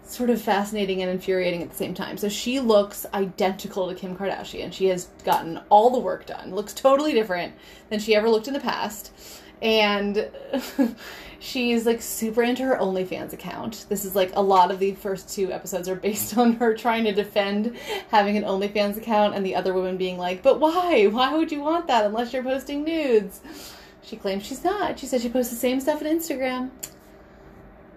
sort 0.05 0.31
of 0.31 0.41
fascinating 0.41 1.01
and 1.03 1.11
infuriating 1.11 1.63
at 1.63 1.71
the 1.71 1.77
same 1.77 1.95
time. 1.95 2.17
So 2.17 2.29
she 2.29 2.61
looks 2.61 3.07
identical 3.15 3.89
to 3.89 3.95
Kim 3.95 4.15
Kardashian. 4.17 4.73
She 4.73 4.87
has 4.87 5.07
gotten 5.25 5.59
all 5.69 5.91
the 5.91 5.99
work 5.99 6.27
done. 6.27 6.55
Looks 6.55 6.75
totally 6.75 7.13
different 7.13 7.55
than 7.89 7.99
she 7.99 8.15
ever 8.15 8.29
looked 8.29 8.47
in 8.47 8.55
the 8.55 8.61
past. 8.61 9.13
And 9.63 10.29
she's 11.39 11.87
like 11.87 12.03
super 12.03 12.43
into 12.43 12.65
her 12.65 12.77
OnlyFans 12.77 13.33
account. 13.33 13.87
This 13.89 14.05
is 14.05 14.15
like 14.15 14.33
a 14.35 14.43
lot 14.43 14.71
of 14.71 14.79
the 14.79 14.95
first 14.95 15.33
two 15.33 15.53
episodes 15.53 15.89
are 15.89 15.95
based 15.95 16.37
on 16.39 16.55
her 16.55 16.75
trying 16.75 17.05
to 17.05 17.13
defend 17.13 17.77
having 18.11 18.37
an 18.37 18.45
OnlyFans 18.45 18.97
account, 18.97 19.35
and 19.35 19.47
the 19.47 19.55
other 19.55 19.73
woman 19.73 19.97
being 19.97 20.19
like, 20.19 20.43
"But 20.43 20.61
why? 20.61 21.07
Why 21.07 21.35
would 21.35 21.53
you 21.53 21.61
want 21.61 21.87
that 21.87 22.05
unless 22.05 22.33
you're 22.33 22.43
posting 22.43 22.85
nudes?" 22.85 23.41
She 24.03 24.17
claims 24.17 24.45
she's 24.45 24.65
not. 24.65 24.99
She 24.99 25.07
says 25.07 25.23
she 25.23 25.29
posts 25.29 25.53
the 25.53 25.59
same 25.59 25.81
stuff 25.81 26.03
on 26.03 26.09
Instagram. 26.09 26.71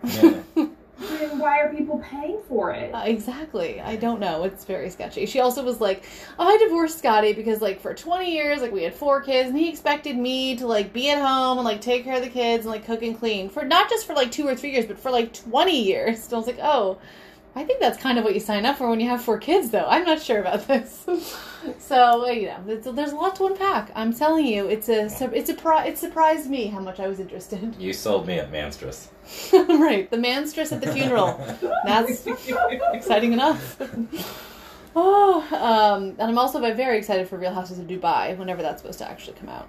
Yeah. 0.04 0.42
Then 1.10 1.40
why 1.40 1.60
are 1.60 1.74
people 1.74 2.00
paying 2.00 2.40
for 2.48 2.72
it? 2.72 2.94
Uh, 2.94 3.04
exactly. 3.06 3.82
I 3.82 3.96
don't 3.96 4.20
know. 4.20 4.44
It's 4.44 4.66
very 4.66 4.90
sketchy. 4.90 5.26
She 5.26 5.40
also 5.40 5.64
was 5.64 5.80
like, 5.82 6.04
oh, 6.40 6.48
I 6.48 6.58
divorced 6.58 6.98
Scotty 6.98 7.34
because 7.34 7.62
like 7.62 7.80
for 7.80 7.94
20 7.94 8.32
years, 8.32 8.62
like 8.62 8.72
we 8.72 8.84
had 8.84 8.94
four 8.94 9.22
kids 9.22 9.50
and 9.50 9.58
he 9.58 9.70
expected 9.70 10.18
me 10.18 10.56
to 10.58 10.68
like 10.68 10.94
be 10.94 11.10
at 11.12 11.22
home 11.22 11.58
and 11.58 11.66
like 11.66 11.82
take 11.82 12.04
care 12.04 12.16
of 12.16 12.24
the 12.24 12.30
kids 12.30 12.66
and 12.66 12.72
like 12.72 12.86
cook 12.86 13.04
and 13.04 13.18
clean 13.18 13.50
for 13.50 13.66
not 13.66 13.90
just 13.90 14.06
for 14.06 14.14
like 14.14 14.32
two 14.32 14.48
or 14.48 14.56
three 14.56 14.72
years, 14.72 14.86
but 14.86 15.00
for 15.00 15.12
like 15.12 15.34
20 15.34 15.84
years. 15.84 16.24
So 16.24 16.36
I 16.36 16.40
was 16.40 16.48
like, 16.48 16.60
oh, 16.62 16.98
I 17.58 17.64
think 17.64 17.80
that's 17.80 17.98
kind 17.98 18.18
of 18.18 18.26
what 18.26 18.34
you 18.34 18.42
sign 18.42 18.66
up 18.66 18.78
for 18.78 18.90
when 18.90 19.00
you 19.00 19.08
have 19.08 19.22
four 19.22 19.38
kids, 19.38 19.70
though. 19.70 19.86
I'm 19.88 20.04
not 20.04 20.22
sure 20.22 20.40
about 20.42 20.68
this. 20.68 21.06
so 21.80 22.26
uh, 22.26 22.32
you 22.32 22.48
know, 22.48 22.58
there's, 22.66 22.84
there's 22.84 23.12
a 23.14 23.16
lot 23.16 23.38
to 23.38 23.46
unpack. 23.46 23.92
I'm 23.96 24.14
telling 24.14 24.46
you, 24.46 24.68
it's 24.68 24.90
a 24.90 25.06
it's 25.06 25.50
a 25.50 25.88
it 25.88 25.98
surprised 25.98 26.50
me 26.50 26.68
how 26.68 26.82
much 26.82 27.00
I 27.00 27.08
was 27.08 27.22
interested. 27.22 27.74
You 27.80 27.94
sold 27.94 28.28
me 28.28 28.40
at 28.40 28.52
Manstress. 28.52 29.08
right, 29.80 30.10
the 30.12 30.18
manstress 30.18 30.74
at 30.74 30.82
the 30.82 30.92
funeral. 30.92 31.44
That's 31.86 32.28
exciting 32.94 33.32
enough. 33.32 33.82
oh, 34.96 35.42
um, 35.52 36.10
and 36.10 36.22
I'm 36.22 36.38
also 36.38 36.60
very 36.60 36.98
excited 36.98 37.28
for 37.28 37.38
Real 37.38 37.54
Housewives 37.54 37.80
of 37.80 37.88
Dubai 37.88 38.38
whenever 38.38 38.62
that's 38.62 38.82
supposed 38.82 39.00
to 39.00 39.10
actually 39.10 39.38
come 39.38 39.50
out. 39.50 39.68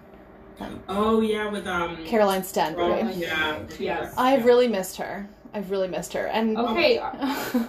Oh 0.88 1.20
yeah, 1.20 1.48
with 1.48 1.66
um. 1.66 2.04
Caroline 2.04 2.42
Stanbury. 2.42 3.02
Oh, 3.02 3.08
yeah. 3.10 3.62
Yes. 3.78 4.12
I've 4.16 4.44
really 4.44 4.68
missed 4.68 4.96
her. 4.96 5.28
I've 5.56 5.70
really 5.70 5.88
missed 5.88 6.12
her. 6.12 6.26
And 6.26 6.58
Okay, 6.58 6.98
are, 6.98 7.16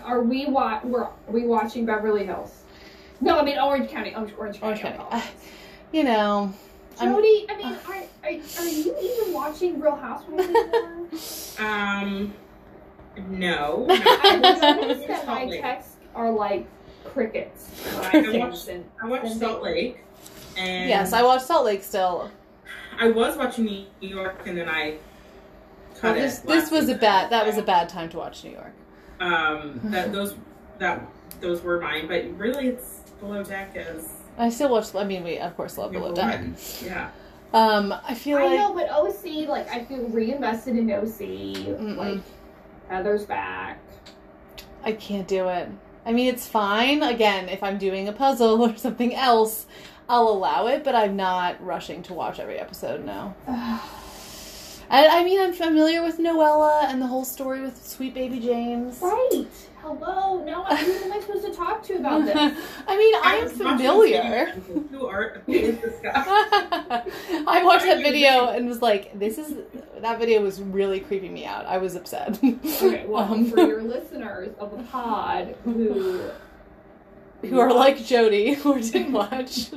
are 0.05 0.21
we 0.21 0.45
wa- 0.47 0.81
we're, 0.83 1.03
are 1.05 1.11
we 1.29 1.45
watching 1.45 1.85
Beverly 1.85 2.25
Hills? 2.25 2.63
No, 3.21 3.39
I 3.39 3.43
mean 3.43 3.57
Orange 3.57 3.89
County. 3.89 4.13
Orange, 4.13 4.33
Orange 4.37 4.59
County. 4.59 4.77
Orange 4.79 4.81
County. 4.81 5.05
I 5.09 5.23
you 5.93 6.03
know, 6.03 6.53
I'm- 6.99 7.13
Jody, 7.13 7.45
I 7.49 7.55
mean, 7.55 7.65
are, 7.65 8.03
are, 8.25 8.29
are 8.59 8.67
you 8.69 8.95
even 8.99 9.33
watching 9.33 9.79
Real 9.79 9.95
Housewives 9.95 10.49
anymore? 10.49 11.07
Um. 11.59 12.33
No. 13.29 13.87
I 13.89 14.35
noticed 14.79 15.07
that 15.07 15.25
my 15.25 15.47
texts 15.59 15.95
are 16.13 16.29
like 16.29 16.67
crickets 17.05 17.69
when 18.13 18.25
I 18.35 18.35
I 18.35 18.37
watched- 18.49 18.69
I 19.01 19.07
watched 19.07 19.37
Salt. 19.39 19.63
Lake, 19.63 20.03
and 20.57 20.89
yes, 20.89 21.13
I 21.13 21.23
watched 21.23 21.45
Salt 21.47 21.63
Lake 21.65 21.83
still. 21.83 22.29
I 22.99 23.09
was 23.09 23.37
watching 23.37 23.65
New 23.65 23.85
York, 24.01 24.41
and 24.45 24.57
then 24.57 24.67
I 24.69 24.97
Well, 26.03 26.13
this 26.13 26.39
it. 26.39 26.47
this 26.47 26.63
last 26.63 26.71
was 26.71 26.89
a 26.89 26.95
bad 26.95 27.31
that 27.31 27.45
was 27.45 27.57
a 27.57 27.63
bad 27.63 27.89
time 27.89 28.09
to 28.09 28.17
watch 28.17 28.43
New 28.43 28.51
York. 28.51 28.73
Um, 29.19 29.79
that 29.91 30.11
those 30.11 30.35
that 30.79 31.07
those 31.41 31.61
were 31.61 31.79
mine, 31.79 32.07
but 32.07 32.25
really, 32.37 32.67
it's 32.67 33.01
Below 33.19 33.43
Deck 33.43 33.71
is 33.75 34.09
I 34.37 34.49
still 34.49 34.69
watch. 34.69 34.93
I 34.95 35.03
mean, 35.03 35.23
we 35.23 35.39
of 35.39 35.55
course 35.55 35.77
love 35.77 35.91
Below 35.91 36.13
Deck. 36.13 36.39
one. 36.39 36.55
Yeah. 36.83 37.09
Um, 37.53 37.93
I 38.03 38.13
feel 38.13 38.37
I 38.37 38.45
like 38.45 38.59
know, 38.59 38.73
but 38.73 38.89
OC, 38.89 39.47
like, 39.47 39.69
I 39.69 39.85
feel 39.85 40.03
reinvested 40.09 40.75
in 40.75 40.91
OC. 40.91 41.07
Mm-mm. 41.07 41.95
Like, 41.95 42.21
Heather's 42.89 43.25
back. 43.25 43.79
I 44.83 44.91
can't 44.91 45.27
do 45.27 45.47
it. 45.47 45.69
I 46.05 46.11
mean, 46.11 46.27
it's 46.27 46.45
fine. 46.45 47.01
Again, 47.03 47.47
if 47.47 47.63
I'm 47.63 47.77
doing 47.77 48.09
a 48.09 48.13
puzzle 48.13 48.61
or 48.69 48.75
something 48.75 49.15
else, 49.15 49.65
I'll 50.09 50.27
allow 50.27 50.67
it, 50.67 50.83
but 50.83 50.93
I'm 50.93 51.15
not 51.15 51.63
rushing 51.63 52.03
to 52.03 52.13
watch 52.13 52.39
every 52.39 52.59
episode 52.59 53.05
now. 53.05 53.35
And 54.89 55.07
I 55.11 55.23
mean, 55.23 55.39
I'm 55.41 55.53
familiar 55.53 56.01
with 56.01 56.17
Noella 56.17 56.83
and 56.85 57.01
the 57.01 57.07
whole 57.07 57.25
story 57.25 57.61
with 57.61 57.85
Sweet 57.85 58.13
Baby 58.13 58.39
James. 58.39 58.99
right. 59.01 59.45
Hello. 59.81 60.43
Now, 60.43 60.63
who 60.65 60.91
am 60.91 61.13
I 61.13 61.19
supposed 61.21 61.45
to 61.45 61.53
talk 61.53 61.81
to 61.83 61.95
about 61.95 62.25
this? 62.25 62.35
I 62.87 62.97
mean, 62.97 63.13
I 63.23 63.35
am 63.37 63.49
familiar. 63.49 64.45
Who 64.91 65.05
are 65.07 65.41
who 65.45 65.53
is 65.53 65.79
this 65.79 65.99
guy? 66.01 66.13
I 67.47 67.61
watched 67.63 67.85
that 67.85 67.99
video 67.99 68.49
and 68.49 68.67
was 68.67 68.81
like, 68.81 69.17
"This 69.17 69.37
is." 69.37 69.53
That 69.99 70.19
video 70.19 70.41
was 70.41 70.61
really 70.61 70.99
creeping 70.99 71.33
me 71.33 71.45
out. 71.45 71.65
I 71.65 71.77
was 71.77 71.95
upset. 71.95 72.37
Okay, 72.43 73.05
well, 73.07 73.23
Um, 73.33 73.45
for 73.49 73.59
your 73.61 73.81
listeners 73.81 74.55
of 74.59 74.75
the 74.77 74.83
pod 74.83 75.55
who 75.63 76.21
who 77.41 77.59
are 77.59 77.71
like 77.71 78.03
Jody, 78.03 78.53
who 78.55 78.81
didn't 78.81 79.13
watch. 79.13 79.71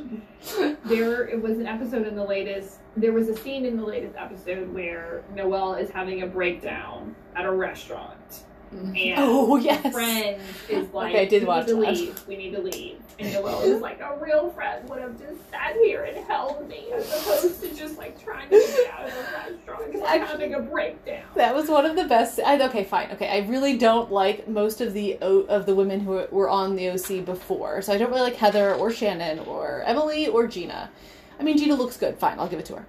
there 0.85 1.29
it 1.29 1.41
was 1.41 1.59
an 1.59 1.67
episode 1.67 2.07
in 2.07 2.17
the 2.17 2.25
latest 2.25 2.79
there 2.97 3.13
was 3.13 3.29
a 3.29 3.37
scene 3.37 3.67
in 3.67 3.77
the 3.77 3.85
latest 3.85 4.17
episode 4.17 4.73
where 4.73 5.23
Noelle 5.35 5.75
is 5.75 5.91
having 5.91 6.23
a 6.23 6.27
breakdown 6.27 7.15
at 7.37 7.45
a 7.45 7.53
restaurant 7.53 8.45
Mm-hmm. 8.75 8.95
and 8.97 9.15
oh 9.19 9.57
yes. 9.57 9.93
friend 9.93 10.41
is 10.69 10.93
like 10.95 11.11
Okay, 11.15 11.23
I 11.23 11.25
did 11.25 11.43
we 11.43 11.49
watch 11.49 11.67
need 11.67 11.73
to 11.75 11.81
that." 11.81 11.93
leave 11.93 12.27
we 12.29 12.37
need 12.37 12.51
to 12.53 12.61
leave 12.63 12.97
and 13.19 13.33
Noelle 13.35 13.63
is 13.63 13.83
like 13.83 14.01
a 14.01 14.17
real 14.21 14.51
friend 14.51 14.89
would 14.89 15.01
have 15.03 15.19
just 15.19 15.51
sat 15.51 15.75
here 15.75 16.05
and 16.05 16.17
held 16.27 16.69
me 16.69 16.87
as 16.95 17.05
opposed 17.09 17.61
to 17.63 17.75
just 17.75 17.99
like 17.99 18.23
trying 18.23 18.49
to 18.49 18.57
get 18.57 18.91
out 18.93 19.09
of 19.09 19.13
the 19.15 19.23
restaurant 19.23 19.87
because 19.93 20.07
I'm 20.09 20.21
having 20.23 20.55
a 20.55 20.61
breakdown 20.61 21.25
That 21.35 21.53
was 21.55 21.69
one 21.69 21.85
of 21.85 21.97
the 21.97 22.05
best. 22.05 22.39
I, 22.39 22.61
okay, 22.69 22.85
fine. 22.85 23.11
Okay, 23.13 23.29
I 23.29 23.47
really 23.49 23.77
don't 23.77 24.11
like 24.13 24.47
most 24.49 24.81
of 24.81 24.93
the 24.93 25.19
O- 25.21 25.43
of 25.43 25.67
the 25.67 25.75
women 25.75 26.01
who 26.01 26.25
were 26.31 26.49
on 26.49 26.77
the 26.77 26.89
OC 26.91 27.25
before. 27.25 27.83
So 27.83 27.93
I 27.93 27.99
don't 27.99 28.09
really 28.11 28.23
like 28.23 28.37
Heather 28.37 28.75
or 28.75 28.91
Shannon 28.93 29.41
or 29.41 29.83
Emily 29.85 30.29
or 30.29 30.47
Gina. 30.47 30.91
I 31.39 31.43
mean, 31.43 31.59
Gina 31.59 31.75
looks 31.75 31.97
good. 31.97 32.19
Fine, 32.19 32.39
I'll 32.39 32.49
give 32.49 32.59
it 32.61 32.67
to 32.67 32.77
her. 32.77 32.87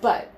But 0.00 0.30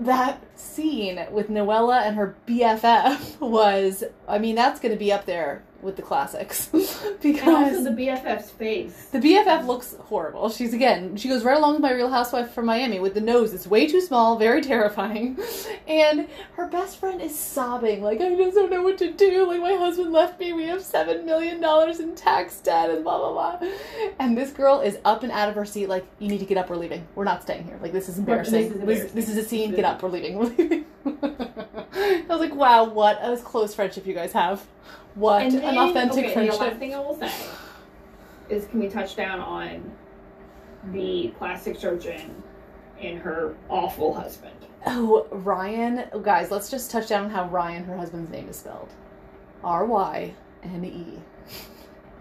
that 0.00 0.42
scene 0.58 1.24
with 1.30 1.48
Noella 1.48 2.02
and 2.02 2.16
her 2.16 2.36
BFF 2.46 3.40
was. 3.40 4.04
I 4.26 4.38
mean, 4.38 4.54
that's 4.54 4.80
going 4.80 4.92
to 4.92 4.98
be 4.98 5.12
up 5.12 5.26
there 5.26 5.62
with 5.82 5.96
the 5.96 6.02
classics 6.02 6.68
and 6.72 6.82
also 6.82 7.22
because 7.22 7.84
the 7.84 7.90
BFF's 7.90 8.50
face 8.50 9.06
the 9.12 9.18
BFF 9.18 9.66
looks 9.66 9.94
horrible. 9.98 10.48
She's 10.50 10.74
again, 10.74 11.16
she 11.16 11.28
goes 11.28 11.44
right 11.44 11.56
along 11.56 11.74
with 11.74 11.82
my 11.82 11.92
Real 11.92 12.10
Housewife 12.10 12.52
from 12.52 12.66
Miami 12.66 13.00
with 13.00 13.14
the 13.14 13.20
nose. 13.20 13.52
It's 13.54 13.66
way 13.66 13.86
too 13.86 14.00
small, 14.00 14.38
very 14.38 14.62
terrifying. 14.62 15.38
And 15.88 16.28
her 16.54 16.66
best 16.68 16.98
friend 16.98 17.20
is 17.20 17.36
sobbing, 17.36 18.00
like, 18.02 18.20
I 18.20 18.36
just 18.36 18.54
don't 18.54 18.70
know 18.70 18.82
what 18.82 18.96
to 18.98 19.10
do. 19.12 19.44
Like, 19.48 19.60
my 19.60 19.74
husband 19.74 20.12
left 20.12 20.38
me. 20.38 20.52
We 20.52 20.64
have 20.68 20.80
$7 20.80 21.24
million 21.24 21.62
in 22.00 22.14
tax 22.14 22.60
debt 22.60 22.90
and 22.90 23.02
blah, 23.02 23.18
blah, 23.18 23.32
blah. 23.58 23.68
And 24.20 24.38
this 24.38 24.52
girl 24.52 24.80
is 24.80 24.98
up 25.04 25.24
and 25.24 25.32
out 25.32 25.48
of 25.48 25.56
her 25.56 25.64
seat, 25.64 25.88
like, 25.88 26.06
you 26.20 26.28
need 26.28 26.38
to 26.38 26.46
get 26.46 26.58
up. 26.58 26.70
We're 26.70 26.76
leaving. 26.76 27.06
We're 27.16 27.24
not 27.24 27.42
staying 27.42 27.64
here. 27.64 27.76
Like, 27.82 27.92
this 27.92 28.08
is 28.08 28.18
embarrassing. 28.18 28.52
This 28.52 28.62
is 28.62 28.72
This, 28.72 28.80
embarrassing. 28.80 29.14
this 29.16 29.28
is 29.30 29.36
a 29.36 29.44
scene. 29.48 29.74
Get 29.74 29.84
up. 29.84 30.00
We're 30.00 30.10
leaving. 30.10 30.38
We're 30.38 30.44
leaving. 30.44 30.84
I 32.30 32.34
was 32.34 32.40
like, 32.40 32.54
wow, 32.54 32.84
what 32.84 33.18
a 33.20 33.36
close 33.38 33.74
friendship 33.74 34.06
you 34.06 34.14
guys 34.14 34.32
have. 34.32 34.64
What 35.16 35.42
and 35.42 35.54
an 35.54 35.60
then, 35.62 35.78
authentic 35.78 36.26
okay, 36.26 36.48
The 36.48 36.54
last 36.54 36.76
thing 36.78 36.94
I 36.94 37.00
will 37.00 37.18
say 37.18 37.32
is, 38.48 38.66
can 38.66 38.78
we 38.78 38.88
touch 38.88 39.16
down 39.16 39.40
on 39.40 39.92
the 40.92 41.34
plastic 41.38 41.76
surgeon 41.76 42.42
and 43.00 43.18
her 43.18 43.56
awful 43.68 44.14
husband? 44.14 44.54
Oh, 44.86 45.26
Ryan. 45.32 46.04
Oh, 46.12 46.20
guys, 46.20 46.52
let's 46.52 46.70
just 46.70 46.92
touch 46.92 47.08
down 47.08 47.24
on 47.24 47.30
how 47.30 47.48
Ryan, 47.48 47.82
her 47.84 47.96
husband's 47.96 48.30
name, 48.30 48.48
is 48.48 48.56
spelled. 48.56 48.90
R 49.64 49.84
Y 49.84 50.32
N 50.62 50.84
E. 50.84 51.18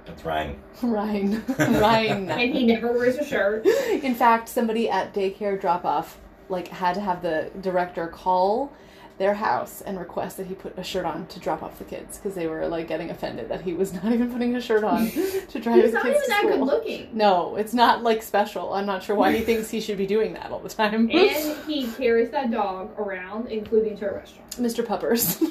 That's 0.06 0.26
Ryan. 0.26 0.60
Ryan. 0.82 1.43
Ryan. 1.58 2.32
And 2.32 2.56
he 2.56 2.65
never 2.65 2.91
wears 2.91 3.17
a 3.17 3.24
shirt. 3.24 3.65
In 3.67 4.15
fact, 4.15 4.50
somebody 4.50 4.89
at 4.89 5.13
daycare 5.13 5.62
drop 5.62 5.86
off 5.86 6.17
like 6.50 6.67
had 6.69 6.95
to 6.95 7.02
have 7.02 7.22
the 7.22 7.52
director 7.62 8.08
call 8.08 8.74
their 9.20 9.36
house 9.36 9.82
and 9.82 10.00
request 10.00 10.38
that 10.38 10.48
he 10.48 10.56
put 10.56 10.76
a 10.78 10.84
shirt 10.84 11.06
on 11.06 11.28
to 11.28 11.40
drop 11.40 11.62
off 11.62 11.78
the 11.78 11.84
kids 11.84 12.18
because 12.18 12.34
they 12.36 12.48
were 12.48 12.68
like 12.68 12.88
getting 12.88 13.10
offended 13.12 13.50
that 13.50 13.62
he 13.62 13.74
was 13.74 13.94
not 14.04 14.12
even 14.12 14.32
putting 14.32 14.56
a 14.56 14.62
shirt 14.62 14.84
on 14.84 15.12
to 15.12 15.60
drive 15.60 15.76
He's 15.76 15.84
his 15.86 15.94
not 15.94 16.04
kids 16.04 16.16
even 16.16 16.22
to 16.24 16.28
that 16.30 16.40
school. 16.40 16.50
good 16.52 16.60
looking. 16.62 17.10
No, 17.14 17.56
it's 17.58 17.74
not 17.74 18.02
like 18.02 18.24
special. 18.24 18.74
I'm 18.74 18.86
not 18.88 19.04
sure 19.04 19.16
why 19.16 19.36
he 19.36 19.42
thinks 19.46 19.70
he 19.70 19.80
should 19.82 19.98
be 19.98 20.08
doing 20.08 20.34
that 20.34 20.50
all 20.52 20.60
the 20.60 20.70
time. 20.70 21.10
And 21.12 21.58
he 21.68 21.88
carries 21.92 22.32
that 22.32 22.50
dog 22.50 22.98
around, 22.98 23.48
including 23.48 23.98
to 24.00 24.10
a 24.10 24.14
restaurant. 24.16 24.50
Mr. 24.52 24.86
Puppers. 24.86 25.44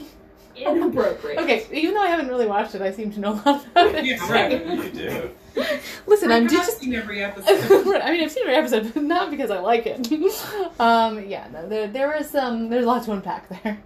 Inappropriate. 0.66 1.38
okay, 1.38 1.66
even 1.72 1.94
though 1.94 2.02
I 2.02 2.08
haven't 2.08 2.28
really 2.28 2.46
watched 2.46 2.74
it, 2.74 2.82
I 2.82 2.90
seem 2.92 3.10
to 3.12 3.20
know 3.20 3.32
a 3.32 3.42
lot 3.44 3.66
about 3.66 3.94
it. 3.94 4.04
Yeah, 4.04 4.32
right. 4.32 4.66
You 4.66 4.90
do. 4.90 5.30
Listen, 6.06 6.30
I'm 6.30 6.44
I've 6.44 6.50
just 6.50 6.78
seen 6.78 6.94
every 6.94 7.22
episode. 7.22 7.86
right, 7.86 8.02
I 8.02 8.12
mean, 8.12 8.22
I've 8.22 8.30
seen 8.30 8.44
every 8.44 8.54
episode, 8.54 8.92
but 8.94 9.02
not 9.02 9.30
because 9.30 9.50
I 9.50 9.58
like 9.60 9.86
it. 9.86 10.12
um, 10.80 11.26
yeah, 11.26 11.48
no, 11.52 11.68
there 11.68 11.88
there 11.88 12.16
is 12.16 12.30
some 12.30 12.68
there's 12.68 12.84
a 12.84 12.88
lot 12.88 13.04
to 13.04 13.12
unpack 13.12 13.48
there. 13.48 13.82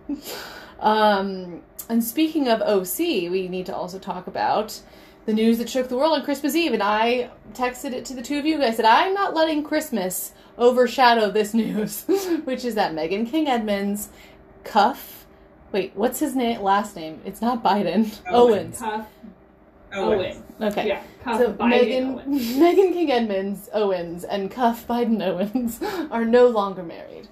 Um, 0.81 1.63
and 1.89 2.03
speaking 2.03 2.49
of 2.49 2.61
OC, 2.61 2.99
we 3.31 3.49
need 3.49 3.67
to 3.67 3.75
also 3.75 3.99
talk 3.99 4.27
about 4.27 4.81
the 5.27 5.33
news 5.33 5.59
that 5.59 5.69
shook 5.69 5.89
the 5.89 5.97
world 5.97 6.19
on 6.19 6.25
Christmas 6.25 6.55
Eve. 6.55 6.73
And 6.73 6.83
I 6.83 7.31
texted 7.55 7.93
it 7.93 8.05
to 8.07 8.15
the 8.15 8.23
two 8.23 8.39
of 8.39 8.47
you. 8.47 8.63
I 8.63 8.73
said, 8.73 8.85
I'm 8.85 9.15
not 9.15 9.35
letting 9.35 9.63
Christmas 9.63 10.33
overshadow 10.59 11.31
this 11.31 11.55
news, 11.55 12.05
which 12.45 12.65
is 12.65 12.75
that 12.75 12.93
Meghan 12.93 13.29
King 13.29 13.49
Edmonds 13.49 14.09
Cuffe. 14.65 15.22
Wait, 15.73 15.93
what's 15.95 16.19
his 16.19 16.37
name? 16.37 16.61
Last 16.63 16.97
name? 16.97 17.21
It's 17.25 17.41
not 17.41 17.63
Biden. 17.63 18.15
Owens. 18.29 18.29
Owens. 18.31 18.79
Cuffe 18.79 19.07
Owen. 19.95 20.43
Okay. 20.61 20.87
Yeah, 20.89 21.03
Cuffe 21.25 21.39
So 21.39 21.53
Biden 21.55 21.71
Meghan, 21.71 22.15
Owen. 22.15 22.39
Meghan 22.39 22.93
King 22.93 23.11
Edmonds 23.11 23.69
Owens 23.73 24.25
and 24.25 24.51
Cuffe 24.51 24.87
Biden 24.87 25.23
Owens 25.27 25.81
are 26.11 26.25
no 26.25 26.47
longer 26.49 26.83
married. 26.83 27.29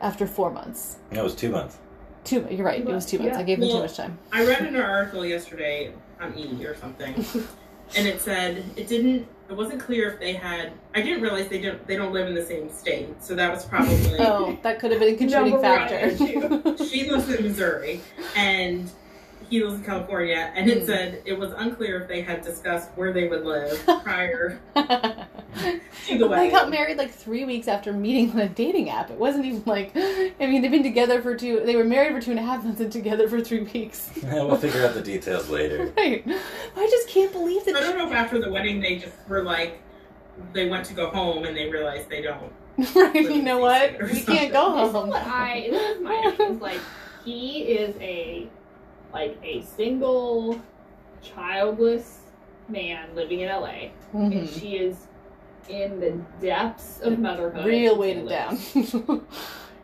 after 0.00 0.26
four 0.26 0.50
months. 0.50 0.96
No, 1.12 1.20
it 1.20 1.24
was 1.24 1.34
two 1.34 1.50
months. 1.50 1.78
Two. 2.24 2.46
You're 2.50 2.66
right. 2.66 2.80
It 2.80 2.86
was 2.86 3.06
two 3.06 3.18
months. 3.18 3.34
Yeah. 3.34 3.40
I 3.40 3.44
gave 3.44 3.60
them 3.60 3.68
too 3.68 3.78
much 3.80 3.96
time. 3.96 4.18
I 4.32 4.44
read 4.44 4.62
an 4.62 4.76
article 4.76 5.24
yesterday 5.24 5.92
on 6.20 6.36
E 6.36 6.64
or 6.66 6.74
something, 6.74 7.14
and 7.96 8.06
it 8.08 8.20
said 8.20 8.64
it 8.76 8.88
didn't. 8.88 9.28
It 9.48 9.54
wasn't 9.56 9.80
clear 9.80 10.10
if 10.10 10.18
they 10.18 10.32
had. 10.32 10.72
I 10.94 11.02
didn't 11.02 11.22
realize 11.22 11.48
they 11.48 11.60
don't. 11.60 11.86
They 11.86 11.96
don't 11.96 12.12
live 12.12 12.26
in 12.26 12.34
the 12.34 12.44
same 12.44 12.70
state, 12.72 13.22
so 13.22 13.34
that 13.36 13.52
was 13.52 13.64
probably. 13.64 13.94
Oh, 14.18 14.58
that 14.62 14.80
could 14.80 14.90
have 14.90 15.00
been 15.00 15.14
a 15.14 15.16
contributing 15.16 15.60
Number 15.62 15.68
one 15.68 15.88
factor. 15.88 16.84
She 16.84 17.08
lives 17.10 17.28
in 17.30 17.44
Missouri, 17.44 18.00
and 18.34 18.90
he 19.48 19.62
lives 19.62 19.76
in 19.76 19.84
California, 19.84 20.52
and 20.56 20.68
it 20.68 20.80
Hmm. 20.80 20.86
said 20.86 21.22
it 21.24 21.38
was 21.38 21.52
unclear 21.56 22.00
if 22.02 22.08
they 22.08 22.22
had 22.22 22.42
discussed 22.42 22.90
where 22.96 23.12
they 23.12 23.28
would 23.28 23.44
live 23.44 23.80
prior 24.02 24.58
to 26.06 26.18
the 26.18 26.28
They 26.28 26.50
got 26.50 26.70
married 26.70 26.98
like 26.98 27.10
three 27.12 27.44
weeks 27.44 27.68
after 27.68 27.92
meeting 27.92 28.30
on 28.32 28.38
a 28.38 28.48
dating 28.48 28.90
app. 28.90 29.10
It 29.10 29.18
wasn't 29.18 29.44
even 29.46 29.62
like, 29.66 29.92
I 29.96 30.32
mean, 30.40 30.62
they've 30.62 30.70
been 30.70 30.82
together 30.82 31.20
for 31.22 31.34
two, 31.36 31.60
they 31.64 31.76
were 31.76 31.84
married 31.84 32.12
for 32.14 32.20
two 32.20 32.30
and 32.32 32.40
a 32.40 32.42
half 32.42 32.64
months 32.64 32.80
and 32.80 32.90
together 32.92 33.28
for 33.28 33.40
three 33.40 33.62
weeks. 33.62 34.10
Yeah, 34.22 34.42
we'll 34.44 34.56
figure 34.56 34.84
out 34.84 34.94
the 34.94 35.02
details 35.02 35.48
later. 35.48 35.92
Right. 35.96 36.24
I 36.76 36.86
just 36.90 37.08
can't 37.08 37.32
believe 37.32 37.64
that. 37.64 37.76
I 37.76 37.80
don't 37.80 37.96
know 37.98 38.06
if 38.08 38.12
after 38.12 38.38
the 38.40 38.50
wedding 38.50 38.80
they 38.80 38.96
just 38.98 39.14
were 39.28 39.42
like, 39.42 39.80
they 40.52 40.68
went 40.68 40.84
to 40.86 40.94
go 40.94 41.08
home 41.10 41.44
and 41.44 41.56
they 41.56 41.68
realized 41.70 42.08
they 42.10 42.22
don't. 42.22 42.52
right. 42.94 43.14
You 43.14 43.42
know 43.42 43.58
what? 43.58 44.00
Or 44.00 44.06
We 44.06 44.20
can't 44.22 44.52
go 44.52 44.70
home. 44.70 44.78
This 44.78 44.88
is 44.88 44.92
home. 44.94 45.08
what 45.10 45.22
I. 45.26 45.68
This 45.70 45.96
is 45.96 46.02
my 46.02 46.24
opinion. 46.28 46.56
Is 46.56 46.60
like 46.60 46.80
he 47.24 47.62
is 47.62 47.94
a 48.00 48.48
like 49.14 49.38
a 49.42 49.62
single, 49.62 50.60
childless 51.22 52.18
man 52.68 53.08
living 53.14 53.40
in 53.40 53.48
LA, 53.48 53.90
and 54.12 54.32
Mhm. 54.32 54.60
she 54.60 54.76
is 54.76 55.05
in 55.68 56.00
the 56.00 56.12
depths 56.44 57.00
of 57.00 57.18
motherhood. 57.18 57.66
Real 57.66 57.96
weighted 57.98 58.28
down. 58.28 58.58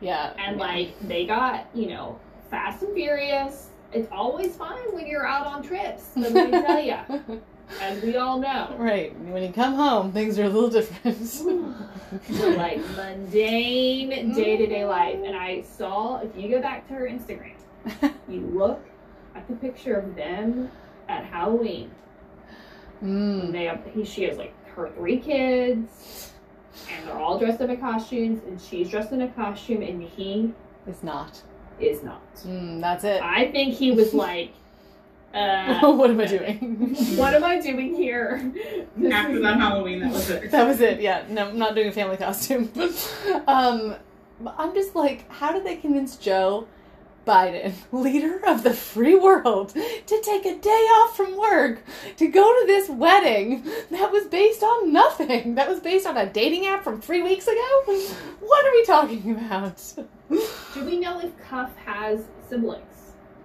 yeah. 0.01 0.33
And 0.39 0.59
yeah. 0.59 0.66
like 0.66 1.09
they 1.09 1.26
got 1.26 1.66
you 1.74 1.89
know 1.89 2.18
fast 2.51 2.83
and 2.83 2.95
furious. 2.95 3.68
It's 3.93 4.09
always 4.11 4.57
fine 4.57 4.93
when 4.93 5.07
you're 5.07 5.26
out 5.26 5.47
on 5.47 5.62
trips. 5.62 6.11
Let 6.16 6.33
me 6.33 6.51
tell 6.51 6.80
you, 6.80 7.43
as 7.80 8.03
we 8.03 8.16
all 8.16 8.39
know. 8.39 8.74
Right. 8.78 9.18
When 9.20 9.43
you 9.43 9.53
come 9.53 9.74
home, 9.74 10.12
things 10.12 10.39
are 10.39 10.45
a 10.45 10.49
little 10.49 10.70
different. 10.70 11.26
So 11.26 11.74
like 12.57 12.78
mundane 12.97 14.35
day 14.35 14.57
to 14.57 14.66
day 14.66 14.85
life. 14.85 15.18
And 15.24 15.37
I 15.37 15.62
saw 15.62 16.20
if 16.20 16.30
you 16.37 16.49
go 16.49 16.61
back 16.61 16.89
to 16.89 16.95
her 16.95 17.07
Instagram, 17.07 17.55
you 18.28 18.41
look 18.41 18.83
at 19.35 19.47
the 19.49 19.55
picture 19.57 19.95
of 19.95 20.14
them 20.14 20.70
at 21.09 21.24
Halloween. 21.24 21.91
Mm. 23.03 23.51
they 23.51 23.64
have 23.64 23.83
he 23.93 24.05
she 24.05 24.22
has 24.22 24.39
like 24.39 24.55
her 24.77 24.91
three 24.97 25.18
kids 25.18 26.33
and 26.91 27.07
they're 27.07 27.18
all 27.18 27.39
dressed 27.39 27.61
up 27.61 27.70
in 27.70 27.77
costumes 27.79 28.41
and 28.47 28.61
she's 28.61 28.89
dressed 28.91 29.12
in 29.12 29.23
a 29.23 29.29
costume 29.29 29.83
and 29.83 30.03
he 30.03 30.53
is 30.87 31.03
not. 31.03 31.43
is 31.79 32.03
not. 32.03 32.35
Mm, 32.45 32.81
that's 32.81 33.05
it. 33.05 33.23
I 33.23 33.51
think 33.51 33.75
he 33.75 33.93
was 33.93 34.14
like 34.27 34.53
uh 35.35 35.93
what 35.93 36.11
am 36.11 36.20
I 36.20 36.27
doing? 36.27 36.95
what 37.16 37.35
am 37.35 37.45
I 37.45 37.61
doing 37.61 37.95
here? 37.95 38.53
After 39.11 39.41
that 39.41 39.59
Halloween, 39.59 40.01
that 40.01 40.12
was 40.12 40.31
it. 40.31 40.51
That 40.51 40.66
was 40.66 40.81
it. 40.81 41.01
Yeah, 41.01 41.25
no, 41.29 41.49
I'm 41.49 41.59
not 41.59 41.75
doing 41.75 41.89
a 41.89 41.93
family 41.93 42.16
costume. 42.16 42.70
um, 43.47 43.95
but 44.41 44.55
I'm 44.59 44.75
just 44.75 44.95
like, 44.95 45.31
how 45.31 45.53
did 45.53 45.64
they 45.64 45.77
convince 45.77 46.16
Joe 46.16 46.66
Biden, 47.27 47.73
leader 47.93 48.41
of 48.47 48.62
the 48.62 48.73
free 48.75 49.14
world, 49.14 49.70
to 49.75 50.20
take 50.23 50.45
a 50.45 50.59
day 50.59 50.68
off 50.70 51.16
from 51.16 51.37
work 51.37 51.83
to 52.16 52.29
go 52.29 52.43
to 52.61 52.66
this 52.66 52.89
wedding 52.89 53.64
that 53.91 54.11
was 54.12 54.25
based 54.27 54.62
on 54.62 54.93
nothing? 54.93 55.55
That 55.55 55.68
was 55.68 55.81
based 55.81 56.07
on 56.07 56.16
a 56.16 56.27
dating 56.27 56.66
app 56.66 56.83
from 56.85 57.01
three 57.01 57.23
weeks 57.23 57.47
ago. 57.47 57.59
What 58.41 58.66
are 58.66 58.73
we 58.73 58.85
talking 58.85 59.31
about? 59.33 59.83
Do 60.75 60.85
we 60.85 60.99
know 60.99 61.20
if 61.20 61.31
Cuffe 61.49 61.77
has 61.85 62.25
siblings? 62.49 62.87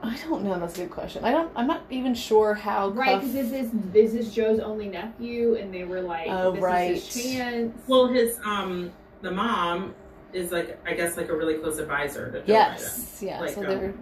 I 0.01 0.15
don't 0.27 0.43
know. 0.43 0.59
That's 0.59 0.77
a 0.77 0.81
good 0.81 0.91
question. 0.91 1.23
I 1.25 1.31
don't. 1.31 1.51
I'm 1.55 1.65
not 1.67 1.81
even 1.89 2.13
sure 2.13 2.53
how. 2.53 2.89
Right, 2.89 3.15
Cuffe- 3.19 3.33
because 3.33 3.33
this 3.33 3.51
is 3.51 3.71
this 3.91 4.13
is 4.13 4.33
Joe's 4.33 4.59
only 4.59 4.87
nephew, 4.89 5.55
and 5.55 5.73
they 5.73 5.85
were 5.85 6.01
like, 6.01 6.27
Oh, 6.29 6.51
"This 6.51 6.61
right. 6.61 6.91
is 6.91 7.13
his 7.13 7.23
chance." 7.33 7.81
Well, 7.87 8.07
his 8.07 8.39
um, 8.45 8.91
the 9.21 9.31
mom 9.31 9.95
is 10.33 10.51
like 10.51 10.79
I 10.85 10.93
guess 10.93 11.17
like 11.17 11.29
a 11.29 11.35
really 11.35 11.55
close 11.55 11.79
advisor 11.79 12.31
to 12.31 12.39
Joe 12.39 12.45
Biden. 12.45 12.47
yes, 12.47 13.19
yeah. 13.21 13.39
Like, 13.39 13.51
so 13.51 13.61
um, 13.61 13.67
they're. 13.67 13.93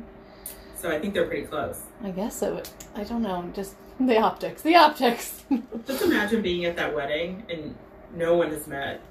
So 0.77 0.91
I 0.91 0.99
think 0.99 1.13
they're 1.13 1.27
pretty 1.27 1.47
close. 1.47 1.81
I 2.03 2.11
guess 2.11 2.35
so. 2.35 2.61
I 2.95 3.03
don't 3.03 3.21
know. 3.21 3.49
Just 3.55 3.75
the 3.99 4.19
optics. 4.19 4.61
The 4.61 4.75
optics. 4.75 5.43
Just 5.87 6.03
imagine 6.03 6.41
being 6.41 6.65
at 6.65 6.75
that 6.75 6.93
wedding 6.93 7.43
and 7.49 7.75
no 8.13 8.35
one 8.35 8.51
has 8.51 8.67
met 8.67 9.01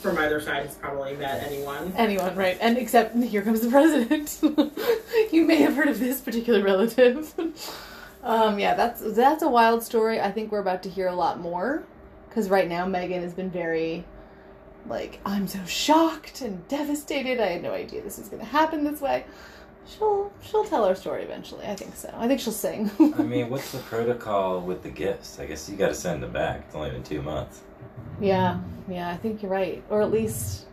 from 0.00 0.18
either 0.18 0.40
side 0.40 0.66
has 0.66 0.74
probably 0.74 1.14
met 1.16 1.44
anyone. 1.44 1.92
Anyone, 1.96 2.36
right? 2.36 2.58
And 2.60 2.76
except 2.76 3.16
here 3.16 3.42
comes 3.42 3.60
the 3.60 3.70
president. 3.70 4.38
you 5.32 5.44
may 5.44 5.56
have 5.56 5.74
heard 5.74 5.88
of 5.88 5.98
this 5.98 6.20
particular 6.20 6.62
relative. 6.62 7.32
um, 8.22 8.58
yeah, 8.58 8.74
that's 8.74 9.00
that's 9.14 9.42
a 9.42 9.48
wild 9.48 9.82
story. 9.82 10.20
I 10.20 10.30
think 10.30 10.52
we're 10.52 10.60
about 10.60 10.82
to 10.84 10.90
hear 10.90 11.08
a 11.08 11.14
lot 11.14 11.40
more 11.40 11.84
because 12.28 12.48
right 12.48 12.68
now 12.68 12.86
Meghan 12.86 13.22
has 13.22 13.32
been 13.32 13.50
very 13.50 14.04
like 14.88 15.20
I'm 15.24 15.46
so 15.46 15.64
shocked 15.64 16.40
and 16.42 16.66
devastated. 16.68 17.40
I 17.40 17.46
had 17.46 17.62
no 17.62 17.72
idea 17.72 18.02
this 18.02 18.18
was 18.18 18.28
going 18.28 18.40
to 18.40 18.48
happen 18.48 18.84
this 18.84 19.00
way. 19.00 19.24
She'll 19.86 20.32
she'll 20.42 20.64
tell 20.64 20.86
her 20.88 20.94
story 20.94 21.22
eventually. 21.22 21.64
I 21.66 21.76
think 21.76 21.94
so. 21.94 22.12
I 22.16 22.26
think 22.26 22.40
she'll 22.40 22.52
sing. 22.52 22.90
I 23.18 23.22
mean, 23.22 23.48
what's 23.50 23.70
the 23.72 23.78
protocol 23.78 24.60
with 24.60 24.82
the 24.82 24.90
gifts? 24.90 25.38
I 25.38 25.46
guess 25.46 25.68
you 25.68 25.76
got 25.76 25.88
to 25.88 25.94
send 25.94 26.22
them 26.22 26.32
back. 26.32 26.64
It's 26.66 26.74
only 26.74 26.90
been 26.90 27.04
two 27.04 27.22
months. 27.22 27.60
yeah, 28.20 28.58
yeah. 28.88 29.10
I 29.10 29.16
think 29.16 29.42
you're 29.42 29.50
right, 29.50 29.82
or 29.90 30.02
at 30.02 30.10
least 30.10 30.65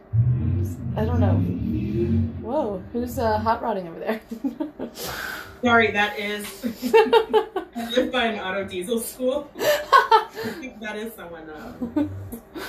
I 0.95 1.05
don't 1.05 1.19
know. 1.19 1.35
Whoa, 2.41 2.83
who's 2.91 3.17
uh, 3.17 3.39
hot 3.39 3.61
rodding 3.61 3.87
over 3.87 3.99
there? 3.99 4.21
Sorry, 5.63 5.91
that 5.91 6.19
is 6.19 6.45
I 7.75 7.89
live 7.95 8.11
by 8.11 8.25
an 8.25 8.39
auto 8.39 8.65
diesel 8.65 8.99
school. 8.99 9.49
I 9.57 10.27
think 10.59 10.79
that 10.81 10.97
is 10.97 11.13
someone 11.13 11.49
um, 11.49 12.09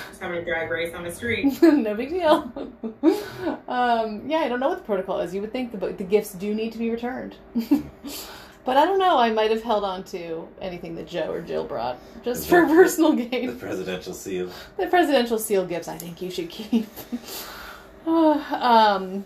just 0.09 0.21
having 0.21 0.39
a 0.39 0.45
drag 0.45 0.71
race 0.71 0.95
on 0.95 1.03
the 1.03 1.11
street. 1.11 1.61
no 1.63 1.95
big 1.95 2.11
deal. 2.11 2.53
um, 3.69 4.23
yeah, 4.29 4.39
I 4.39 4.49
don't 4.49 4.61
know 4.61 4.69
what 4.69 4.79
the 4.79 4.85
protocol 4.85 5.21
is. 5.21 5.35
You 5.35 5.41
would 5.41 5.53
think 5.53 5.73
the 5.73 5.89
the 5.93 6.05
gifts 6.05 6.35
do 6.35 6.55
need 6.55 6.73
to 6.73 6.79
be 6.79 6.89
returned, 6.91 7.35
but 8.65 8.77
I 8.77 8.85
don't 8.85 8.99
know. 8.99 9.19
I 9.19 9.31
might 9.31 9.51
have 9.51 9.63
held 9.63 9.85
on 9.85 10.05
to 10.05 10.49
anything 10.61 10.95
that 10.97 11.07
Joe 11.07 11.31
or 11.31 11.41
Jill 11.41 11.65
brought 11.65 11.99
just 12.25 12.49
for 12.49 12.67
personal 12.67 13.13
gain. 13.13 13.49
The 13.49 13.53
presidential 13.55 14.15
seal. 14.15 14.51
The 14.77 14.87
presidential 14.87 15.39
seal 15.39 15.67
gifts, 15.67 15.89
I 15.89 15.99
think 15.99 16.23
you 16.23 16.31
should 16.31 16.51
keep. 16.51 16.89
um, 18.07 19.25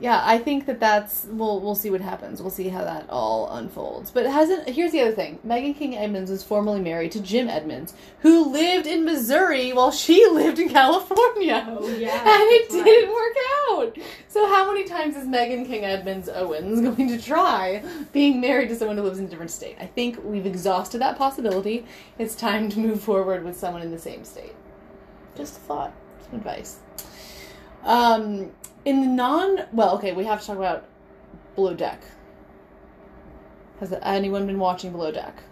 yeah, 0.00 0.22
I 0.24 0.38
think 0.38 0.66
that 0.66 0.80
that's 0.80 1.24
we'll 1.30 1.60
we'll 1.60 1.76
see 1.76 1.88
what 1.88 2.00
happens. 2.00 2.42
We'll 2.42 2.50
see 2.50 2.68
how 2.68 2.82
that 2.82 3.06
all 3.08 3.48
unfolds. 3.50 4.10
But 4.10 4.26
it 4.26 4.32
hasn't. 4.32 4.68
Here's 4.68 4.90
the 4.90 5.00
other 5.00 5.12
thing: 5.12 5.38
Meghan 5.46 5.76
King 5.76 5.96
Edmonds 5.96 6.32
was 6.32 6.42
formerly 6.42 6.80
married 6.80 7.12
to 7.12 7.20
Jim 7.20 7.48
Edmonds, 7.48 7.94
who 8.20 8.50
lived 8.50 8.88
in 8.88 9.04
Missouri 9.04 9.72
while 9.72 9.92
she 9.92 10.26
lived 10.32 10.58
in 10.58 10.68
California. 10.68 11.64
Oh 11.68 11.88
yeah, 11.88 12.18
and 12.18 12.26
it 12.26 12.72
right. 12.72 12.84
didn't 12.84 13.14
work 13.14 13.36
out. 13.70 13.96
So 14.26 14.48
how 14.48 14.66
many 14.66 14.84
times 14.84 15.14
is 15.14 15.28
Meghan 15.28 15.64
King 15.64 15.84
Edmonds 15.84 16.28
Owens 16.28 16.80
going 16.96 17.08
to 17.08 17.22
try 17.22 17.84
being 18.12 18.40
married 18.40 18.70
to 18.70 18.76
someone 18.76 18.96
who 18.96 19.04
lives 19.04 19.20
in 19.20 19.26
a 19.26 19.28
different 19.28 19.52
state? 19.52 19.76
I 19.78 19.86
think 19.86 20.18
we've 20.24 20.46
exhausted 20.46 20.98
that 21.02 21.16
possibility. 21.16 21.86
It's 22.18 22.34
time 22.34 22.68
to 22.70 22.80
move 22.80 23.00
forward 23.00 23.44
with 23.44 23.56
someone 23.56 23.82
in 23.82 23.92
the 23.92 23.98
same 23.98 24.24
state. 24.24 24.54
Just 25.36 25.56
a 25.56 25.60
thought, 25.60 25.92
some 26.28 26.40
advice. 26.40 26.78
Um, 27.84 28.50
in 28.84 29.00
the 29.00 29.06
non, 29.06 29.64
well, 29.72 29.96
okay, 29.96 30.12
we 30.12 30.24
have 30.24 30.40
to 30.40 30.46
talk 30.46 30.56
about 30.56 30.84
Below 31.54 31.74
Deck. 31.74 32.02
Has 33.80 33.92
anyone 34.02 34.46
been 34.46 34.58
watching 34.58 34.92
Below 34.92 35.10
Deck? 35.10 35.42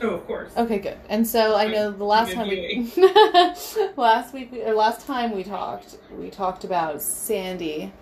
Oh, 0.00 0.10
of 0.10 0.26
course. 0.26 0.50
Okay, 0.56 0.78
good. 0.78 0.98
And 1.08 1.26
so 1.26 1.54
I 1.54 1.68
know 1.68 1.90
the 1.90 2.04
last 2.04 2.32
time 2.32 2.48
we 2.48 2.92
last 3.96 4.34
week 4.34 4.50
we- 4.50 4.62
or 4.62 4.74
last 4.74 5.06
time 5.06 5.34
we 5.36 5.44
talked, 5.44 5.98
we 6.18 6.30
talked 6.30 6.64
about 6.64 7.00
Sandy 7.00 7.92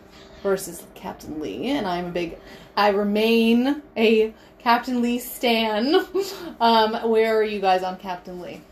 versus 0.42 0.84
Captain 0.94 1.40
Lee, 1.40 1.68
and 1.68 1.86
I'm 1.86 2.07
a 2.07 2.11
big, 2.11 2.38
I 2.76 2.88
remain 2.88 3.82
a 3.96 4.34
Captain 4.59 5.03
Lee 5.03 5.18
stan. 5.18 5.94
um, 6.61 7.11
where 7.11 7.36
are 7.36 7.44
you 7.44 7.61
guys 7.61 7.82
on 7.82 7.98
Captain 7.98 8.40
Lee? 8.40 8.62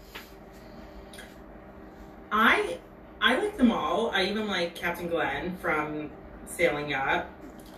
I 2.33 2.79
I 3.23 3.37
like 3.39 3.57
them 3.57 3.71
all. 3.71 4.11
I 4.13 4.25
even 4.25 4.49
like 4.49 4.75
Captain 4.75 5.09
Glenn 5.09 5.57
from 5.59 6.11
Sailing 6.47 6.89
Yacht. 6.91 7.27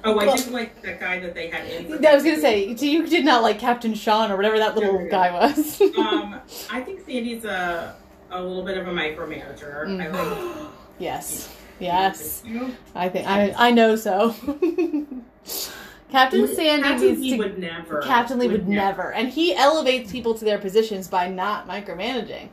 Oh, 0.05 0.19
I 0.19 0.27
Well- 0.27 0.37
didn't 0.37 0.53
like 0.53 0.83
that 0.83 0.99
guy 1.01 1.21
that 1.21 1.35
they 1.35 1.49
had 1.49 1.67
in. 1.69 2.05
I 2.05 2.15
was 2.15 2.25
gonna 2.25 2.41
say 2.41 2.67
you 2.69 3.07
did 3.07 3.25
not 3.25 3.43
like 3.43 3.59
Captain 3.59 3.95
Sean 3.95 4.31
or 4.33 4.37
whatever 4.37 4.59
that 4.59 4.75
little 4.75 5.07
guy 5.09 5.31
was. 5.33 5.81
um, 5.97 6.41
I 6.71 6.81
think 6.81 7.01
Sandy's 7.07 7.45
a 7.45 7.95
a 8.31 8.43
little 8.43 8.65
bit 8.65 8.79
of 8.79 8.89
a 8.89 8.91
micromanager. 8.93 10.01
I 10.01 10.09
like. 10.09 10.69
Yes, 10.99 11.49
yes. 11.81 12.43
I 12.95 13.09
think 13.09 13.27
I 13.27 13.53
I 13.57 13.71
know 13.73 13.97
so. 13.97 14.35
Captain 16.11 16.47
Sandy 16.55 16.83
Captain 16.89 17.09
needs 17.09 17.21
Lee 17.21 17.31
to 17.33 17.39
would 17.39 17.59
never. 17.59 18.03
Captain 18.03 18.39
Lee 18.39 18.47
would 18.49 18.69
never. 18.69 19.13
And 19.13 19.29
he 19.29 19.55
elevates 19.55 20.13
people 20.13 20.35
to 20.35 20.45
their 20.45 20.59
positions 20.59 21.09
by 21.09 21.29
not 21.29 21.67
micromanaging. 21.67 22.51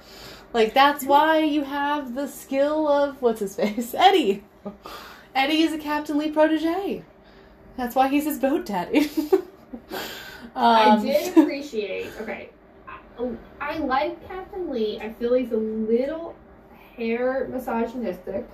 Like 0.54 0.74
that's 0.74 1.04
why 1.06 1.40
you 1.40 1.64
have 1.64 2.16
the 2.16 2.28
skill 2.28 2.88
of 2.88 3.22
what's 3.22 3.40
his 3.40 3.56
face? 3.56 3.94
Eddie. 3.98 4.44
Eddie 5.36 5.62
is 5.62 5.74
a 5.74 5.78
Captain 5.78 6.18
Lee 6.18 6.32
protege. 6.32 7.04
That's 7.78 7.96
why 7.96 8.08
he's 8.10 8.26
his 8.26 8.40
boat 8.40 8.66
daddy. 8.66 9.10
I 10.56 10.84
Um, 10.90 11.06
did 11.06 11.38
appreciate. 11.38 12.08
Okay, 12.22 12.50
I, 12.88 13.30
I 13.62 13.78
like 13.78 14.28
Captain 14.28 14.70
Lee. 14.70 15.00
I 15.00 15.14
feel 15.14 15.34
he's 15.36 15.52
a 15.52 15.58
little 15.58 16.36
hair 16.98 17.48
misogynistic. 17.52 18.46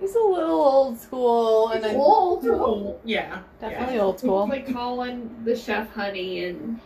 He's 0.00 0.14
a 0.14 0.18
little 0.20 0.60
old 0.60 0.98
school 0.98 1.68
and 1.68 1.82
He's 1.84 1.92
then 1.92 2.00
old. 2.00 2.44
Oh, 2.46 2.98
yeah. 3.04 3.40
definitely 3.60 4.00
old 4.00 4.18
school. 4.18 4.48
Like 4.48 4.70
calling 4.72 5.30
the 5.44 5.54
chef 5.56 5.90
honey 5.92 6.44
and 6.46 6.80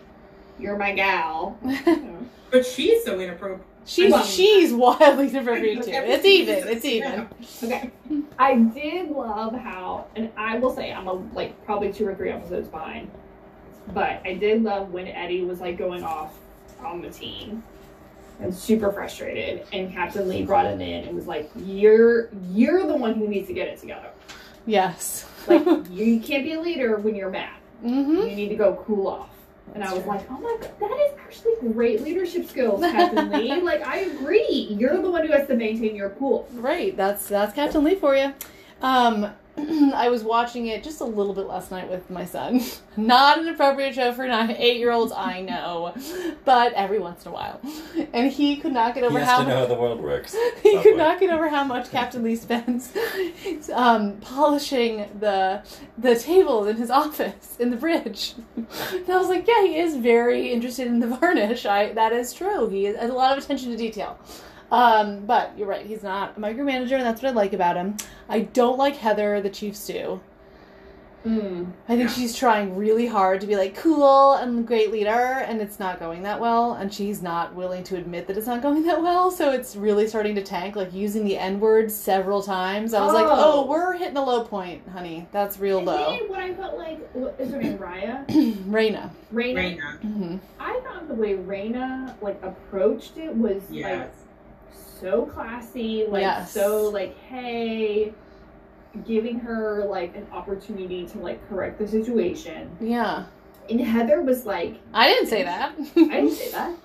you're 0.59 0.77
my 0.77 0.93
gal. 0.93 1.59
But 2.51 2.67
she's 2.67 3.05
so 3.05 3.19
inappropriate. 3.19 3.63
She's 3.85 4.13
Well- 4.13 4.25
she's 4.25 4.73
wildly 4.73 5.29
different 5.31 5.63
too. 5.85 5.91
It's 5.93 6.25
even. 6.25 6.69
It's 6.69 6.85
even. 6.85 7.29
Okay. 7.63 7.91
I 8.39 8.55
did 8.57 9.11
love 9.11 9.55
how, 9.55 10.07
and 10.17 10.31
I 10.37 10.59
will 10.59 10.75
say 10.75 10.93
I'm 10.93 11.07
a 11.07 11.13
like 11.35 11.65
probably 11.65 11.93
two 11.93 12.07
or 12.07 12.15
three 12.15 12.31
episodes 12.31 12.69
behind, 12.69 13.11
but 13.93 14.21
I 14.25 14.35
did 14.35 14.63
love 14.63 14.93
when 14.93 15.07
Eddie 15.07 15.43
was 15.43 15.61
like 15.61 15.79
going 15.79 16.03
off 16.05 16.35
on 16.85 17.01
the 17.01 17.11
team 17.11 17.63
and 18.41 18.53
super 18.53 18.91
frustrated, 18.91 19.65
and 19.73 19.93
Captain 19.93 20.29
Lee 20.29 20.45
brought 20.45 20.67
him 20.67 20.81
in 20.81 21.05
and 21.05 21.15
was 21.15 21.27
like, 21.27 21.51
"You're 21.55 22.29
you're 22.51 22.87
the 22.87 22.97
one 22.97 23.15
who 23.15 23.29
needs 23.29 23.47
to 23.49 23.55
get 23.55 23.69
it 23.69 23.79
together. 23.79 24.09
Yes. 24.67 25.29
Like 25.47 25.65
you 25.91 26.21
can't 26.21 26.43
be 26.45 26.55
a 26.55 26.61
leader 26.61 26.97
when 26.97 27.15
you're 27.15 27.31
mad. 27.31 27.55
hmm 27.81 28.17
You 28.17 28.35
need 28.35 28.49
to 28.49 28.57
go 28.57 28.83
cool 28.87 29.07
off." 29.07 29.31
And 29.75 29.83
I 29.83 29.93
was 29.93 30.05
like, 30.05 30.21
"Oh 30.31 30.39
my 30.39 30.57
god, 30.61 30.71
that 30.81 30.91
is 30.91 31.19
actually 31.19 31.73
great 31.73 32.03
leadership 32.03 32.49
skills, 32.49 32.81
Captain 32.81 33.31
Lee. 33.31 33.61
Like 33.63 33.87
I 33.87 33.99
agree. 34.01 34.77
You're 34.79 35.01
the 35.01 35.11
one 35.11 35.27
who 35.27 35.33
has 35.33 35.47
to 35.49 35.57
maintain 35.57 35.97
your 35.97 36.11
cool." 36.11 36.47
Right. 36.53 36.97
That's 36.97 37.29
that's 37.29 37.55
Captain 37.55 37.83
Lee 37.83 37.95
for 37.97 38.15
you. 38.15 38.35
Um, 38.83 39.33
I 39.95 40.09
was 40.09 40.25
watching 40.25 40.67
it 40.67 40.83
just 40.83 41.01
a 41.01 41.05
little 41.05 41.33
bit 41.33 41.47
last 41.47 41.71
night 41.71 41.89
with 41.89 42.11
my 42.11 42.25
son. 42.25 42.61
Not 42.97 43.39
an 43.39 43.49
appropriate 43.49 43.95
show 43.95 44.13
for 44.13 44.27
nine, 44.27 44.51
eight-year-olds, 44.51 45.13
I 45.13 45.43
know, 45.43 45.95
but 46.45 46.73
every 46.73 46.99
once 46.99 47.25
in 47.25 47.31
a 47.31 47.35
while, 47.35 47.61
and 48.13 48.31
he 48.31 48.57
could 48.57 48.73
not 48.73 48.95
get 48.95 49.03
He 49.03 49.07
over 49.09 49.19
has 49.19 49.29
how 49.29 49.43
to 49.43 49.49
know 49.49 49.59
how 49.59 49.67
the 49.67 49.75
world 49.75 50.01
works. 50.01 50.35
he 50.63 50.73
could 50.75 50.83
Subway. 50.83 50.97
not 50.97 51.21
get 51.21 51.31
over 51.31 51.49
how 51.49 51.65
much 51.65 51.91
Captain 51.91 52.23
Lee 52.23 52.37
spends 52.37 52.93
um, 53.73 54.17
polishing 54.19 55.09
the 55.19 55.63
the 55.99 56.17
tables 56.17 56.67
in 56.69 56.77
his 56.77 56.91
office 56.91 57.57
in 57.59 57.71
the 57.71 57.77
bridge. 57.77 58.35
And 58.57 59.09
I 59.09 59.17
was 59.17 59.29
like, 59.29 59.47
yeah, 59.47 59.63
he 59.63 59.79
is 59.79 59.97
very 59.97 60.53
interested 60.53 60.87
in 60.87 61.01
the 61.01 61.09
varnish. 61.09 61.67
I 61.67 61.93
that 61.93 62.13
is 62.13 62.33
true. 62.33 62.69
He 62.69 62.85
has 62.85 62.97
a 63.11 63.13
lot 63.13 63.37
of 63.37 63.43
attention 63.45 63.71
to 63.71 63.77
detail. 63.77 64.19
Um, 64.73 65.21
but 65.27 65.53
you're 65.57 65.69
right. 65.69 65.87
He's 65.87 66.03
not 66.03 66.37
a 66.37 66.41
micromanager, 66.41 66.93
and 66.93 67.03
that's 67.03 67.23
what 67.23 67.31
I 67.31 67.35
like 67.35 67.53
about 67.53 67.77
him. 67.77 67.97
I 68.29 68.41
don't 68.41 68.79
like 68.79 68.97
Heather, 68.97 69.41
the 69.41 69.51
chief 69.51 69.77
stew. 69.77 70.21
Mm. 71.25 71.73
I 71.89 71.97
think 71.97 72.11
she's 72.11 72.37
trying 72.37 72.77
really 72.77 73.07
hard 73.07 73.41
to 73.41 73.47
be 73.47 73.57
like 73.57 73.75
cool 73.75 74.35
and 74.35 74.67
great 74.67 74.93
leader, 74.93 75.09
and 75.11 75.59
it's 75.63 75.79
not 75.79 75.99
going 75.99 76.23
that 76.25 76.39
well. 76.39 76.75
And 76.75 76.93
she's 76.93 77.23
not 77.23 77.55
willing 77.55 77.83
to 77.85 77.97
admit 77.97 78.27
that 78.27 78.37
it's 78.37 78.47
not 78.47 78.61
going 78.61 78.83
that 78.85 79.01
well, 79.01 79.31
so 79.31 79.51
it's 79.51 79.75
really 79.75 80.07
starting 80.07 80.35
to 80.35 80.43
tank. 80.43 80.77
Like 80.77 80.93
using 80.93 81.25
the 81.25 81.39
N 81.39 81.61
word 81.61 81.91
several 81.91 82.43
times. 82.43 82.93
I 82.93 83.03
was 83.03 83.15
like, 83.15 83.25
Oh. 83.27 83.65
oh, 83.65 83.67
we're 83.67 83.95
hitting 83.95 84.19
a 84.19 84.23
low 84.25 84.45
point, 84.45 84.87
honey. 84.89 85.27
That's 85.33 85.59
real 85.59 85.79
And 85.79 85.87
low. 85.87 86.11
then 86.19 86.29
what 86.29 86.41
I 86.41 86.53
felt 86.53 86.77
like, 86.77 87.11
what 87.15 87.37
is 87.39 87.51
her 87.53 87.63
name, 87.63 87.79
Raya? 87.79 88.27
Rayna. 88.69 89.11
Rayna. 89.33 89.55
Rayna. 89.79 90.01
hmm 90.03 90.37
I 90.61 90.79
thought 90.85 91.09
the 91.09 91.15
way 91.15 91.37
Rayna 91.37 92.21
like 92.21 92.39
approached 92.43 93.17
it 93.17 93.35
was 93.35 93.63
Yes. 93.71 94.01
like 94.01 94.11
so 95.01 95.27
classy, 95.27 96.07
like 96.09 96.23
Yes. 96.23 96.53
so 96.53 96.89
like 96.91 97.17
hey, 97.29 98.13
giving 99.07 99.39
her 99.41 99.85
like 99.89 100.17
an 100.17 100.27
opportunity 100.33 101.07
to 101.07 101.19
like 101.19 101.47
correct 101.49 101.79
the 101.79 101.87
situation. 101.89 102.71
Yeah. 102.81 103.25
And 103.69 103.81
Heather 103.81 104.23
was 104.23 104.45
like, 104.45 104.77
I 104.93 105.09
didn't 105.09 105.29
say 105.29 105.43
that. 105.43 105.73
I 105.97 106.01
didn't 106.21 106.33
say 106.33 106.51
that. 106.53 106.77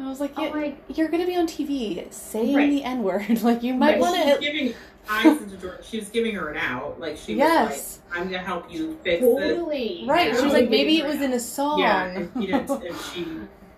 I 0.00 0.08
was 0.08 0.20
like, 0.20 0.38
yeah, 0.38 0.50
like, 0.50 0.78
you're 0.96 1.08
gonna 1.08 1.26
be 1.26 1.34
on 1.36 1.46
TV 1.48 2.10
saying 2.12 2.54
Right. 2.54 2.70
the 2.70 2.84
N 2.84 3.02
word. 3.02 3.42
like 3.42 3.62
you 3.62 3.74
might 3.74 3.92
Right. 3.92 4.00
want 4.00 4.16
to 4.40 4.40
giving 4.40 4.74
eyes 5.10 5.42
into 5.42 5.56
George. 5.56 5.84
She 5.84 5.98
was 5.98 6.08
giving 6.10 6.34
her 6.36 6.50
an 6.50 6.56
out. 6.58 7.00
Like 7.00 7.16
she 7.16 7.34
Yes. 7.34 7.70
was 7.70 7.98
like, 8.10 8.20
"I'm 8.20 8.26
gonna 8.30 8.38
help 8.38 8.72
you 8.72 8.96
fix 9.02 9.20
this." 9.22 9.34
totally. 9.40 10.04
Right. 10.06 10.36
She 10.36 10.42
was 10.44 10.52
like, 10.52 10.70
maybe 10.70 10.98
it 10.98 11.04
was 11.06 11.16
her 11.16 11.24
in 11.24 11.32
a 11.32 11.40
song. 11.40 11.80
Yeah, 11.80 12.04
and, 12.06 12.30
she 12.38 12.46
didn't, 12.46 12.70
and 12.70 12.96
she 13.12 13.26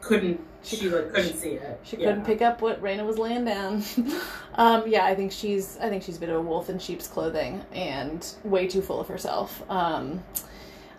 couldn't. 0.03 0.41
She 0.63 0.89
like 0.91 1.13
couldn't 1.13 1.37
see 1.39 1.51
it. 1.53 1.81
She 1.85 1.97
Yeah. 1.97 2.09
couldn't 2.09 2.25
pick 2.27 2.43
up 2.43 2.61
what 2.61 2.83
Rayna 2.83 3.07
was 3.07 3.19
laying 3.19 3.45
down. 3.45 3.83
um, 4.57 4.85
yeah, 4.87 5.05
I 5.05 5.15
think 5.15 5.33
she's 5.33 5.79
I 5.79 5.89
think 5.89 6.03
she's 6.03 6.17
a 6.17 6.21
bit 6.21 6.29
of 6.29 6.37
a 6.37 6.43
wolf 6.43 6.69
in 6.69 6.79
sheep's 6.79 7.07
clothing 7.09 7.65
and 7.73 8.27
way 8.45 8.67
too 8.67 8.83
full 8.83 9.01
of 9.01 9.09
herself. 9.09 9.63
Um, 9.71 10.23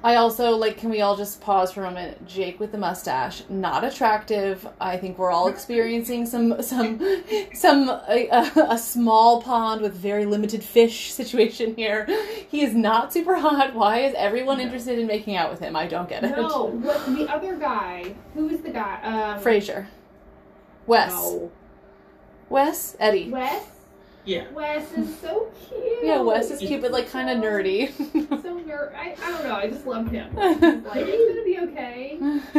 I 0.03 0.15
also 0.15 0.51
like. 0.55 0.77
Can 0.77 0.89
we 0.89 1.01
all 1.01 1.15
just 1.15 1.41
pause 1.41 1.71
for 1.71 1.81
a 1.81 1.83
moment? 1.85 2.27
Jake 2.27 2.59
with 2.59 2.71
the 2.71 2.77
mustache, 2.77 3.43
not 3.49 3.83
attractive. 3.83 4.67
I 4.79 4.97
think 4.97 5.17
we're 5.17 5.31
all 5.31 5.47
experiencing 5.47 6.25
some 6.25 6.61
some 6.63 6.99
some 7.53 7.89
a, 7.89 8.27
a, 8.69 8.77
small 8.77 9.41
pond 9.41 9.81
with 9.81 9.93
very 9.93 10.25
limited 10.25 10.63
fish 10.63 11.13
situation 11.13 11.75
here. 11.75 12.07
He 12.49 12.63
is 12.63 12.73
not 12.73 13.13
super 13.13 13.35
hot. 13.35 13.75
Why 13.75 13.99
is 13.99 14.15
everyone 14.15 14.57
No. 14.57 14.63
interested 14.63 14.97
in 14.97 15.05
making 15.05 15.35
out 15.35 15.51
with 15.51 15.59
him? 15.59 15.75
I 15.75 15.85
don't 15.87 16.09
get 16.09 16.23
it. 16.23 16.31
No, 16.31 16.65
what 16.65 17.05
the 17.05 17.27
other 17.31 17.55
guy? 17.55 18.15
Who 18.33 18.49
is 18.49 18.61
the 18.61 18.71
guy? 18.71 19.01
Um, 19.03 19.39
Fraser, 19.41 19.87
Wes, 20.87 21.11
No. 21.11 21.51
Wes, 22.49 22.97
Eddie. 22.99 23.29
Wes. 23.29 23.80
Yeah. 24.25 24.49
Wes 24.51 24.91
is 24.93 25.17
so 25.19 25.51
cute. 25.67 25.81
Yeah, 26.03 26.21
Wes 26.21 26.51
is 26.51 26.59
cute, 26.59 26.81
but 26.81 26.91
like 26.91 27.09
kind 27.09 27.29
of 27.29 27.43
nerdy. 27.43 27.91
So 28.41 28.59
nerd. 28.59 28.93
I, 28.95 29.15
I 29.21 29.31
don't 29.31 29.43
know. 29.43 29.55
I 29.55 29.67
just 29.67 29.85
love 29.85 30.07
him. 30.09 30.29
He's 30.31 30.61
like, 30.61 31.05
it's 31.07 31.29
gonna 31.29 31.43
be 31.43 31.59
okay. 31.71 32.17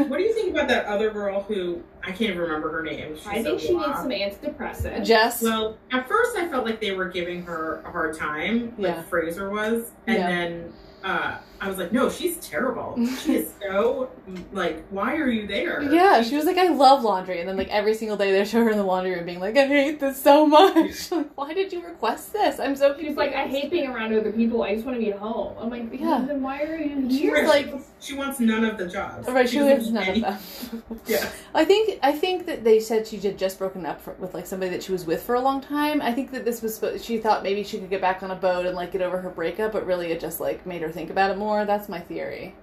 What 0.09 0.17
do 0.19 0.23
you 0.23 0.35
think 0.35 0.51
about 0.51 0.69
that 0.69 0.87
other 0.87 1.11
girl 1.11 1.43
who 1.43 1.83
I 2.03 2.07
can't 2.09 2.23
even 2.23 2.39
remember 2.39 2.71
her 2.73 2.83
name? 2.83 3.17
She's 3.17 3.27
I 3.27 3.43
think 3.43 3.61
so 3.61 3.67
she 3.67 3.73
blah. 3.75 3.87
needs 3.87 3.99
some 3.99 4.53
antidepressants. 4.55 5.05
Jess. 5.07 5.43
Well, 5.43 5.79
at 5.93 6.09
first 6.09 6.37
I 6.37 6.49
felt 6.49 6.65
like 6.67 6.81
they 6.81 6.93
were 6.93 7.09
giving 7.09 7.43
her 7.45 7.81
a 7.85 7.91
hard 7.91 8.17
time, 8.19 8.75
like 8.79 8.97
Yeah. 8.97 9.03
Fraser 9.03 9.51
was, 9.51 9.91
and 10.07 10.19
Yeah. 10.19 10.29
then 10.29 10.73
uh, 11.05 11.39
I 11.63 11.69
was 11.69 11.79
like, 11.79 11.93
no, 11.93 12.11
she's 12.11 12.39
terrible. 12.39 12.99
she 13.21 13.37
is 13.37 13.53
so 13.63 14.11
like, 14.53 14.85
why 14.91 15.15
are 15.17 15.29
you 15.29 15.47
there? 15.47 15.81
yeah, 15.83 16.21
she 16.23 16.35
was 16.35 16.45
like, 16.45 16.59
I 16.59 16.69
love 16.69 17.05
laundry, 17.05 17.39
and 17.39 17.49
then 17.49 17.57
like 17.57 17.69
every 17.69 17.95
single 17.95 18.17
day 18.17 18.33
they 18.33 18.45
show 18.45 18.65
her 18.65 18.71
in 18.71 18.79
the 18.79 18.83
laundry 18.83 19.15
room 19.15 19.25
being 19.25 19.39
like, 19.39 19.57
I 19.57 19.69
hate 19.69 20.01
this 20.01 20.21
so 20.21 20.45
much. 20.45 21.13
like, 21.13 21.31
why 21.37 21.55
did 21.55 21.73
you 21.73 21.85
request 21.85 22.33
this? 22.33 22.59
I'm 22.59 22.75
so 22.75 22.97
She's 22.99 23.17
like, 23.17 23.33
I 23.33 23.47
hate 23.47 23.71
being 23.71 23.89
around 23.89 24.13
other 24.13 24.33
people. 24.33 24.65
I 24.65 24.75
just 24.75 24.85
want 24.85 24.99
to 24.99 25.05
be 25.05 25.13
at 25.13 25.19
home. 25.21 25.55
I'm 25.61 25.71
like, 25.71 25.89
Yeah. 25.93 26.25
Then 26.27 26.43
why 26.43 26.63
are 26.63 26.77
you 26.77 27.09
here? 27.09 27.37
She's 27.37 27.49
like- 27.49 27.73
she 28.01 28.15
wants 28.15 28.41
none 28.41 28.65
of 28.65 28.79
the 28.79 28.89
jobs. 28.89 29.29
Right, 29.29 29.49
she 29.49 29.59
doesn't 29.59 29.95
lives 29.95 30.09
need 30.09 30.23
none 30.23 30.33
of 30.35 30.71
them. 30.71 31.01
Yeah. 31.07 31.31
I 31.55 31.65
think 31.65 32.01
I 32.03 32.11
think 32.11 32.47
that 32.47 32.65
they 32.65 32.81
said 32.81 33.07
she 33.07 33.19
had 33.19 33.39
just 33.39 33.59
broken 33.59 33.87
up 33.87 34.01
for, 34.01 34.15
with 34.15 34.35
like 34.35 34.47
somebody 34.47 34.73
that 34.73 34.83
she 34.83 34.91
was 34.91 35.05
with 35.05 35.23
for 35.23 35.37
a 35.37 35.41
long 35.41 35.61
time. 35.61 36.03
I 36.03 36.13
think 36.13 36.33
that 36.33 36.45
this 36.45 36.63
was 36.63 36.83
she 37.05 37.19
thought 37.19 37.45
maybe 37.45 37.63
she 37.63 37.79
could 37.79 37.91
get 37.91 38.01
back 38.01 38.25
on 38.25 38.33
a 38.33 38.35
boat 38.35 38.67
and 38.67 38.75
like 38.75 38.91
get 38.93 39.03
over 39.03 39.19
her 39.19 39.31
breakup, 39.31 39.71
but 39.73 39.87
really 39.87 40.11
it 40.11 40.21
just 40.21 40.41
like 40.41 40.67
made 40.67 40.83
her 40.83 40.91
think 40.91 41.11
about 41.11 41.31
it 41.31 41.39
more. 41.39 41.52
That's 41.67 41.89
my 41.89 42.01
theory. 42.01 42.55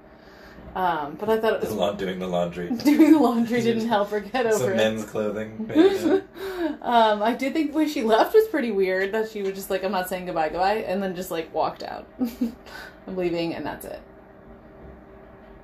Um, 0.76 1.16
but 1.20 1.30
I 1.30 1.40
thought 1.40 1.54
it 1.54 1.62
The 1.62 1.68
was 1.68 1.76
laun- 1.76 1.98
doing 1.98 2.20
the 2.20 2.28
laundry. 2.28 2.70
doing 2.84 3.14
the 3.14 3.20
laundry 3.20 3.62
didn't 3.62 3.88
help 3.96 4.12
her 4.12 4.20
get 4.20 4.46
over 4.46 4.56
Some 4.56 4.70
it. 4.72 4.76
men's 4.78 5.06
clothing. 5.06 5.70
Yeah. 6.60 6.76
um, 6.82 7.24
I 7.24 7.34
did 7.34 7.54
think 7.54 7.72
the 7.72 7.78
way 7.78 7.88
she 7.88 8.04
left 8.04 8.34
was 8.36 8.48
pretty 8.50 8.72
weird. 8.72 9.12
That 9.14 9.30
she 9.32 9.42
was 9.42 9.54
just 9.54 9.70
like, 9.70 9.84
"I'm 9.84 9.92
not 9.92 10.08
saying 10.10 10.26
goodbye, 10.28 10.50
goodbye," 10.50 10.76
and 10.88 11.02
then 11.02 11.16
just 11.16 11.32
like 11.32 11.54
walked 11.54 11.82
out. 11.84 12.06
I'm 12.20 13.16
leaving, 13.16 13.56
and 13.56 13.66
that's 13.66 13.86
it. 13.86 14.00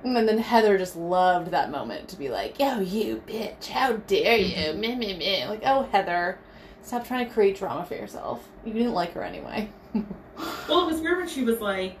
And 0.02 0.14
then, 0.16 0.26
then 0.26 0.38
Heather 0.38 0.78
just 0.78 0.96
loved 0.96 1.50
that 1.50 1.70
moment 1.70 2.08
to 2.08 2.16
be 2.16 2.28
like, 2.28 2.58
"Yo, 2.58 2.80
you 2.80 3.22
bitch! 3.26 3.68
How 3.68 3.92
dare 3.92 4.36
you?" 4.38 4.72
Meh, 4.74 4.94
meh, 4.96 5.16
meh. 5.16 5.48
Like, 5.48 5.62
oh, 5.64 5.88
Heather, 5.92 6.38
stop 6.82 7.06
trying 7.06 7.26
to 7.26 7.32
create 7.32 7.56
drama 7.56 7.84
for 7.84 7.94
yourself. 7.94 8.48
You 8.64 8.72
didn't 8.72 8.92
like 8.94 9.12
her 9.12 9.22
anyway. 9.22 9.68
Well, 10.68 10.82
it 10.88 10.92
was 10.92 11.00
weird 11.00 11.18
when 11.18 11.28
she 11.28 11.42
was 11.44 11.60
like, 11.60 11.98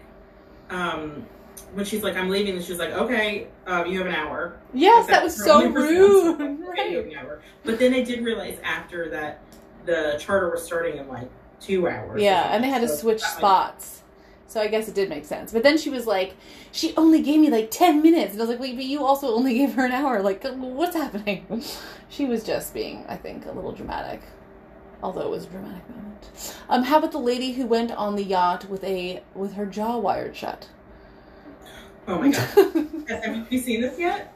um, 0.70 1.26
when 1.74 1.84
she's 1.84 2.02
like, 2.02 2.16
I'm 2.16 2.28
leaving, 2.28 2.56
and 2.56 2.64
she's 2.64 2.78
like, 2.78 2.90
okay, 2.92 3.48
um, 3.66 3.86
you 3.86 3.98
have 3.98 4.06
an 4.06 4.14
hour. 4.14 4.58
yes, 4.72 5.06
that 5.08 5.22
was 5.22 5.36
so 5.36 5.68
rude. 5.68 6.40
Okay, 6.68 6.90
you 6.92 6.96
have 6.98 7.06
an 7.06 7.16
hour. 7.16 7.40
But 7.64 7.78
then 7.78 7.94
I 7.94 8.02
did 8.02 8.24
realize 8.24 8.58
after 8.62 9.08
that 9.10 9.40
the 9.84 10.16
charter 10.18 10.50
was 10.50 10.64
starting 10.64 10.98
in 10.98 11.08
like 11.08 11.28
two 11.60 11.88
hours. 11.88 12.20
Yeah, 12.20 12.54
and 12.54 12.62
they 12.62 12.68
had 12.68 12.82
to 12.82 12.88
switch 12.88 13.20
So 13.20 13.26
like, 13.26 13.38
spots. 13.38 14.02
So 14.48 14.60
I 14.60 14.68
guess 14.68 14.88
it 14.88 14.94
did 14.94 15.08
make 15.08 15.24
sense. 15.24 15.52
But 15.52 15.62
then 15.62 15.76
she 15.76 15.90
was 15.90 16.06
like, 16.06 16.36
she 16.72 16.94
only 16.96 17.20
gave 17.20 17.40
me 17.40 17.50
like 17.50 17.70
10 17.70 18.00
minutes. 18.02 18.32
And 18.32 18.40
I 18.40 18.44
was 18.44 18.50
like, 18.50 18.60
wait, 18.60 18.76
but 18.76 18.84
you 18.84 19.04
also 19.04 19.28
only 19.34 19.54
gave 19.58 19.74
her 19.74 19.84
an 19.84 19.92
hour. 19.92 20.22
Like, 20.22 20.44
what's 20.44 20.94
happening? 20.96 21.46
She 22.08 22.24
was 22.24 22.44
just 22.44 22.72
being, 22.72 23.04
I 23.08 23.16
think, 23.16 23.46
a 23.46 23.50
little 23.50 23.72
dramatic. 23.72 24.22
Although 25.02 25.22
it 25.22 25.30
was 25.30 25.44
a 25.44 25.48
dramatic 25.48 25.88
moment. 25.90 26.30
Um, 26.68 26.82
how 26.84 26.98
about 26.98 27.12
the 27.12 27.18
lady 27.18 27.52
who 27.52 27.66
went 27.66 27.90
on 27.92 28.16
the 28.16 28.24
yacht 28.24 28.68
with 28.68 28.82
a 28.84 29.22
with 29.34 29.54
her 29.54 29.66
jaw 29.66 29.98
wired 29.98 30.34
shut? 30.36 30.68
Oh 32.08 32.18
my 32.18 32.30
god. 32.30 32.88
Yes, 33.08 33.24
have 33.24 33.52
you 33.52 33.58
seen 33.60 33.80
this 33.80 33.98
yet? 33.98 34.32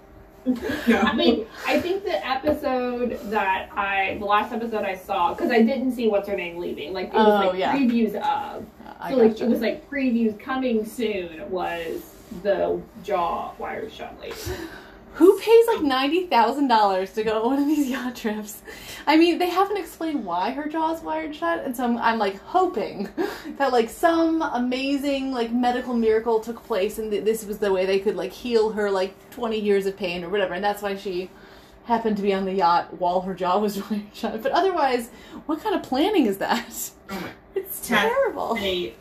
No. 0.47 0.99
I 1.01 1.15
mean, 1.15 1.47
I 1.67 1.79
think 1.81 2.03
the 2.05 2.27
episode 2.27 3.19
that 3.31 3.69
I, 3.77 4.17
the 4.19 4.25
last 4.25 4.53
episode 4.55 4.85
I 4.85 4.97
saw, 4.97 5.35
because 5.35 5.51
I 5.51 5.61
didn't 5.63 5.93
see 5.93 6.09
what's 6.09 6.27
her 6.29 6.37
name 6.37 6.57
leaving. 6.59 6.93
Like 6.95 7.09
it 7.09 7.13
was 7.15 7.45
Oh, 7.45 7.49
like 7.51 7.59
yeah. 7.59 7.77
previews 7.77 8.15
of. 8.15 8.65
I 8.99 9.11
So 9.11 9.17
like 9.19 9.33
gotcha. 9.33 9.45
it 9.45 9.49
was 9.51 9.61
like 9.61 9.89
previews 9.91 10.39
coming 10.41 10.85
soon 10.87 11.49
was 11.51 12.15
the 12.43 12.81
jaw 13.05 13.53
wired 13.59 13.93
shut 13.93 14.19
lady. 14.21 14.35
Who 15.21 15.39
pays 15.39 15.67
like 15.67 15.83
ninety 15.83 16.25
thousand 16.25 16.69
dollars 16.69 17.13
to 17.13 17.23
go 17.23 17.43
on 17.43 17.47
one 17.51 17.59
of 17.59 17.67
these 17.67 17.91
yacht 17.95 18.17
trips? 18.17 18.63
I 19.07 19.19
mean, 19.19 19.37
they 19.37 19.51
haven't 19.51 19.77
explained 19.77 20.25
why 20.25 20.51
her 20.53 20.67
jaw's 20.67 21.03
wired 21.03 21.37
shut, 21.37 21.63
and 21.63 21.77
so 21.77 21.85
I'm, 21.85 21.99
I'm 21.99 22.19
like 22.19 22.41
hoping 22.41 23.07
that 23.59 23.71
like 23.71 23.91
some 23.91 24.41
amazing 24.41 25.31
like 25.31 25.53
medical 25.53 25.93
miracle 25.93 26.41
took 26.41 26.65
place, 26.65 26.99
and 26.99 27.11
th- 27.11 27.23
this 27.25 27.45
was 27.45 27.59
the 27.59 27.71
way 27.71 27.85
they 27.85 27.99
could 27.99 28.17
like 28.17 28.33
heal 28.33 28.71
her 28.71 28.91
like 28.91 29.15
twenty 29.31 29.61
years 29.61 29.85
of 29.85 29.95
pain 29.95 30.25
or 30.25 30.31
whatever, 30.31 30.55
and 30.55 30.65
that's 30.65 30.81
why 30.81 30.97
she 30.97 31.29
happened 31.85 32.17
to 32.17 32.23
be 32.23 32.33
on 32.33 32.47
the 32.47 32.55
yacht 32.55 32.99
while 32.99 33.21
her 33.21 33.35
jaw 33.35 33.59
was 33.59 33.77
wired 33.91 34.05
shut. 34.15 34.43
But 34.43 34.53
otherwise, 34.53 35.11
what 35.45 35.61
kind 35.63 35.75
of 35.77 35.83
planning 35.83 36.25
is 36.25 36.39
that? 36.39 36.91
Oh 37.11 37.21
my 37.21 37.31
It's 37.55 37.87
terrible. 37.87 38.55
they 38.55 38.95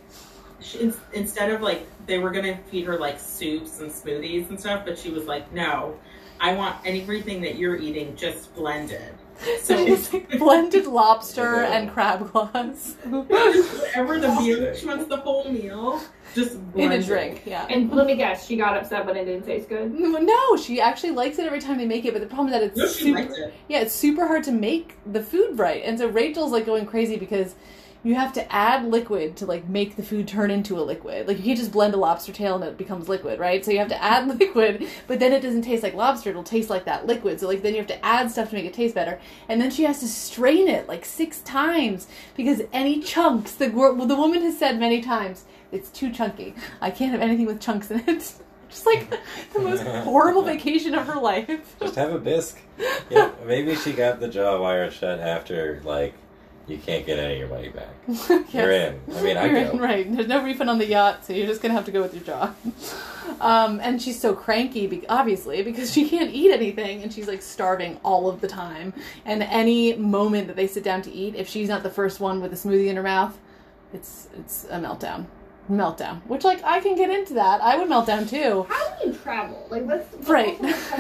instead 1.14 1.50
of 1.52 1.62
like 1.62 1.88
they 2.06 2.18
were 2.18 2.32
gonna 2.32 2.58
feed 2.70 2.86
her 2.86 2.98
like 3.00 3.20
soups 3.20 3.80
and 3.80 3.90
smoothies 3.90 4.50
and 4.50 4.60
stuff, 4.60 4.84
but 4.86 4.98
she 4.98 5.10
was 5.12 5.26
like, 5.26 5.52
no, 5.54 5.98
I 6.40 6.54
want 6.54 6.78
everything 6.86 7.42
that 7.42 7.58
you're 7.58 7.76
eating 7.76 8.16
just 8.16 8.54
blended. 8.56 9.14
So 9.40 9.58
So 9.76 9.78
it 9.78 9.90
was 9.90 10.14
like 10.14 10.38
blended 10.38 10.86
lobster 10.86 11.64
and 11.64 11.90
crab 11.90 12.30
claws 12.30 12.96
whatever 13.06 14.20
the 14.20 14.28
meal, 14.42 14.74
she 14.76 14.86
wants 14.86 15.06
the 15.08 15.16
whole 15.18 15.50
meal 15.50 16.02
just 16.36 16.58
in 16.76 16.92
a 16.92 17.02
drink. 17.02 17.44
Yeah. 17.46 17.66
And 17.70 17.90
let 17.92 18.06
me 18.06 18.16
guess, 18.16 18.46
she 18.46 18.58
got 18.58 18.76
upset 18.78 19.06
when 19.06 19.16
it 19.16 19.26
didn't 19.26 19.46
taste 19.46 19.70
good. 19.70 19.94
No, 19.94 20.58
she 20.58 20.82
actually 20.82 21.12
likes 21.12 21.40
it 21.40 21.46
every 21.46 21.62
time 21.62 21.78
they 21.78 21.86
make 21.88 22.04
it, 22.06 22.12
but 22.14 22.20
the 22.22 22.28
problem 22.28 22.50
is 22.50 22.54
that 22.54 22.64
it's 22.64 22.78
No, 22.78 22.86
super, 22.86 23.20
it. 23.20 23.54
yeah, 23.70 23.80
it's 23.80 23.94
super 23.94 24.28
hard 24.28 24.44
to 24.44 24.52
make 24.52 24.98
the 25.12 25.22
food 25.24 25.58
right, 25.58 25.82
and 25.86 25.98
so 25.98 26.08
Rachel's 26.08 26.52
like 26.52 26.66
going 26.66 26.86
crazy 26.86 27.16
because 27.16 27.56
you 28.04 28.16
have 28.16 28.32
to 28.34 28.54
add 28.54 28.86
liquid 28.86 29.36
to 29.38 29.46
like 29.46 29.68
make 29.68 29.96
the 29.96 30.04
food 30.04 30.28
turn 30.28 30.52
into 30.52 30.80
a 30.80 30.82
liquid. 30.82 31.28
Like 31.28 31.38
you 31.38 31.44
can't 31.44 31.58
just 31.58 31.72
blend 31.72 31.94
a 31.94 31.98
lobster 31.98 32.32
tail 32.32 32.56
and 32.56 32.64
it 32.64 32.78
becomes 32.78 33.10
liquid, 33.10 33.40
right? 33.40 33.64
So 33.64 33.72
you 33.72 33.80
have 33.80 33.90
to 33.90 34.02
add 34.02 34.28
liquid, 34.40 34.88
but 35.08 35.20
then 35.20 35.34
it 35.34 35.42
doesn't 35.42 35.64
taste 35.64 35.84
like 35.84 35.94
lobster; 35.94 36.30
it'll 36.30 36.44
taste 36.44 36.70
like 36.70 36.86
that 36.86 37.08
liquid. 37.08 37.40
So 37.40 37.48
like 37.48 37.62
then 37.62 37.74
you 37.74 37.80
have 37.80 37.88
to 37.88 38.06
add 38.06 38.32
stuff 38.32 38.50
to 38.50 38.56
make 38.56 38.66
it 38.66 38.74
taste 38.74 38.96
better, 38.96 39.20
and 39.50 39.62
then 39.62 39.70
she 39.70 39.84
has 39.84 40.00
to 40.00 40.08
strain 40.08 40.68
it 40.68 40.88
like 40.88 41.04
six 41.04 41.42
times 41.42 42.08
because 42.36 42.62
any 42.72 43.02
chunks 43.02 43.54
the 43.54 43.70
well, 43.70 43.94
the 43.94 44.16
woman 44.16 44.42
has 44.42 44.58
said 44.58 44.80
many 44.80 45.02
times 45.02 45.46
it's 45.72 45.90
too 45.90 46.12
chunky. 46.12 46.56
I 46.82 46.92
can't 46.92 47.12
have 47.12 47.22
anything 47.22 47.46
with 47.46 47.62
chunks 47.62 47.92
in 47.92 48.00
it. 48.08 48.34
Just 48.70 48.86
like 48.86 49.10
the 49.52 49.60
most 49.60 49.82
horrible 50.04 50.44
vacation 50.44 50.94
of 50.94 51.08
her 51.08 51.20
life. 51.20 51.76
Just 51.80 51.96
have 51.96 52.14
a 52.14 52.20
bisque. 52.20 52.60
Yeah, 53.10 53.32
maybe 53.44 53.74
she 53.74 53.94
got 53.94 54.20
the 54.20 54.28
jaw 54.28 54.62
wired 54.62 54.94
shut 54.94 55.20
after 55.20 55.82
like 55.84 56.14
you 56.70 56.78
can't 56.78 57.06
get 57.06 57.20
any 57.20 57.34
of 57.34 57.40
your 57.40 57.48
money 57.50 57.70
back. 57.70 57.90
You're 58.54 58.72
in. 58.72 59.00
I 59.16 59.22
mean, 59.22 59.38
I 59.38 59.46
You're 59.46 59.64
go. 59.66 59.72
in, 59.72 59.80
right. 59.80 60.16
There's 60.16 60.28
no 60.28 60.44
refund 60.44 60.70
on 60.70 60.78
the 60.78 60.86
yacht, 60.86 61.26
so 61.26 61.34
you're 61.34 61.48
just 61.48 61.62
gonna 61.62 61.74
have 61.74 61.86
to 61.86 61.92
go 61.92 62.02
with 62.02 62.14
your 62.14 62.24
jaw. 62.24 62.54
Um, 63.42 63.80
and 63.82 64.02
she's 64.02 64.20
so 64.20 64.34
cranky, 64.34 64.88
be- 64.88 65.08
obviously, 65.08 65.62
because 65.64 65.94
she 65.94 66.10
can't 66.10 66.34
eat 66.34 66.52
anything, 66.52 67.04
and 67.04 67.14
she's 67.14 67.28
like 67.28 67.42
starving 67.42 67.98
all 68.04 68.28
of 68.28 68.42
the 68.42 68.48
time. 68.50 68.92
And 69.24 69.44
any 69.44 69.96
moment 69.96 70.48
that 70.48 70.56
they 70.58 70.68
sit 70.68 70.84
down 70.84 71.02
to 71.04 71.12
eat, 71.12 71.36
if 71.36 71.48
she's 71.48 71.70
not 71.70 71.84
the 71.84 71.90
first 71.92 72.20
one 72.20 72.42
with 72.42 72.52
a 72.52 72.56
smoothie 72.58 72.88
in 72.88 72.98
her 72.98 73.04
mouth, 73.04 73.38
it's 73.94 74.28
it's 74.38 74.66
a 74.66 74.78
meltdown, 74.80 75.26
meltdown. 75.70 76.22
Which 76.28 76.44
like 76.44 76.64
I 76.64 76.80
can 76.80 76.96
get 76.96 77.10
into 77.10 77.34
that. 77.36 77.62
I 77.62 77.78
would 77.78 77.88
melt 77.90 78.08
down 78.08 78.26
too. 78.28 78.66
How 78.70 78.96
do 78.96 79.08
you 79.08 79.14
travel? 79.14 79.68
Like 79.70 79.86
let's 79.86 80.14
let's 80.16 80.28
Right. 80.30 80.60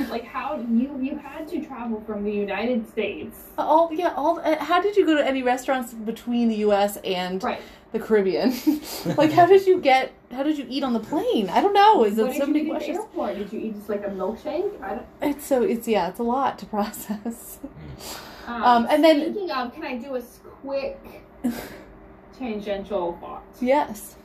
Like 0.09 0.26
how 0.26 0.55
you 0.57 0.97
you 1.01 1.17
had 1.17 1.47
to 1.49 1.65
travel 1.65 2.01
from 2.05 2.24
the 2.24 2.32
United 2.32 2.88
States. 2.89 3.38
All 3.57 3.89
yeah, 3.91 4.13
all. 4.15 4.39
uh, 4.39 4.57
How 4.63 4.82
did 4.82 4.95
you 4.95 5.05
go 5.05 5.15
to 5.15 5.26
any 5.26 5.41
restaurants 5.43 5.93
between 5.93 6.49
the 6.49 6.55
U.S. 6.67 6.97
and 6.97 7.43
Right. 7.43 7.61
the 7.91 7.99
Caribbean? 7.99 8.53
like, 9.17 9.32
how 9.32 9.45
did 9.47 9.65
you 9.65 9.80
get? 9.82 10.11
How 10.32 10.43
did 10.43 10.57
you 10.59 10.65
eat 10.70 10.84
on 10.84 10.93
the 10.93 10.99
plane? 10.99 11.49
I 11.49 11.59
don't 11.61 11.74
know. 11.74 12.03
Is 12.05 12.17
it 12.20 12.32
so 12.38 12.45
you 12.45 12.53
many 12.53 12.53
do 12.53 12.59
at 12.59 12.63
the 12.65 12.70
questions? 12.86 12.97
airport? 12.99 13.36
Did 13.38 13.51
you 13.53 13.59
eat 13.59 13.74
just 13.76 13.89
like 13.89 14.05
a 14.05 14.09
milkshake? 14.09 14.80
I 14.82 14.89
don't, 14.95 15.05
It's 15.22 15.45
so 15.45 15.63
it's 15.63 15.88
yeah, 15.88 16.09
it's 16.09 16.20
a 16.20 16.24
lot 16.24 16.59
to 16.59 16.65
process. 16.67 17.59
um, 18.47 18.63
Um, 18.63 18.88
and 18.89 19.03
then- 19.03 19.22
speaking 19.34 19.51
of, 19.51 19.74
can 19.74 19.84
I 19.84 19.97
do 19.97 20.15
a 20.15 20.22
quick 20.61 21.01
tangential 22.38 23.17
thought? 23.20 23.43
Yes, 23.59 24.15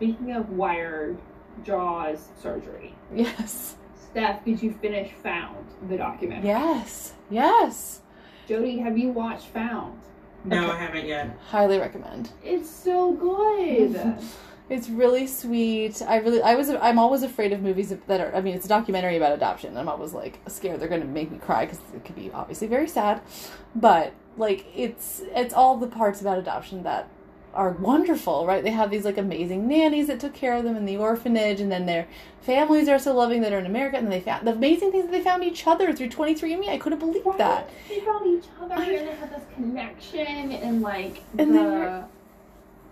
Speaking 0.00 0.32
of 0.32 0.48
wired 0.48 1.18
jaws 1.62 2.30
surgery, 2.42 2.94
yes, 3.14 3.76
Steph, 3.94 4.42
did 4.46 4.62
you 4.62 4.72
finish 4.80 5.12
Found 5.22 5.66
the 5.90 5.98
documentary? 5.98 6.48
yes, 6.48 7.12
yes. 7.28 8.00
Jody, 8.48 8.78
have 8.78 8.96
you 8.96 9.10
watched 9.10 9.48
Found? 9.48 10.00
No, 10.46 10.62
Okay. 10.64 10.70
I 10.72 10.76
haven't 10.78 11.06
yet. 11.06 11.36
Highly 11.50 11.76
recommend. 11.78 12.30
It's 12.42 12.70
so 12.70 13.12
good. 13.12 14.16
It's 14.70 14.88
really 14.88 15.26
sweet. 15.26 16.00
I 16.00 16.18
really, 16.18 16.40
I 16.42 16.54
was, 16.54 16.70
I'm 16.70 16.96
always 16.96 17.24
afraid 17.24 17.52
of 17.52 17.60
movies 17.60 17.92
that 18.06 18.20
are. 18.20 18.32
I 18.32 18.40
mean, 18.40 18.54
it's 18.54 18.66
a 18.66 18.68
documentary 18.68 19.16
about 19.16 19.32
adoption. 19.32 19.76
I'm 19.76 19.88
always 19.88 20.12
like 20.14 20.38
scared 20.46 20.78
they're 20.78 20.86
going 20.88 21.00
to 21.00 21.08
make 21.08 21.32
me 21.32 21.38
cry 21.38 21.64
because 21.66 21.80
it 21.92 22.04
could 22.04 22.14
be 22.14 22.30
obviously 22.32 22.68
very 22.68 22.86
sad. 22.86 23.20
But 23.74 24.12
like, 24.36 24.64
it's 24.72 25.22
it's 25.34 25.52
all 25.52 25.76
the 25.76 25.88
parts 25.88 26.20
about 26.20 26.38
adoption 26.38 26.84
that 26.84 27.08
are 27.54 27.70
wonderful, 27.72 28.46
right? 28.46 28.62
They 28.62 28.70
have 28.70 28.90
these 28.90 29.04
like 29.04 29.18
amazing 29.18 29.66
nannies 29.66 30.06
that 30.06 30.20
took 30.20 30.34
care 30.34 30.54
of 30.56 30.64
them 30.64 30.76
in 30.76 30.84
the 30.84 30.96
orphanage, 30.96 31.60
and 31.60 31.70
then 31.70 31.86
their 31.86 32.06
families 32.42 32.88
are 32.88 32.98
so 32.98 33.14
loving 33.14 33.40
that 33.42 33.52
are 33.52 33.58
in 33.58 33.66
America, 33.66 33.96
and 33.96 34.10
they 34.10 34.20
found 34.20 34.46
the 34.46 34.52
amazing 34.52 34.92
things 34.92 35.04
that 35.06 35.10
they 35.12 35.20
found 35.22 35.42
each 35.42 35.66
other 35.66 35.92
through 35.92 36.08
23andMe. 36.08 36.68
I 36.68 36.78
couldn't 36.78 37.00
believe 37.00 37.26
Right? 37.26 37.38
that. 37.38 37.70
They 37.88 38.00
found 38.00 38.26
each 38.26 38.44
other 38.60 38.74
I- 38.74 38.84
and 38.84 39.08
they 39.08 39.14
had 39.14 39.30
this 39.34 39.42
connection 39.54 40.52
and 40.52 40.80
like 40.82 41.22
And 41.38 41.50
the, 41.54 41.58
they 41.58 41.66
were- 41.66 42.04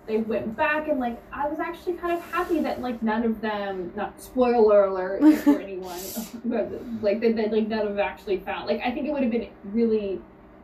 they 0.06 0.16
went 0.16 0.56
back 0.56 0.88
and 0.88 0.98
like 0.98 1.20
I 1.32 1.46
was 1.48 1.60
actually 1.60 1.92
kind 1.92 2.14
of 2.16 2.20
happy 2.32 2.60
that 2.60 2.80
like 2.80 3.02
none 3.02 3.24
of 3.24 3.42
them 3.42 3.92
not 3.94 4.18
spoiler 4.22 4.84
alert 4.86 5.20
for 5.40 5.60
anyone 5.60 5.98
but, 6.46 6.72
like 7.02 7.20
that 7.20 7.36
that, 7.36 7.52
like 7.52 7.68
none 7.68 7.80
of 7.80 7.88
them 7.88 7.98
actually 8.00 8.38
found 8.38 8.66
like 8.66 8.80
I 8.82 8.90
think 8.90 9.06
it 9.06 9.12
would 9.12 9.22
have 9.22 9.30
been 9.30 9.48
really 9.64 10.18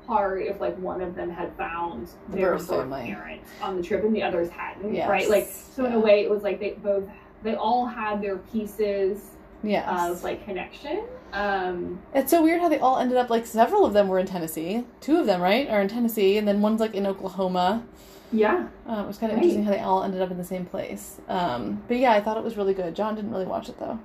hard 0.07 0.43
if 0.43 0.61
like 0.61 0.77
one 0.79 1.01
of 1.01 1.15
them 1.15 1.31
had 1.31 1.55
found 1.57 2.09
The 2.29 2.37
their 2.37 2.53
birth 2.53 2.69
birth 2.69 2.91
parents 2.91 3.51
on 3.63 3.77
the 3.77 3.83
trip 3.83 4.05
and 4.05 4.15
the 4.15 4.23
others 4.23 4.51
hadn't 4.51 4.95
Yes. 4.95 5.09
right 5.09 5.29
like 5.29 5.49
so 5.49 5.85
in 5.87 5.93
a 5.95 5.99
way 6.01 6.23
it 6.25 6.31
was 6.31 6.43
like 6.43 6.61
they 6.61 6.71
both 6.73 7.05
they 7.43 7.55
all 7.55 7.87
had 7.87 8.21
their 8.23 8.37
pieces 8.39 9.31
Yes. 9.63 9.87
of 9.89 10.23
like 10.23 10.45
connection 10.45 11.05
um 11.33 11.99
It's 12.15 12.31
so 12.31 12.43
weird 12.43 12.61
how 12.61 12.69
they 12.69 12.79
all 12.79 12.99
ended 12.99 13.17
up 13.17 13.31
like 13.31 13.47
several 13.47 13.85
of 13.87 13.93
them 13.95 14.09
were 14.09 14.19
in 14.19 14.27
Tennessee. 14.27 14.85
Two 15.01 15.19
of 15.19 15.27
them, 15.27 15.41
right, 15.41 15.69
are 15.69 15.81
in 15.81 15.89
Tennessee, 15.89 16.37
and 16.39 16.47
then 16.47 16.61
one's 16.61 16.81
like 16.81 16.95
in 16.95 17.07
Oklahoma. 17.07 17.83
yeah 18.31 18.69
Um, 18.87 19.05
it 19.05 19.07
was 19.07 19.17
kind 19.19 19.33
of 19.33 19.37
Right. 19.39 19.45
interesting 19.45 19.65
how 19.65 19.71
they 19.73 19.81
all 19.81 20.03
ended 20.03 20.21
up 20.21 20.31
in 20.31 20.37
the 20.37 20.45
same 20.45 20.65
place. 20.67 21.19
Um, 21.29 21.83
but 21.89 21.97
yeah, 21.97 22.13
I 22.13 22.21
thought 22.21 22.37
it 22.37 22.45
was 22.45 22.57
really 22.57 22.75
good. 22.75 22.95
John 22.95 23.15
didn't 23.15 23.31
really 23.33 23.47
watch 23.47 23.69
it 23.71 23.79
though. 23.79 23.99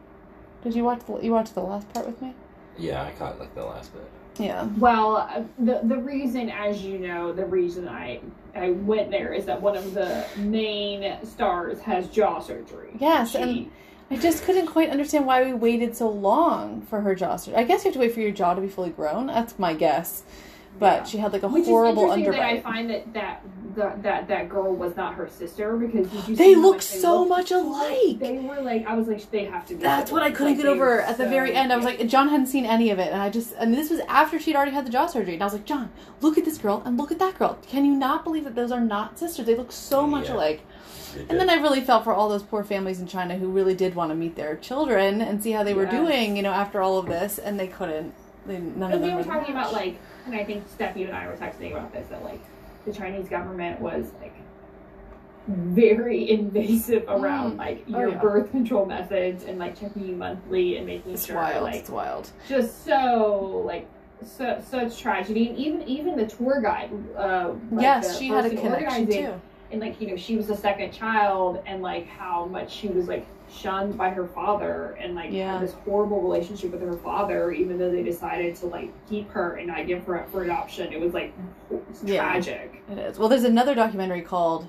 Did 0.64 0.76
you 0.76 0.84
watch 0.86 1.02
the 1.06 1.18
you 1.20 1.32
watched 1.34 1.54
the 1.56 1.62
last 1.62 1.92
part 1.94 2.06
with 2.08 2.22
me? 2.22 2.34
Yeah, 2.78 3.04
I 3.04 3.12
caught 3.12 3.38
like 3.40 3.54
the 3.54 3.66
last 3.66 3.94
bit. 3.94 4.10
Yeah. 4.40 4.68
Well, 4.78 5.46
the 5.60 5.82
the 5.84 5.98
reason, 5.98 6.50
as 6.50 6.82
you 6.84 6.98
know, 7.00 7.32
the 7.34 7.46
reason 7.46 7.88
I 7.88 8.22
I 8.56 8.72
went 8.72 9.12
there 9.12 9.34
is 9.34 9.46
that 9.46 9.62
one 9.62 9.76
of 9.78 9.94
the 9.94 10.26
main 10.38 11.18
stars 11.26 11.80
has 11.82 12.08
jaw 12.08 12.40
surgery. 12.40 12.92
Yes, 13.00 13.32
She- 13.32 13.38
and 13.38 13.72
I 14.12 14.16
just 14.18 14.44
couldn't 14.44 14.66
quite 14.68 14.90
understand 14.90 15.28
why 15.28 15.44
we 15.44 15.54
waited 15.54 15.96
so 15.96 16.10
long 16.10 16.82
for 16.82 17.02
her 17.02 17.14
jaw 17.14 17.36
surgery. 17.36 17.60
I 17.60 17.64
guess 17.64 17.84
you 17.84 17.90
have 17.90 17.94
to 17.94 18.00
wait 18.00 18.14
for 18.14 18.22
your 18.22 18.32
jaw 18.32 18.54
to 18.56 18.62
be 18.62 18.68
fully 18.68 18.90
grown. 18.90 19.28
That's 19.28 19.60
my 19.60 19.74
guess. 19.76 20.24
But 20.80 20.94
Yeah. 21.00 21.04
she 21.04 21.18
had 21.18 21.34
like 21.34 21.44
a 21.44 21.48
which 21.48 21.66
horrible 21.66 22.12
is 22.12 22.18
interesting 22.20 22.42
that 22.44 22.50
I 22.52 22.62
find 22.62 22.90
that 22.90 23.14
that 23.14 23.42
the, 23.76 23.94
that 24.02 24.28
that 24.30 24.50
girl 24.50 24.74
was 24.74 24.96
not 24.98 25.14
her 25.16 25.30
sister 25.30 25.78
because 25.78 26.08
did 26.10 26.28
you 26.28 26.36
They 26.36 26.56
look 26.56 26.78
much 26.78 26.84
so 26.84 27.20
looked? 27.20 27.30
much 27.30 27.52
alike. 27.52 28.20
They 28.20 28.40
were 28.40 28.62
like 28.62 28.86
I 28.88 28.96
was 28.96 29.08
like 29.08 29.30
they 29.32 29.46
have 29.46 29.66
to 29.68 29.76
be. 29.76 29.82
That's 29.82 30.12
what 30.12 30.24
I 30.24 30.32
couldn't 30.32 30.54
Like, 30.54 30.64
get 30.64 30.66
over 30.68 31.02
at 31.02 31.18
the 31.18 31.26
so- 31.26 31.30
very 31.30 31.54
end. 31.54 31.72
I 31.72 31.76
was 31.78 31.86
yeah. 31.86 31.92
like, 31.98 32.08
John 32.08 32.30
hadn't 32.30 32.48
seen 32.48 32.66
any 32.66 32.90
of 32.90 33.00
it, 33.00 33.12
and 33.12 33.22
I 33.22 33.30
just, 33.30 33.54
and 33.60 33.74
this 33.74 33.90
was 33.90 34.00
after 34.08 34.40
she'd 34.40 34.56
already 34.56 34.72
had 34.72 34.86
the 34.86 34.90
jaw 34.92 35.06
surgery, 35.06 35.34
and 35.36 35.44
I 35.44 35.46
was 35.46 35.54
like, 35.54 35.66
John, 35.66 35.90
look 36.22 36.38
at 36.38 36.46
this 36.46 36.58
girl 36.58 36.82
and 36.86 36.98
look 36.98 37.12
at 37.12 37.20
that 37.20 37.38
girl. 37.38 37.58
Can 37.68 37.86
you 37.86 37.94
not 37.94 38.24
believe 38.24 38.44
that 38.46 38.56
those 38.56 38.72
are 38.72 38.82
not 38.82 39.20
sisters? 39.20 39.46
They 39.46 39.56
look 39.56 39.72
so 39.72 40.08
much 40.08 40.28
Yeah. 40.30 40.36
alike. 40.36 40.62
And 41.28 41.40
then 41.40 41.50
I 41.50 41.56
really 41.56 41.82
felt 41.82 42.04
for 42.04 42.14
all 42.14 42.30
those 42.30 42.44
poor 42.44 42.64
families 42.64 43.00
in 43.00 43.08
China 43.08 43.36
who 43.36 43.48
really 43.50 43.74
did 43.74 43.96
want 43.96 44.12
to 44.12 44.16
meet 44.16 44.36
their 44.36 44.56
children 44.56 45.22
and 45.22 45.42
see 45.42 45.52
how 45.52 45.64
they 45.64 45.74
were 45.74 45.88
doing, 45.88 46.38
you 46.38 46.44
know, 46.44 46.52
after 46.52 46.82
all 46.82 46.98
of 47.00 47.08
this, 47.08 47.40
and 47.40 47.60
they 47.60 47.68
couldn't. 47.68 48.14
They, 48.46 48.58
none 48.60 48.92
of 48.92 48.94
And 48.94 49.02
we 49.02 49.08
them 49.10 49.18
were 49.18 49.24
were 49.24 49.40
talking 49.40 49.56
about 49.56 49.74
like, 49.74 49.98
and 50.32 50.40
I 50.40 50.44
think 50.44 50.68
Steph, 50.68 50.96
you 50.96 51.08
and 51.08 51.16
I 51.16 51.28
were 51.28 51.36
texting 51.36 51.72
about 51.72 51.92
this 51.94 52.08
that 52.10 52.24
like 52.24 52.40
the 52.86 52.94
Chinese 52.94 53.28
government 53.28 53.80
was 53.82 54.12
like 54.22 54.34
very 55.48 56.30
invasive 56.30 57.04
around 57.08 57.58
like 57.58 57.84
Oh, 57.94 58.00
your 58.00 58.10
yeah. 58.10 58.18
birth 58.20 58.52
control 58.52 58.86
methods 58.86 59.44
and 59.44 59.58
like 59.58 59.80
checking 59.80 60.08
you 60.08 60.16
monthly 60.16 60.78
and 60.78 60.86
making 60.86 61.06
sure 61.06 61.14
It's 61.14 61.26
sure 61.26 61.36
wild. 61.36 61.64
like 61.64 61.76
it's 61.76 61.90
wild. 61.90 62.30
just 62.48 62.86
so 62.86 63.64
like 63.66 63.88
so 64.24 64.62
such 64.70 65.00
tragedy 65.02 65.48
and 65.50 65.58
even 65.58 65.82
even 65.84 66.16
the 66.18 66.28
tour 66.28 66.62
guide 66.62 66.92
uh 67.18 67.54
like, 67.72 67.82
yes, 67.82 68.18
she 68.20 68.28
had 68.28 68.46
a 68.46 68.50
connection 68.50 69.08
too. 69.08 69.34
and 69.72 69.80
like 69.82 70.00
you 70.02 70.08
know 70.08 70.16
she 70.18 70.36
was 70.36 70.48
the 70.48 70.58
second 70.58 70.92
child 70.92 71.62
and 71.66 71.82
like 71.82 72.06
how 72.08 72.46
much 72.46 72.70
she 72.72 72.90
was 72.90 73.08
like 73.08 73.26
shunned 73.52 73.98
by 73.98 74.10
her 74.10 74.28
father 74.28 74.98
and 75.00 75.16
like 75.16 75.32
Yeah. 75.32 75.54
had 75.54 75.62
this 75.62 75.74
horrible 75.86 76.22
relationship 76.22 76.72
with 76.72 76.82
her 76.82 76.94
father 76.98 77.52
even 77.52 77.78
though 77.78 77.92
they 77.92 78.04
decided 78.04 78.56
to 78.58 78.68
like 78.68 78.92
keep 79.10 79.30
her 79.32 79.56
and 79.56 79.68
not 79.68 79.88
give 79.88 80.04
her 80.06 80.20
up 80.20 80.32
for 80.32 80.44
adoption 80.44 80.92
it 80.94 81.00
was 81.00 81.14
like 81.14 81.34
it's 81.90 82.04
Yeah. 82.04 82.22
tragic 82.22 82.84
It 82.92 82.98
is. 82.98 83.18
Well, 83.20 83.30
there's 83.30 83.44
another 83.44 83.76
documentary 83.76 84.22
called 84.22 84.68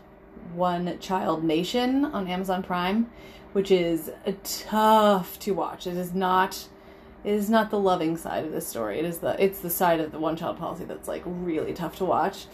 One 0.54 0.98
Child 0.98 1.44
Nation 1.44 2.04
on 2.06 2.26
Amazon 2.26 2.62
Prime, 2.62 3.10
which 3.52 3.70
is 3.70 4.10
uh, 4.26 4.32
tough 4.44 5.38
to 5.40 5.52
watch. 5.52 5.86
It 5.86 5.96
is 5.96 6.14
not 6.14 6.66
it 7.22 7.34
is 7.34 7.50
not 7.50 7.70
the 7.70 7.78
loving 7.78 8.16
side 8.16 8.46
of 8.46 8.52
this 8.52 8.66
story. 8.66 8.98
It 8.98 9.04
is 9.04 9.18
the 9.18 9.42
it's 9.42 9.60
the 9.60 9.68
side 9.70 10.00
of 10.00 10.10
the 10.12 10.18
one 10.18 10.36
child 10.36 10.56
policy 10.58 10.84
that's 10.84 11.06
like 11.08 11.22
really 11.26 11.72
tough 11.74 11.96
to 11.96 12.04
watch. 12.06 12.46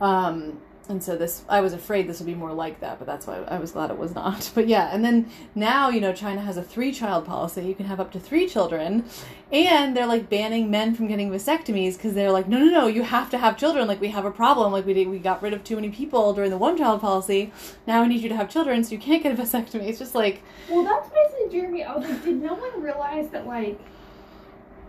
Um, 0.00 0.60
and 0.92 1.02
so 1.02 1.16
this 1.16 1.42
I 1.48 1.60
was 1.62 1.72
afraid 1.72 2.06
this 2.06 2.20
would 2.20 2.26
be 2.26 2.34
more 2.34 2.52
like 2.52 2.80
that, 2.80 2.98
but 2.98 3.06
that's 3.06 3.26
why 3.26 3.38
I 3.48 3.58
was 3.58 3.72
glad 3.72 3.90
it 3.90 3.98
was 3.98 4.14
not. 4.14 4.50
But 4.54 4.68
yeah, 4.68 4.90
and 4.92 5.02
then 5.04 5.30
now 5.54 5.88
you 5.88 6.00
know 6.00 6.12
China 6.12 6.42
has 6.42 6.56
a 6.56 6.62
three 6.62 6.92
child 6.92 7.24
policy. 7.26 7.62
You 7.62 7.74
can 7.74 7.86
have 7.86 7.98
up 7.98 8.12
to 8.12 8.20
three 8.20 8.46
children, 8.46 9.04
and 9.50 9.96
they're 9.96 10.06
like 10.06 10.28
banning 10.28 10.70
men 10.70 10.94
from 10.94 11.08
getting 11.08 11.30
vasectomies 11.30 11.96
because 11.96 12.14
they're 12.14 12.30
like, 12.30 12.46
no, 12.46 12.58
no, 12.58 12.70
no, 12.70 12.86
you 12.86 13.02
have 13.02 13.30
to 13.30 13.38
have 13.38 13.56
children. 13.56 13.88
Like 13.88 14.00
we 14.00 14.08
have 14.08 14.26
a 14.26 14.30
problem. 14.30 14.70
Like 14.70 14.86
we 14.86 14.92
did, 14.92 15.08
we 15.08 15.18
got 15.18 15.42
rid 15.42 15.54
of 15.54 15.64
too 15.64 15.76
many 15.76 15.88
people 15.88 16.34
during 16.34 16.50
the 16.50 16.58
one 16.58 16.76
child 16.76 17.00
policy. 17.00 17.52
Now 17.86 18.02
we 18.02 18.08
need 18.08 18.20
you 18.20 18.28
to 18.28 18.36
have 18.36 18.50
children, 18.50 18.84
so 18.84 18.92
you 18.92 18.98
can't 18.98 19.22
get 19.22 19.32
a 19.36 19.42
vasectomy. 19.42 19.88
It's 19.88 19.98
just 19.98 20.14
like 20.14 20.42
Well, 20.68 20.84
that's 20.84 21.08
what 21.08 21.18
I 21.18 21.30
said, 21.38 21.50
Jeremy. 21.50 21.82
I 21.82 21.96
was 21.96 22.08
like, 22.08 22.22
did 22.22 22.42
no 22.42 22.54
one 22.54 22.82
realize 22.82 23.30
that 23.30 23.46
like 23.46 23.80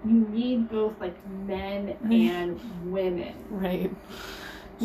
you 0.06 0.28
need 0.30 0.70
both 0.70 1.00
like 1.00 1.16
men 1.48 1.96
and 2.12 2.60
women 2.92 3.34
right. 3.50 3.90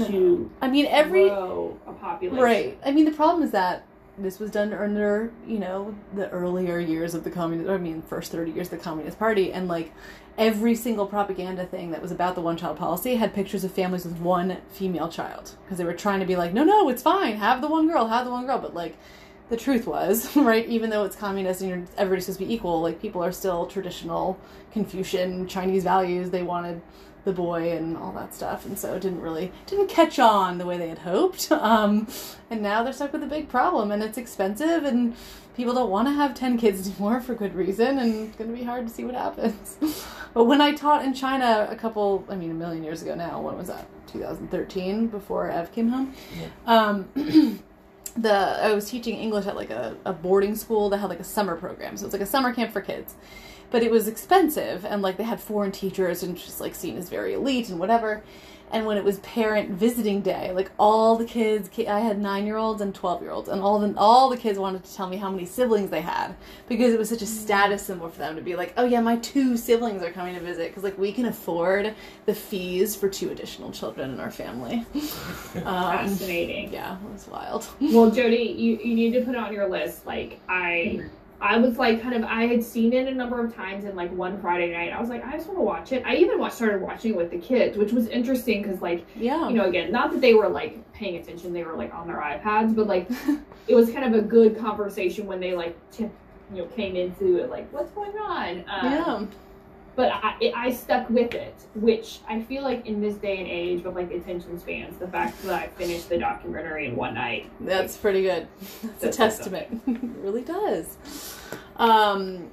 To 0.06 0.50
I 0.60 0.68
mean 0.68 0.86
every 0.86 1.28
grow 1.28 1.76
a 1.86 1.92
population? 1.92 2.42
Right. 2.42 2.78
I 2.84 2.92
mean, 2.92 3.04
the 3.04 3.12
problem 3.12 3.42
is 3.42 3.50
that 3.52 3.84
this 4.18 4.38
was 4.38 4.50
done 4.50 4.72
under, 4.72 5.32
you 5.46 5.58
know, 5.58 5.94
the 6.14 6.28
earlier 6.30 6.78
years 6.78 7.14
of 7.14 7.24
the 7.24 7.30
communist, 7.30 7.70
I 7.70 7.78
mean, 7.78 8.02
first 8.02 8.32
30 8.32 8.52
years 8.52 8.72
of 8.72 8.78
the 8.78 8.84
Communist 8.84 9.18
Party. 9.18 9.52
And, 9.52 9.68
like, 9.68 9.92
every 10.36 10.74
single 10.74 11.06
propaganda 11.06 11.66
thing 11.66 11.90
that 11.92 12.02
was 12.02 12.10
about 12.10 12.34
the 12.34 12.40
one 12.40 12.56
child 12.56 12.76
policy 12.76 13.16
had 13.16 13.34
pictures 13.34 13.64
of 13.64 13.72
families 13.72 14.04
with 14.04 14.18
one 14.18 14.58
female 14.70 15.08
child. 15.08 15.52
Because 15.64 15.78
they 15.78 15.84
were 15.84 15.94
trying 15.94 16.20
to 16.20 16.26
be 16.26 16.36
like, 16.36 16.52
no, 16.52 16.64
no, 16.64 16.88
it's 16.88 17.02
fine. 17.02 17.36
Have 17.36 17.60
the 17.60 17.68
one 17.68 17.88
girl, 17.88 18.08
have 18.08 18.24
the 18.24 18.30
one 18.30 18.46
girl. 18.46 18.58
But, 18.58 18.74
like, 18.74 18.96
the 19.48 19.56
truth 19.56 19.86
was, 19.86 20.34
right, 20.36 20.66
even 20.66 20.90
though 20.90 21.04
it's 21.04 21.16
communist 21.16 21.60
and 21.60 21.70
you're, 21.70 21.84
everybody's 21.96 22.26
supposed 22.26 22.40
to 22.40 22.46
be 22.46 22.52
equal, 22.52 22.80
like, 22.80 23.00
people 23.00 23.22
are 23.22 23.32
still 23.32 23.66
traditional 23.66 24.38
Confucian 24.72 25.46
Chinese 25.46 25.84
values. 25.84 26.30
They 26.30 26.42
wanted 26.42 26.82
the 27.24 27.32
boy 27.32 27.72
and 27.72 27.96
all 27.96 28.12
that 28.12 28.34
stuff 28.34 28.64
and 28.64 28.78
so 28.78 28.94
it 28.94 29.00
didn't 29.00 29.20
really 29.20 29.52
didn't 29.66 29.88
catch 29.88 30.18
on 30.18 30.58
the 30.58 30.66
way 30.66 30.76
they 30.78 30.88
had 30.88 30.98
hoped. 30.98 31.50
Um, 31.68 32.06
and 32.50 32.62
now 32.62 32.82
they're 32.82 32.94
stuck 32.94 33.12
with 33.12 33.22
a 33.22 33.26
big 33.26 33.48
problem 33.48 33.90
and 33.90 34.02
it's 34.02 34.16
expensive 34.16 34.84
and 34.84 35.14
people 35.54 35.74
don't 35.74 35.90
want 35.90 36.08
to 36.08 36.14
have 36.14 36.34
10 36.34 36.56
kids 36.56 36.88
anymore 36.88 37.20
for 37.20 37.34
good 37.34 37.54
reason 37.54 37.98
and 37.98 38.28
it's 38.28 38.36
going 38.36 38.50
to 38.50 38.56
be 38.56 38.64
hard 38.64 38.86
to 38.86 38.92
see 38.92 39.04
what 39.04 39.14
happens. 39.14 39.76
But 40.34 40.44
when 40.44 40.60
i 40.60 40.72
taught 40.72 41.04
in 41.04 41.14
china 41.14 41.66
a 41.70 41.74
couple 41.74 42.24
i 42.28 42.36
mean 42.36 42.50
a 42.50 42.54
million 42.54 42.84
years 42.84 43.02
ago 43.02 43.14
now 43.14 43.40
when 43.40 43.56
was 43.56 43.68
that? 43.68 43.86
2013 44.08 45.08
before 45.08 45.50
ev 45.50 45.72
came 45.72 45.88
home? 45.88 46.14
Um, 46.66 47.08
the 48.16 48.32
i 48.34 48.72
was 48.72 48.88
teaching 48.90 49.16
english 49.16 49.46
at 49.46 49.56
like 49.56 49.70
a, 49.70 49.96
a 50.04 50.12
boarding 50.12 50.54
school 50.54 50.90
that 50.90 50.98
had 50.98 51.08
like 51.08 51.20
a 51.20 51.24
summer 51.24 51.56
program 51.56 51.96
so 51.96 52.04
it's 52.04 52.12
like 52.12 52.22
a 52.22 52.26
summer 52.26 52.52
camp 52.52 52.72
for 52.72 52.80
kids 52.80 53.14
but 53.70 53.82
it 53.82 53.90
was 53.90 54.08
expensive 54.08 54.84
and 54.84 55.02
like 55.02 55.16
they 55.16 55.24
had 55.24 55.40
foreign 55.40 55.72
teachers 55.72 56.22
and 56.22 56.36
just 56.36 56.60
like 56.60 56.74
seen 56.74 56.96
as 56.96 57.08
very 57.08 57.34
elite 57.34 57.68
and 57.68 57.78
whatever 57.78 58.22
and 58.70 58.84
when 58.84 58.98
it 58.98 59.04
was 59.04 59.18
parent 59.20 59.70
visiting 59.70 60.20
day 60.20 60.52
like 60.52 60.70
all 60.78 61.16
the 61.16 61.24
kids 61.24 61.70
i 61.88 62.00
had 62.00 62.18
nine 62.20 62.44
year 62.44 62.56
olds 62.58 62.82
and 62.82 62.94
12 62.94 63.22
year 63.22 63.30
olds 63.30 63.48
and 63.48 63.62
all 63.62 63.78
the 63.78 63.94
all 63.96 64.28
the 64.28 64.36
kids 64.36 64.58
wanted 64.58 64.84
to 64.84 64.94
tell 64.94 65.08
me 65.08 65.16
how 65.16 65.30
many 65.30 65.46
siblings 65.46 65.88
they 65.88 66.02
had 66.02 66.34
because 66.68 66.92
it 66.92 66.98
was 66.98 67.08
such 67.08 67.22
a 67.22 67.26
status 67.26 67.82
symbol 67.82 68.10
for 68.10 68.18
them 68.18 68.36
to 68.36 68.42
be 68.42 68.54
like 68.54 68.74
oh 68.76 68.84
yeah 68.84 69.00
my 69.00 69.16
two 69.16 69.56
siblings 69.56 70.02
are 70.02 70.10
coming 70.10 70.34
to 70.34 70.40
visit 70.40 70.68
because 70.68 70.82
like 70.84 70.98
we 70.98 71.10
can 71.12 71.24
afford 71.26 71.94
the 72.26 72.34
fees 72.34 72.94
for 72.94 73.08
two 73.08 73.30
additional 73.30 73.70
children 73.72 74.10
in 74.10 74.20
our 74.20 74.30
family 74.30 74.84
um, 75.54 75.62
Fascinating. 75.64 76.70
yeah 76.70 76.96
it 77.02 77.10
was 77.12 77.26
wild 77.28 77.66
Well, 77.80 78.10
Jody, 78.18 78.54
you, 78.56 78.78
you 78.84 78.94
need 78.94 79.12
to 79.12 79.20
put 79.24 79.34
it 79.34 79.38
on 79.38 79.52
your 79.52 79.68
list. 79.68 80.06
Like 80.06 80.40
I 80.48 81.04
I 81.40 81.56
was 81.58 81.78
like 81.78 82.02
kind 82.02 82.14
of 82.14 82.24
I 82.24 82.46
had 82.46 82.62
seen 82.62 82.92
it 82.92 83.06
a 83.06 83.14
number 83.14 83.44
of 83.44 83.54
times 83.54 83.84
in 83.84 83.94
like 83.94 84.12
one 84.12 84.40
Friday 84.40 84.72
night. 84.72 84.92
I 84.92 85.00
was 85.00 85.08
like, 85.08 85.24
I 85.24 85.32
just 85.32 85.46
want 85.46 85.58
to 85.58 85.62
watch 85.62 85.92
it. 85.92 86.02
I 86.04 86.16
even 86.16 86.38
watched, 86.38 86.56
started 86.56 86.82
watching 86.82 87.12
it 87.12 87.16
with 87.16 87.30
the 87.30 87.38
kids, 87.38 87.76
which 87.76 87.92
was 87.92 88.08
interesting 88.08 88.62
because 88.62 88.82
like 88.82 89.06
yeah 89.16 89.48
you 89.48 89.54
know 89.54 89.66
again 89.66 89.92
not 89.92 90.10
that 90.12 90.20
they 90.20 90.34
were 90.34 90.48
like 90.48 90.92
paying 90.92 91.16
attention, 91.16 91.52
they 91.52 91.64
were 91.64 91.74
like 91.74 91.94
on 91.94 92.06
their 92.06 92.16
iPads, 92.16 92.74
but 92.74 92.86
like 92.86 93.08
it 93.68 93.74
was 93.74 93.90
kind 93.90 94.04
of 94.04 94.18
a 94.18 94.26
good 94.26 94.58
conversation 94.58 95.26
when 95.26 95.40
they 95.40 95.54
like 95.54 95.76
you 95.98 96.10
know 96.50 96.66
came 96.66 96.96
into 96.96 97.36
it 97.36 97.50
like 97.50 97.72
what's 97.72 97.90
going 97.92 98.16
on. 98.18 98.64
Um, 98.68 98.92
yeah 98.92 99.26
But 99.98 100.12
I, 100.12 100.52
I 100.54 100.70
stuck 100.70 101.10
with 101.10 101.34
it, 101.34 101.56
which 101.74 102.20
I 102.28 102.40
feel 102.40 102.62
like 102.62 102.86
in 102.86 103.00
this 103.00 103.16
day 103.16 103.38
and 103.38 103.48
age 103.48 103.82
with 103.82 103.96
like 103.96 104.12
attention 104.12 104.56
spans, 104.60 104.96
the 104.98 105.08
fact 105.08 105.42
that 105.42 105.60
I 105.60 105.66
finished 105.66 106.08
the 106.08 106.18
documentary 106.18 106.86
in 106.86 106.94
one 106.94 107.14
night 107.14 107.50
That's 107.58 107.96
pretty 107.96 108.22
good. 108.22 108.46
That's 108.84 109.02
a 109.02 109.10
testament. 109.10 109.82
it 109.88 109.98
really 110.20 110.42
does. 110.42 110.96
Um, 111.78 112.48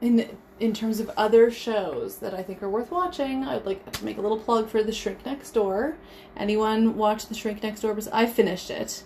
in 0.00 0.38
in 0.58 0.72
terms 0.72 0.98
of 0.98 1.10
other 1.18 1.50
shows 1.50 2.16
that 2.20 2.32
I 2.32 2.42
think 2.42 2.62
are 2.62 2.70
worth 2.70 2.90
watching, 2.90 3.44
I'd 3.44 3.66
like 3.66 3.92
to 3.92 4.02
make 4.02 4.16
a 4.16 4.22
little 4.22 4.38
plug 4.38 4.70
for 4.70 4.82
The 4.82 4.90
Shrink 4.90 5.26
Next 5.26 5.50
Door. 5.50 5.98
Anyone 6.34 6.96
watch 6.96 7.26
The 7.26 7.34
Shrink 7.34 7.62
Next 7.62 7.82
Door? 7.82 7.92
Because 7.92 8.08
I 8.08 8.24
finished 8.24 8.70
it 8.70 9.02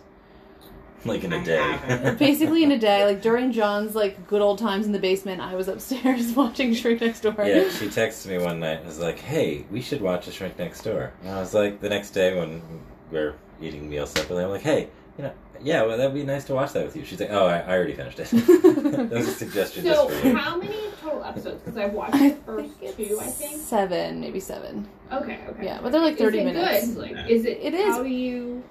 like 1.05 1.25
in 1.25 1.33
a 1.33 1.39
I 1.39 1.45
day. 1.45 2.15
basically 2.19 2.63
in 2.63 2.73
a 2.73 2.79
day. 2.79 3.05
Like 3.05 3.23
during 3.23 3.53
John's 3.53 3.95
like 3.95 4.27
good 4.27 4.43
old 4.43 4.59
times 4.59 4.87
in 4.87 4.93
the 4.93 4.99
basement, 4.99 5.41
I 5.41 5.55
was 5.55 5.69
upstairs 5.69 6.33
watching 6.37 6.75
Shrink 6.75 7.01
Next 7.01 7.21
Door. 7.21 7.35
yeah, 7.39 7.69
she 7.71 7.87
texted 7.87 8.27
me 8.27 8.39
one 8.39 8.61
night 8.61 8.79
and 8.79 8.87
was 8.87 8.99
like, 8.99 9.19
"Hey, 9.19 9.65
we 9.71 9.81
should 9.81 10.01
watch 10.01 10.27
A 10.29 10.33
Shrink 10.33 10.59
Next 10.59 10.83
Door." 10.83 11.13
And 11.23 11.31
I 11.33 11.41
was 11.41 11.55
like, 11.55 11.81
the 11.81 11.89
next 11.89 12.11
day 12.11 12.37
when 12.39 12.63
we're 13.11 13.35
eating 13.61 13.89
meals 13.89 14.11
separately, 14.11 14.45
I'm 14.45 14.51
like, 14.51 14.63
"Hey, 14.63 14.89
you 15.19 15.25
know, 15.25 15.33
yeah, 15.63 15.83
well, 15.83 15.97
that'd 15.99 16.15
be 16.15 16.23
nice 16.23 16.45
to 16.45 16.55
watch 16.55 16.73
that 16.73 16.85
with 16.85 16.97
you." 16.97 17.05
She's 17.05 17.21
like, 17.21 17.31
"Oh, 17.31 17.47
I, 17.47 17.59
I 17.61 17.71
already 17.77 17.95
finished 17.95 18.19
it." 18.21 18.31
that 18.31 19.11
was 19.11 19.29
a 19.29 19.33
suggestion 19.33 19.85
So, 19.85 20.09
just 20.09 20.21
for 20.21 20.29
you. 20.29 20.37
how 20.37 20.57
many 20.57 20.77
total 21.03 21.25
episodes? 21.25 21.63
Because 21.63 21.77
I've 21.79 21.93
watched 21.93 22.15
I 22.15 22.31
the 22.31 22.35
first 22.37 22.75
think 22.75 22.97
two, 22.97 23.19
I 23.21 23.27
think. 23.27 23.61
seven, 23.61 24.21
maybe 24.21 24.41
seven. 24.41 24.87
Okay, 25.13 25.39
okay. 25.49 25.65
Yeah, 25.65 25.81
but 25.83 25.93
they're 25.93 26.01
like 26.01 26.15
Is 26.15 26.21
thirty 26.21 26.39
it 26.41 26.45
minutes. 26.45 26.89
Good? 26.89 26.97
Like, 26.99 27.29
is 27.31 27.45
it? 27.45 27.59
It 27.63 27.75
is. 27.75 27.95
How 27.95 28.03
do 28.03 28.09
you? 28.09 28.63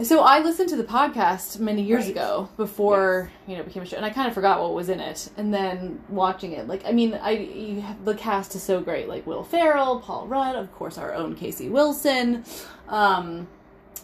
So 0.00 0.20
I 0.22 0.40
listened 0.40 0.68
to 0.70 0.76
the 0.76 0.84
podcast 0.84 1.58
many 1.60 1.82
years 1.82 2.04
Right. 2.04 2.12
ago 2.12 2.48
before 2.56 3.30
you 3.46 3.54
know 3.54 3.60
it 3.60 3.66
became 3.66 3.82
a 3.82 3.86
show, 3.86 3.96
and 3.96 4.06
I 4.06 4.10
kind 4.10 4.26
of 4.26 4.34
forgot 4.34 4.60
what 4.60 4.74
was 4.74 4.88
in 4.88 4.98
it. 5.00 5.28
And 5.36 5.52
then 5.52 6.00
watching 6.08 6.52
it, 6.52 6.66
like 6.66 6.82
I 6.86 6.92
mean, 6.92 7.14
I 7.14 7.30
you 7.32 7.82
have, 7.82 8.04
the 8.04 8.14
cast 8.14 8.54
is 8.54 8.62
so 8.62 8.80
great, 8.80 9.06
like 9.08 9.26
Will 9.26 9.44
Ferrell, 9.44 10.00
Paul 10.00 10.26
Rudd, 10.26 10.56
of 10.56 10.72
course, 10.74 10.98
our 10.98 11.12
own 11.12 11.34
Casey 11.36 11.68
Wilson. 11.68 12.44
Um, 12.88 13.46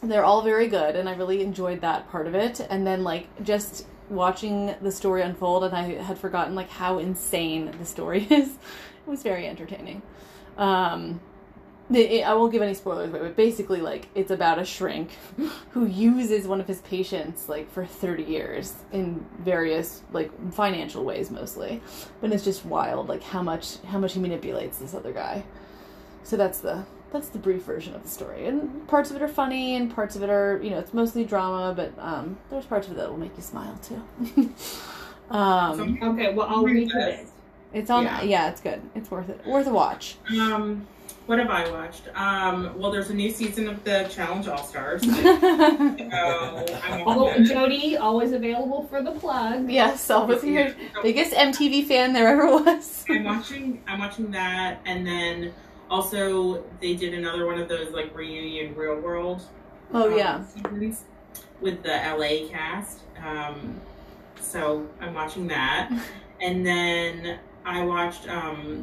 they're 0.03 0.25
all 0.25 0.43
very 0.43 0.69
good, 0.69 0.95
and 0.95 1.09
I 1.09 1.15
really 1.17 1.43
enjoyed 1.43 1.81
that 1.81 2.09
part 2.11 2.27
of 2.29 2.35
it. 2.35 2.61
And 2.71 2.87
then 2.87 3.03
like 3.03 3.27
just 3.43 3.87
watching 4.09 4.75
the 4.81 4.93
story 4.93 5.23
unfold, 5.23 5.65
and 5.65 5.75
I 5.75 5.95
had 6.03 6.19
forgotten 6.19 6.55
like 6.55 6.69
how 6.69 6.99
insane 6.99 7.75
the 7.79 7.85
story 7.87 8.25
is. 8.31 8.49
It 8.51 9.11
was 9.11 9.23
very 9.23 9.49
entertaining. 9.49 10.03
Um, 10.59 11.21
it- 11.91 11.97
it- 12.11 12.23
I 12.27 12.35
won't 12.35 12.53
give 12.53 12.63
any 12.63 12.75
spoilers 12.75 13.11
away, 13.11 13.21
but 13.21 13.37
basically, 13.37 13.81
like, 13.81 14.09
it's 14.15 14.31
about 14.31 14.59
a 14.59 14.65
shrink 14.65 15.11
who 15.71 15.87
uses 15.87 16.47
one 16.47 16.61
of 16.61 16.67
his 16.67 16.81
patients, 16.83 17.49
like, 17.49 17.71
for 17.71 17.85
30 17.87 18.25
years 18.25 18.75
in 18.93 19.25
various, 19.41 20.03
like, 20.13 20.31
financial 20.53 21.05
ways 21.05 21.31
mostly. 21.31 21.81
But 22.21 22.33
it's 22.33 22.45
just 22.45 22.65
wild, 22.67 23.09
like, 23.09 23.23
how 23.23 23.43
much, 23.43 23.79
how 23.87 23.99
much 23.99 24.15
he 24.15 24.21
manipulates 24.21 24.79
this 24.79 24.95
other 24.95 25.13
guy. 25.13 25.45
So 26.25 26.37
that's 26.37 26.59
the, 26.61 26.85
that's 27.11 27.29
the 27.31 27.39
brief 27.39 27.63
version 27.63 27.95
of 27.95 28.03
the 28.03 28.09
story. 28.09 28.47
And 28.47 28.87
parts 28.87 29.11
of 29.11 29.17
it 29.17 29.23
are 29.23 29.29
funny, 29.29 29.77
and 29.77 29.95
parts 29.95 30.15
of 30.15 30.23
it 30.23 30.29
are, 30.29 30.61
you 30.63 30.69
know, 30.69 30.79
it's 30.79 30.93
mostly 30.93 31.25
drama, 31.25 31.73
but, 31.75 31.93
um, 31.99 32.37
there's 32.51 32.67
parts 32.67 32.87
of 32.87 32.93
it 32.93 32.97
that 32.97 33.09
will 33.11 33.17
make 33.19 33.35
you 33.37 33.43
smile, 33.43 33.79
too. 33.83 34.51
um, 35.31 35.99
Okay, 36.03 36.35
well 36.35 36.47
I'll 36.49 36.65
read 36.65 36.91
it. 36.95 37.27
it's 37.73 37.91
on, 37.91 38.05
Yeah. 38.05 38.23
yeah, 38.23 38.51
it's 38.51 38.61
good. 38.61 38.81
It's 38.95 39.11
worth 39.11 39.29
it. 39.31 39.41
Worth 39.47 39.67
a 39.67 39.73
watch. 39.73 40.17
Um, 40.39 40.87
what 41.29 41.39
have 41.39 41.51
I 41.51 41.71
watched? 41.71 42.09
Um, 42.15 42.79
well, 42.79 42.91
there's 42.91 43.11
a 43.11 43.15
new 43.15 43.31
season 43.31 43.69
of 43.69 43.85
the 43.85 44.09
Challenge 44.11 44.49
All 44.49 44.65
Stars. 44.65 45.03
So 46.09 46.67
I'm 46.85 47.07
Although 47.07 47.25
watching 47.25 47.45
that. 47.45 47.53
Jody 47.53 47.97
always 47.99 48.33
available 48.33 48.87
for 48.89 49.03
the 49.03 49.13
plug. 49.13 49.71
yes, 49.71 50.09
always 50.09 50.43
your 50.43 50.75
biggest 51.03 51.35
MTV 51.35 51.87
fan 51.87 52.15
there 52.15 52.29
ever 52.29 52.47
was. 52.47 53.05
I'm 53.11 53.25
watching. 53.25 53.83
I'm 53.87 53.99
watching 53.99 54.31
that, 54.31 54.81
and 54.87 55.07
then 55.07 55.53
also 55.91 56.65
they 56.81 56.95
did 56.95 57.13
another 57.13 57.47
one 57.47 57.61
of 57.61 57.69
those 57.69 57.93
like 57.93 58.17
reunion 58.17 58.75
Real 58.75 58.97
World. 58.97 59.43
Oh 59.93 60.11
um, 60.11 60.17
yeah. 60.17 60.45
seasons 60.47 61.05
with 61.61 61.83
the 61.83 61.91
LA 61.91 62.49
cast. 62.51 63.01
Um, 63.23 63.79
so 64.41 64.89
I'm 65.01 65.13
watching 65.13 65.47
that, 65.49 65.91
and 66.41 66.65
then 66.67 67.39
I 67.67 67.85
watched 67.85 68.27
um, 68.29 68.83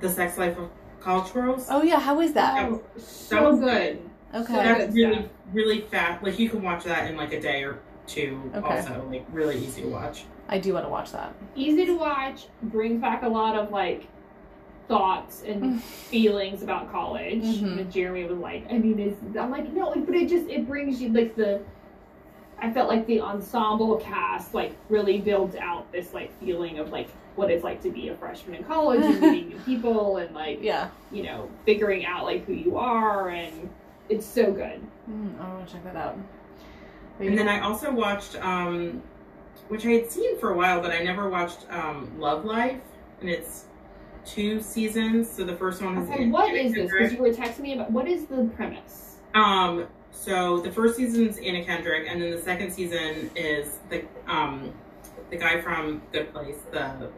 the 0.00 0.08
Sex 0.08 0.38
Life 0.38 0.56
of 0.58 0.70
College 1.02 1.32
Girls. 1.32 1.66
Oh 1.68 1.82
yeah, 1.82 1.98
how 1.98 2.20
is 2.20 2.32
that? 2.34 2.68
Oh, 2.68 2.82
so 2.96 3.56
good. 3.56 4.00
Okay. 4.34 4.44
So- 4.46 4.52
That's 4.52 4.94
really 4.94 5.14
stuff. 5.14 5.26
really 5.52 5.80
fast. 5.82 6.22
Like 6.22 6.38
you 6.38 6.48
can 6.48 6.62
watch 6.62 6.84
that 6.84 7.10
in 7.10 7.16
like 7.16 7.32
a 7.32 7.40
day 7.40 7.64
or 7.64 7.80
two. 8.06 8.40
Okay. 8.54 8.76
Also, 8.78 9.06
like 9.10 9.26
really 9.32 9.58
easy 9.58 9.82
to 9.82 9.88
watch. 9.88 10.24
I 10.48 10.58
do 10.58 10.74
want 10.74 10.84
to 10.86 10.90
watch 10.90 11.12
that. 11.12 11.34
Easy 11.56 11.86
to 11.86 11.94
watch, 11.98 12.46
brings 12.62 13.00
back 13.00 13.22
a 13.22 13.28
lot 13.28 13.56
of 13.56 13.70
like 13.70 14.06
thoughts 14.88 15.42
and 15.46 15.82
feelings 16.10 16.62
about 16.62 16.90
college. 16.92 17.42
Mhm. 17.42 17.78
And 17.80 17.92
Jeremy 17.92 18.24
was 18.24 18.38
like, 18.38 18.66
I 18.70 18.78
mean, 18.78 18.98
is 18.98 19.14
I'm 19.36 19.50
like, 19.50 19.72
no, 19.72 19.88
like, 19.90 20.06
but 20.06 20.14
it 20.14 20.28
just 20.28 20.48
it 20.48 20.66
brings 20.68 21.00
you 21.02 21.08
like 21.10 21.34
the 21.36 21.60
I 22.60 22.72
felt 22.72 22.88
like 22.88 23.06
the 23.08 23.20
ensemble 23.20 23.96
cast 23.96 24.54
like 24.54 24.76
really 24.88 25.18
builds 25.18 25.56
out 25.56 25.90
this 25.90 26.14
like 26.14 26.30
feeling 26.38 26.78
of 26.78 26.90
like 26.90 27.08
what 27.36 27.50
it's 27.50 27.64
like 27.64 27.82
to 27.82 27.90
be 27.90 28.08
a 28.08 28.16
freshman 28.16 28.56
in 28.56 28.64
college 28.64 29.00
and 29.02 29.20
meeting 29.20 29.48
new 29.50 29.58
people 29.64 30.18
and 30.18 30.34
like 30.34 30.58
Yeah. 30.62 30.90
you 31.10 31.22
know 31.22 31.48
figuring 31.64 32.04
out 32.04 32.24
like 32.24 32.44
who 32.46 32.52
you 32.52 32.76
are 32.76 33.30
and 33.30 33.70
it's 34.08 34.26
so 34.26 34.52
good. 34.52 34.80
Mm, 35.10 35.40
I 35.40 35.48
want 35.54 35.66
to 35.66 35.72
check 35.72 35.84
that 35.84 35.96
out. 35.96 36.18
And 37.20 37.38
then 37.38 37.48
I 37.48 37.60
also 37.60 37.90
watched, 37.92 38.34
um, 38.44 39.02
which 39.68 39.86
I 39.86 39.90
had 39.90 40.10
seen 40.10 40.38
for 40.38 40.50
a 40.50 40.56
while, 40.56 40.80
but 40.80 40.90
I 40.90 41.02
never 41.02 41.28
watched 41.28 41.66
um, 41.70 42.10
Love 42.18 42.44
Life, 42.44 42.80
and 43.20 43.30
it's 43.30 43.66
two 44.24 44.60
seasons. 44.60 45.30
So 45.30 45.44
the 45.44 45.54
first 45.54 45.80
one 45.82 45.98
is 45.98 46.10
Okay, 46.10 46.28
what 46.28 46.52
is 46.54 46.72
this? 46.74 46.90
Because 46.90 47.12
you 47.12 47.18
were 47.22 47.30
texting 47.30 47.60
me 47.60 47.74
about 47.74 47.90
what 47.92 48.08
is 48.08 48.26
the 48.26 48.50
premise? 48.56 49.16
Um, 49.34 49.86
so 50.10 50.58
the 50.60 50.70
first 50.70 50.96
season's 50.96 51.38
Anna 51.38 51.64
Kendrick, 51.64 52.06
and 52.08 52.20
then 52.20 52.30
the 52.32 52.42
second 52.42 52.72
season 52.72 53.30
is 53.36 53.78
the 53.88 54.04
um, 54.26 54.72
the 55.32 55.38
guy 55.38 55.60
from 55.62 56.02
Good 56.12 56.30
Place, 56.32 56.58
the 56.70 57.10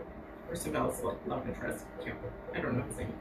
Kristen 0.48 0.72
Bell's 0.72 1.02
like 1.02 1.16
love 1.26 1.46
interest. 1.48 1.84
Can't, 2.02 2.16
I 2.54 2.60
don't 2.60 2.78
know 2.78 2.84
his 2.84 2.96
name. 2.96 3.12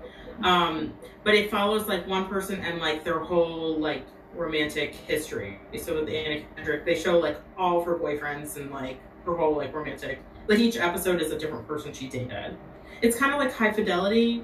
Um, 0.44 0.94
but 1.24 1.34
it 1.34 1.50
follows 1.50 1.88
like 1.88 2.08
one 2.08 2.28
person 2.28 2.60
and 2.62 2.80
like 2.80 3.04
their 3.04 3.20
whole 3.20 3.80
like 3.80 4.06
romantic 4.36 4.94
history. 4.94 5.60
So 5.82 6.00
with 6.00 6.10
Anna 6.10 6.44
Kendrick, 6.56 6.86
they 6.86 6.94
show 6.96 7.18
like 7.18 7.39
all 7.58 7.80
of 7.80 7.86
her 7.88 7.96
boyfriends 7.98 8.56
and 8.58 8.70
like 8.70 9.00
her 9.26 9.36
whole 9.36 9.58
like 9.58 9.74
romantic. 9.74 10.20
Like 10.48 10.60
each 10.60 10.78
episode 10.78 11.22
is 11.22 11.32
a 11.32 11.39
different 11.39 11.68
person 11.68 11.91
she 11.91 12.08
dated. 12.08 12.56
It's 13.02 13.18
kind 13.18 13.34
of 13.34 13.39
like 13.39 13.52
High 13.52 13.72
Fidelity, 13.74 14.44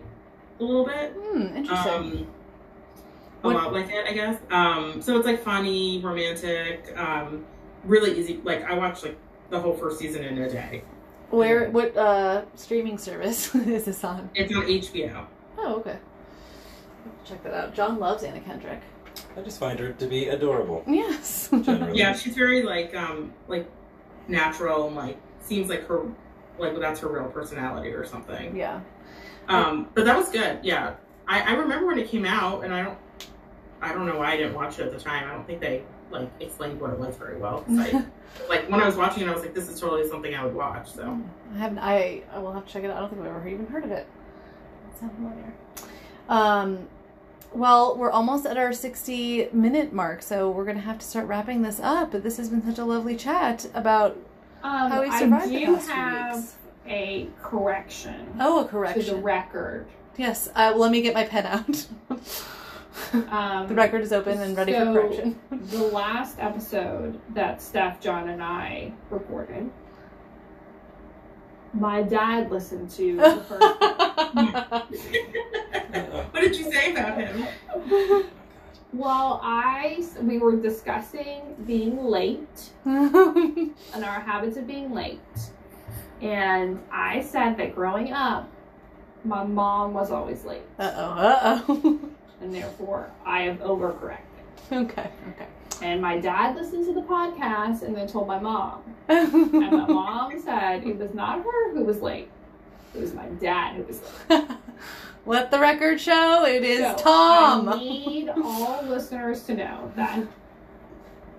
a 0.59 0.63
little 0.63 0.85
bit. 0.85 1.13
Hmm, 1.15 1.57
interesting. 1.57 1.93
Um, 1.93 2.27
a 3.43 3.47
What- 3.47 3.55
lot 3.55 3.73
like 3.73 3.89
it, 3.89 4.05
I 4.07 4.13
guess. 4.13 4.39
Um, 4.49 4.99
so 4.99 5.15
it's 5.15 5.27
like 5.27 5.43
funny, 5.43 6.01
romantic, 6.03 6.91
um, 6.97 7.45
really 7.83 8.19
easy. 8.19 8.41
Like 8.43 8.63
I 8.63 8.73
watched 8.73 9.03
like 9.03 9.17
the 9.49 9.59
whole 9.59 9.73
first 9.73 9.99
season 9.99 10.23
in 10.23 10.37
a 10.37 10.49
day. 10.49 10.83
Where 11.29 11.69
what 11.69 11.95
uh 11.95 12.43
streaming 12.55 12.97
service 12.97 13.53
is 13.55 13.85
this 13.85 14.03
on? 14.03 14.29
It's 14.33 14.53
on 14.55 14.63
HBO. 14.63 15.25
Oh, 15.57 15.75
okay. 15.75 15.97
Check 17.25 17.43
that 17.43 17.53
out. 17.53 17.73
John 17.75 17.99
loves 17.99 18.23
Anna 18.23 18.39
Kendrick. 18.39 18.81
I 19.37 19.41
just 19.41 19.59
find 19.59 19.77
her 19.79 19.91
to 19.93 20.07
be 20.07 20.29
adorable. 20.29 20.83
Yes. 20.87 21.49
Yeah, 21.93 22.13
she's 22.13 22.35
very 22.35 22.63
like 22.63 22.95
um 22.95 23.33
like 23.47 23.69
natural 24.27 24.87
and 24.87 24.95
like 24.95 25.17
seems 25.41 25.69
like 25.69 25.85
her 25.87 26.05
like 26.57 26.77
that's 26.79 26.99
her 27.01 27.07
real 27.07 27.25
personality 27.25 27.89
or 27.89 28.05
something. 28.05 28.55
yeah. 28.55 28.81
Um, 29.47 29.87
but 29.95 30.05
that 30.05 30.15
was 30.15 30.29
good. 30.29 30.59
Yeah, 30.61 30.93
I, 31.27 31.41
I 31.41 31.51
remember 31.53 31.87
when 31.87 31.97
it 31.97 32.07
came 32.07 32.23
out, 32.25 32.63
and 32.63 32.71
I 32.73 32.83
don't 32.83 32.97
I 33.81 33.93
don't 33.93 34.05
know 34.05 34.17
why 34.17 34.33
I 34.33 34.37
didn't 34.37 34.53
watch 34.53 34.77
it 34.77 34.85
at 34.85 34.91
the 34.91 34.99
time. 34.99 35.27
I 35.27 35.33
don't 35.33 35.45
think 35.47 35.59
they 35.59 35.83
like 36.11 36.29
explained 36.39 36.79
what 36.81 36.91
it 36.91 36.99
was 36.99 37.15
very 37.17 37.37
well. 37.37 37.63
I, 37.69 38.05
like 38.49 38.69
when 38.69 38.81
I 38.81 38.85
was 38.85 38.95
watching 38.95 39.23
it, 39.23 39.29
I 39.29 39.33
was 39.33 39.41
like, 39.41 39.53
this 39.53 39.69
is 39.69 39.79
totally 39.79 40.07
something 40.07 40.33
I 40.33 40.43
would 40.43 40.55
watch. 40.55 40.91
So. 40.91 41.19
I 41.55 41.57
haven't. 41.57 41.79
I 41.79 42.23
I 42.33 42.39
will 42.39 42.51
have 42.53 42.65
to 42.65 42.71
check 42.73 42.83
it 42.83 42.89
out. 42.91 42.97
I 42.97 42.99
don't 43.01 43.09
think 43.09 43.21
I've 43.21 43.27
ever 43.35 43.47
even 43.47 43.67
heard 43.67 43.83
of 43.83 43.91
it. 43.91 44.07
That 44.91 44.99
sounds 44.99 45.13
familiar. 45.15 45.53
Um, 46.27 46.87
well, 47.53 47.97
we're 47.97 48.11
almost 48.11 48.45
at 48.45 48.57
our 48.57 48.71
sixty 48.73 49.47
minute 49.51 49.91
mark, 49.93 50.21
so 50.21 50.49
we're 50.51 50.65
gonna 50.65 50.79
have 50.79 50.99
to 50.99 51.05
start 51.05 51.25
wrapping 51.27 51.61
this 51.63 51.79
up. 51.79 52.11
But 52.11 52.23
this 52.23 52.37
has 52.37 52.49
been 52.49 52.63
such 52.65 52.77
a 52.77 52.85
lovely 52.85 53.15
chat 53.15 53.67
about 53.73 54.17
Um, 54.63 54.91
how 54.91 55.01
we 55.01 55.07
I 55.09 55.19
survived 55.19 55.49
the 55.51 55.65
past 55.65 55.85
few 55.87 55.93
have 55.95 56.35
weeks. 56.35 56.55
a 56.87 57.27
correction 57.41 58.35
Oh, 58.39 58.63
a 58.63 58.67
correction. 58.67 59.03
to 59.05 59.11
the 59.11 59.17
record. 59.17 59.87
yes. 60.17 60.49
Uh, 60.55 60.73
let 60.75 60.91
me 60.91 61.01
get 61.01 61.13
my 61.15 61.23
pen 61.23 61.45
out. 61.47 61.87
Um, 63.29 63.67
the 63.67 63.75
record 63.75 64.01
is 64.01 64.13
open 64.13 64.39
and 64.39 64.55
ready 64.55 64.73
for 64.73 64.85
correction. 64.85 65.39
the 65.51 65.83
last 65.83 66.37
episode 66.39 67.19
that 67.33 67.61
Steph, 67.61 67.99
John, 67.99 68.29
and 68.29 68.41
I 68.43 68.93
recorded, 69.09 69.69
my 71.73 72.01
dad 72.01 72.51
listened 72.51 72.89
to 72.91 73.15
the 73.17 73.37
first. 73.47 73.61
What 76.31 76.41
did 76.41 76.55
you 76.55 76.71
say 76.71 76.91
about 76.91 77.17
him? 77.17 77.45
Well, 78.91 79.39
I 79.43 80.03
we 80.21 80.39
were 80.39 80.55
discussing 80.55 81.55
being 81.65 82.03
late 82.03 82.71
and 82.85 83.73
our 83.95 84.19
habits 84.19 84.57
of 84.57 84.65
being 84.65 84.93
late, 84.93 85.19
and 86.21 86.81
I 86.91 87.21
said 87.21 87.57
that 87.57 87.75
growing 87.75 88.11
up, 88.13 88.49
my 89.23 89.43
mom 89.43 89.93
was 89.93 90.11
always 90.11 90.43
late, 90.43 90.63
uh 90.79 90.91
oh. 90.95 91.13
Uh 91.17 91.61
oh. 91.67 91.99
And 92.41 92.53
therefore 92.53 93.11
I 93.25 93.41
have 93.43 93.57
overcorrected. 93.59 94.17
okay. 94.71 95.09
Okay. 95.29 95.47
And 95.81 96.01
my 96.01 96.19
dad 96.19 96.55
listened 96.55 96.85
to 96.87 96.93
the 96.93 97.01
podcast 97.01 97.83
and 97.83 97.95
then 97.95 98.07
told 98.07 98.27
my 98.27 98.39
mom. 98.39 98.83
And 99.09 99.31
my 99.51 99.87
mom 99.87 100.41
said 100.41 100.83
it 100.85 100.97
was 100.97 101.13
not 101.13 101.43
her 101.43 101.73
who 101.73 101.83
was 101.83 102.01
late. 102.01 102.29
It 102.93 103.01
was 103.01 103.13
my 103.13 103.25
dad 103.27 103.75
who 103.75 103.83
was 103.83 104.01
late. 104.29 104.43
Let 105.25 105.51
the 105.51 105.59
record 105.59 105.99
show 105.99 106.45
it 106.45 106.63
is 106.63 106.79
So, 106.79 106.95
Tom. 106.97 107.69
I 107.69 107.75
need 107.75 108.29
all 108.29 108.83
listeners 108.83 109.43
to 109.43 109.53
know 109.53 109.91
that 109.95 110.19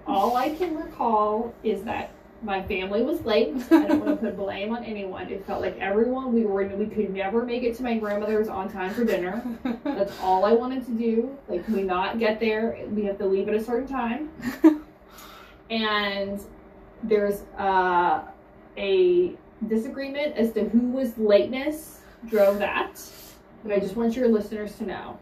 all 0.07 0.37
I 0.37 0.51
can 0.55 0.77
recall 0.77 1.55
is 1.63 1.83
that 1.85 2.11
my 2.43 2.63
family 2.63 3.03
was 3.03 3.25
late. 3.25 3.55
I 3.71 3.87
don't 3.87 4.05
want 4.05 4.21
to 4.21 4.27
put 4.27 4.37
blame 4.37 4.75
on 4.75 4.85
anyone. 4.85 5.29
It 5.31 5.47
felt 5.47 5.61
like 5.61 5.79
everyone 5.79 6.33
we 6.33 6.45
were 6.45 6.67
we 6.69 6.87
could 6.87 7.13
never 7.13 7.45
make 7.45 7.63
it 7.63 7.77
to 7.77 7.83
my 7.83 7.99
grandmother's 7.99 8.49
on 8.49 8.71
time 8.71 8.95
for 8.95 9.05
dinner. 9.05 9.43
That's 9.85 10.19
all 10.23 10.45
I 10.45 10.53
wanted 10.53 10.87
to 10.87 10.93
do. 10.93 11.37
Like 11.49 11.67
we 11.69 11.83
not 11.83 12.19
get 12.19 12.41
there. 12.41 12.79
We 12.91 13.05
have 13.05 13.19
to 13.19 13.27
leave 13.27 13.49
at 13.49 13.55
a 13.55 13.63
certain 13.63 13.87
time. 13.87 14.31
and 15.71 16.41
there's 17.03 17.43
uh, 17.59 18.23
a 18.77 19.35
disagreement 19.69 20.37
as 20.37 20.53
to 20.53 20.69
who 20.69 20.91
was 20.91 21.17
lateness 21.19 22.01
drove 22.29 22.59
that. 22.59 23.03
But 23.63 23.73
I 23.73 23.81
just 23.81 23.97
want 23.97 24.17
your 24.17 24.29
listeners 24.29 24.77
to 24.77 24.87
know 24.87 25.19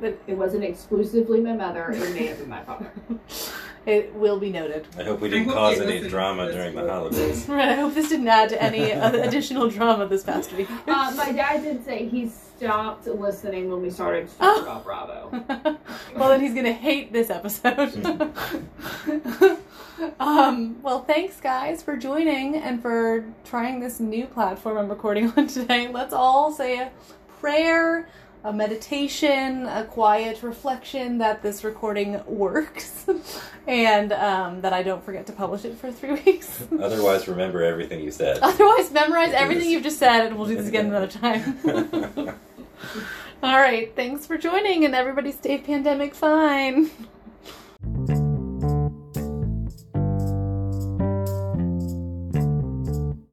that 0.00 0.18
it 0.26 0.34
wasn't 0.34 0.64
exclusively 0.64 1.40
my 1.40 1.52
mother. 1.52 1.90
It 1.90 2.14
may 2.14 2.26
have 2.26 2.38
been 2.38 2.48
my 2.48 2.62
father. 2.64 2.90
it 3.86 4.14
will 4.14 4.38
be 4.38 4.50
noted. 4.50 4.86
I 4.98 5.02
hope 5.02 5.20
we 5.20 5.28
didn't 5.28 5.52
cause 5.52 5.80
any 5.80 6.08
drama 6.08 6.50
during 6.52 6.74
the 6.74 6.88
holidays. 6.88 7.48
Right, 7.48 7.68
I 7.70 7.74
hope 7.74 7.94
this 7.94 8.08
didn't 8.08 8.28
add 8.28 8.48
to 8.50 8.62
any 8.62 8.92
uh, 8.92 9.12
additional 9.22 9.68
drama 9.68 10.06
this 10.06 10.22
past 10.22 10.52
week. 10.52 10.68
Uh, 10.86 11.12
my 11.16 11.32
dad 11.32 11.62
did 11.62 11.84
say 11.84 12.06
he 12.08 12.28
stopped 12.28 13.06
listening 13.06 13.70
when 13.70 13.82
we 13.82 13.90
started 13.90 14.28
to 14.28 14.34
talk 14.38 14.56
Oh. 14.58 14.62
about 14.62 14.84
Bravo. 14.84 15.78
well, 16.16 16.28
then 16.28 16.40
he's 16.40 16.54
gonna 16.54 16.72
hate 16.72 17.12
this 17.12 17.28
episode. 17.30 17.92
um, 20.20 20.80
well, 20.82 21.02
thanks, 21.04 21.40
guys, 21.40 21.82
for 21.82 21.96
joining 21.96 22.56
and 22.56 22.80
for 22.80 23.24
trying 23.44 23.80
this 23.80 24.00
new 24.00 24.26
platform 24.26 24.78
I'm 24.78 24.88
recording 24.88 25.32
on 25.36 25.46
today. 25.48 25.88
Let's 25.88 26.12
all 26.12 26.52
say 26.52 26.78
a 26.78 26.90
prayer, 27.40 28.08
a 28.44 28.52
meditation, 28.52 29.66
a 29.66 29.84
quiet 29.84 30.42
reflection 30.42 31.18
that 31.18 31.42
this 31.42 31.62
recording 31.62 32.20
works, 32.26 33.06
and 33.66 34.12
um, 34.12 34.60
that 34.62 34.72
I 34.72 34.82
don't 34.82 35.04
forget 35.04 35.26
to 35.26 35.32
publish 35.32 35.64
it 35.64 35.76
for 35.76 35.92
three 35.92 36.12
weeks. 36.26 36.62
Otherwise, 36.80 37.28
remember 37.28 37.62
everything 37.62 38.02
you 38.02 38.10
said. 38.10 38.38
Otherwise, 38.42 38.90
memorize 38.90 39.32
everything 39.32 39.70
you've 39.70 39.84
just 39.84 39.98
said, 39.98 40.26
and 40.26 40.36
we'll 40.36 40.48
do 40.48 40.56
this 40.56 40.68
again 40.68 40.86
another 40.86 41.06
time. 41.08 42.36
All 43.42 43.58
right, 43.58 43.94
thanks 43.94 44.26
for 44.26 44.38
joining, 44.38 44.84
and 44.84 44.94
everybody 44.94 45.32
stay 45.32 45.58
pandemic 45.58 46.14
fine. 46.14 46.90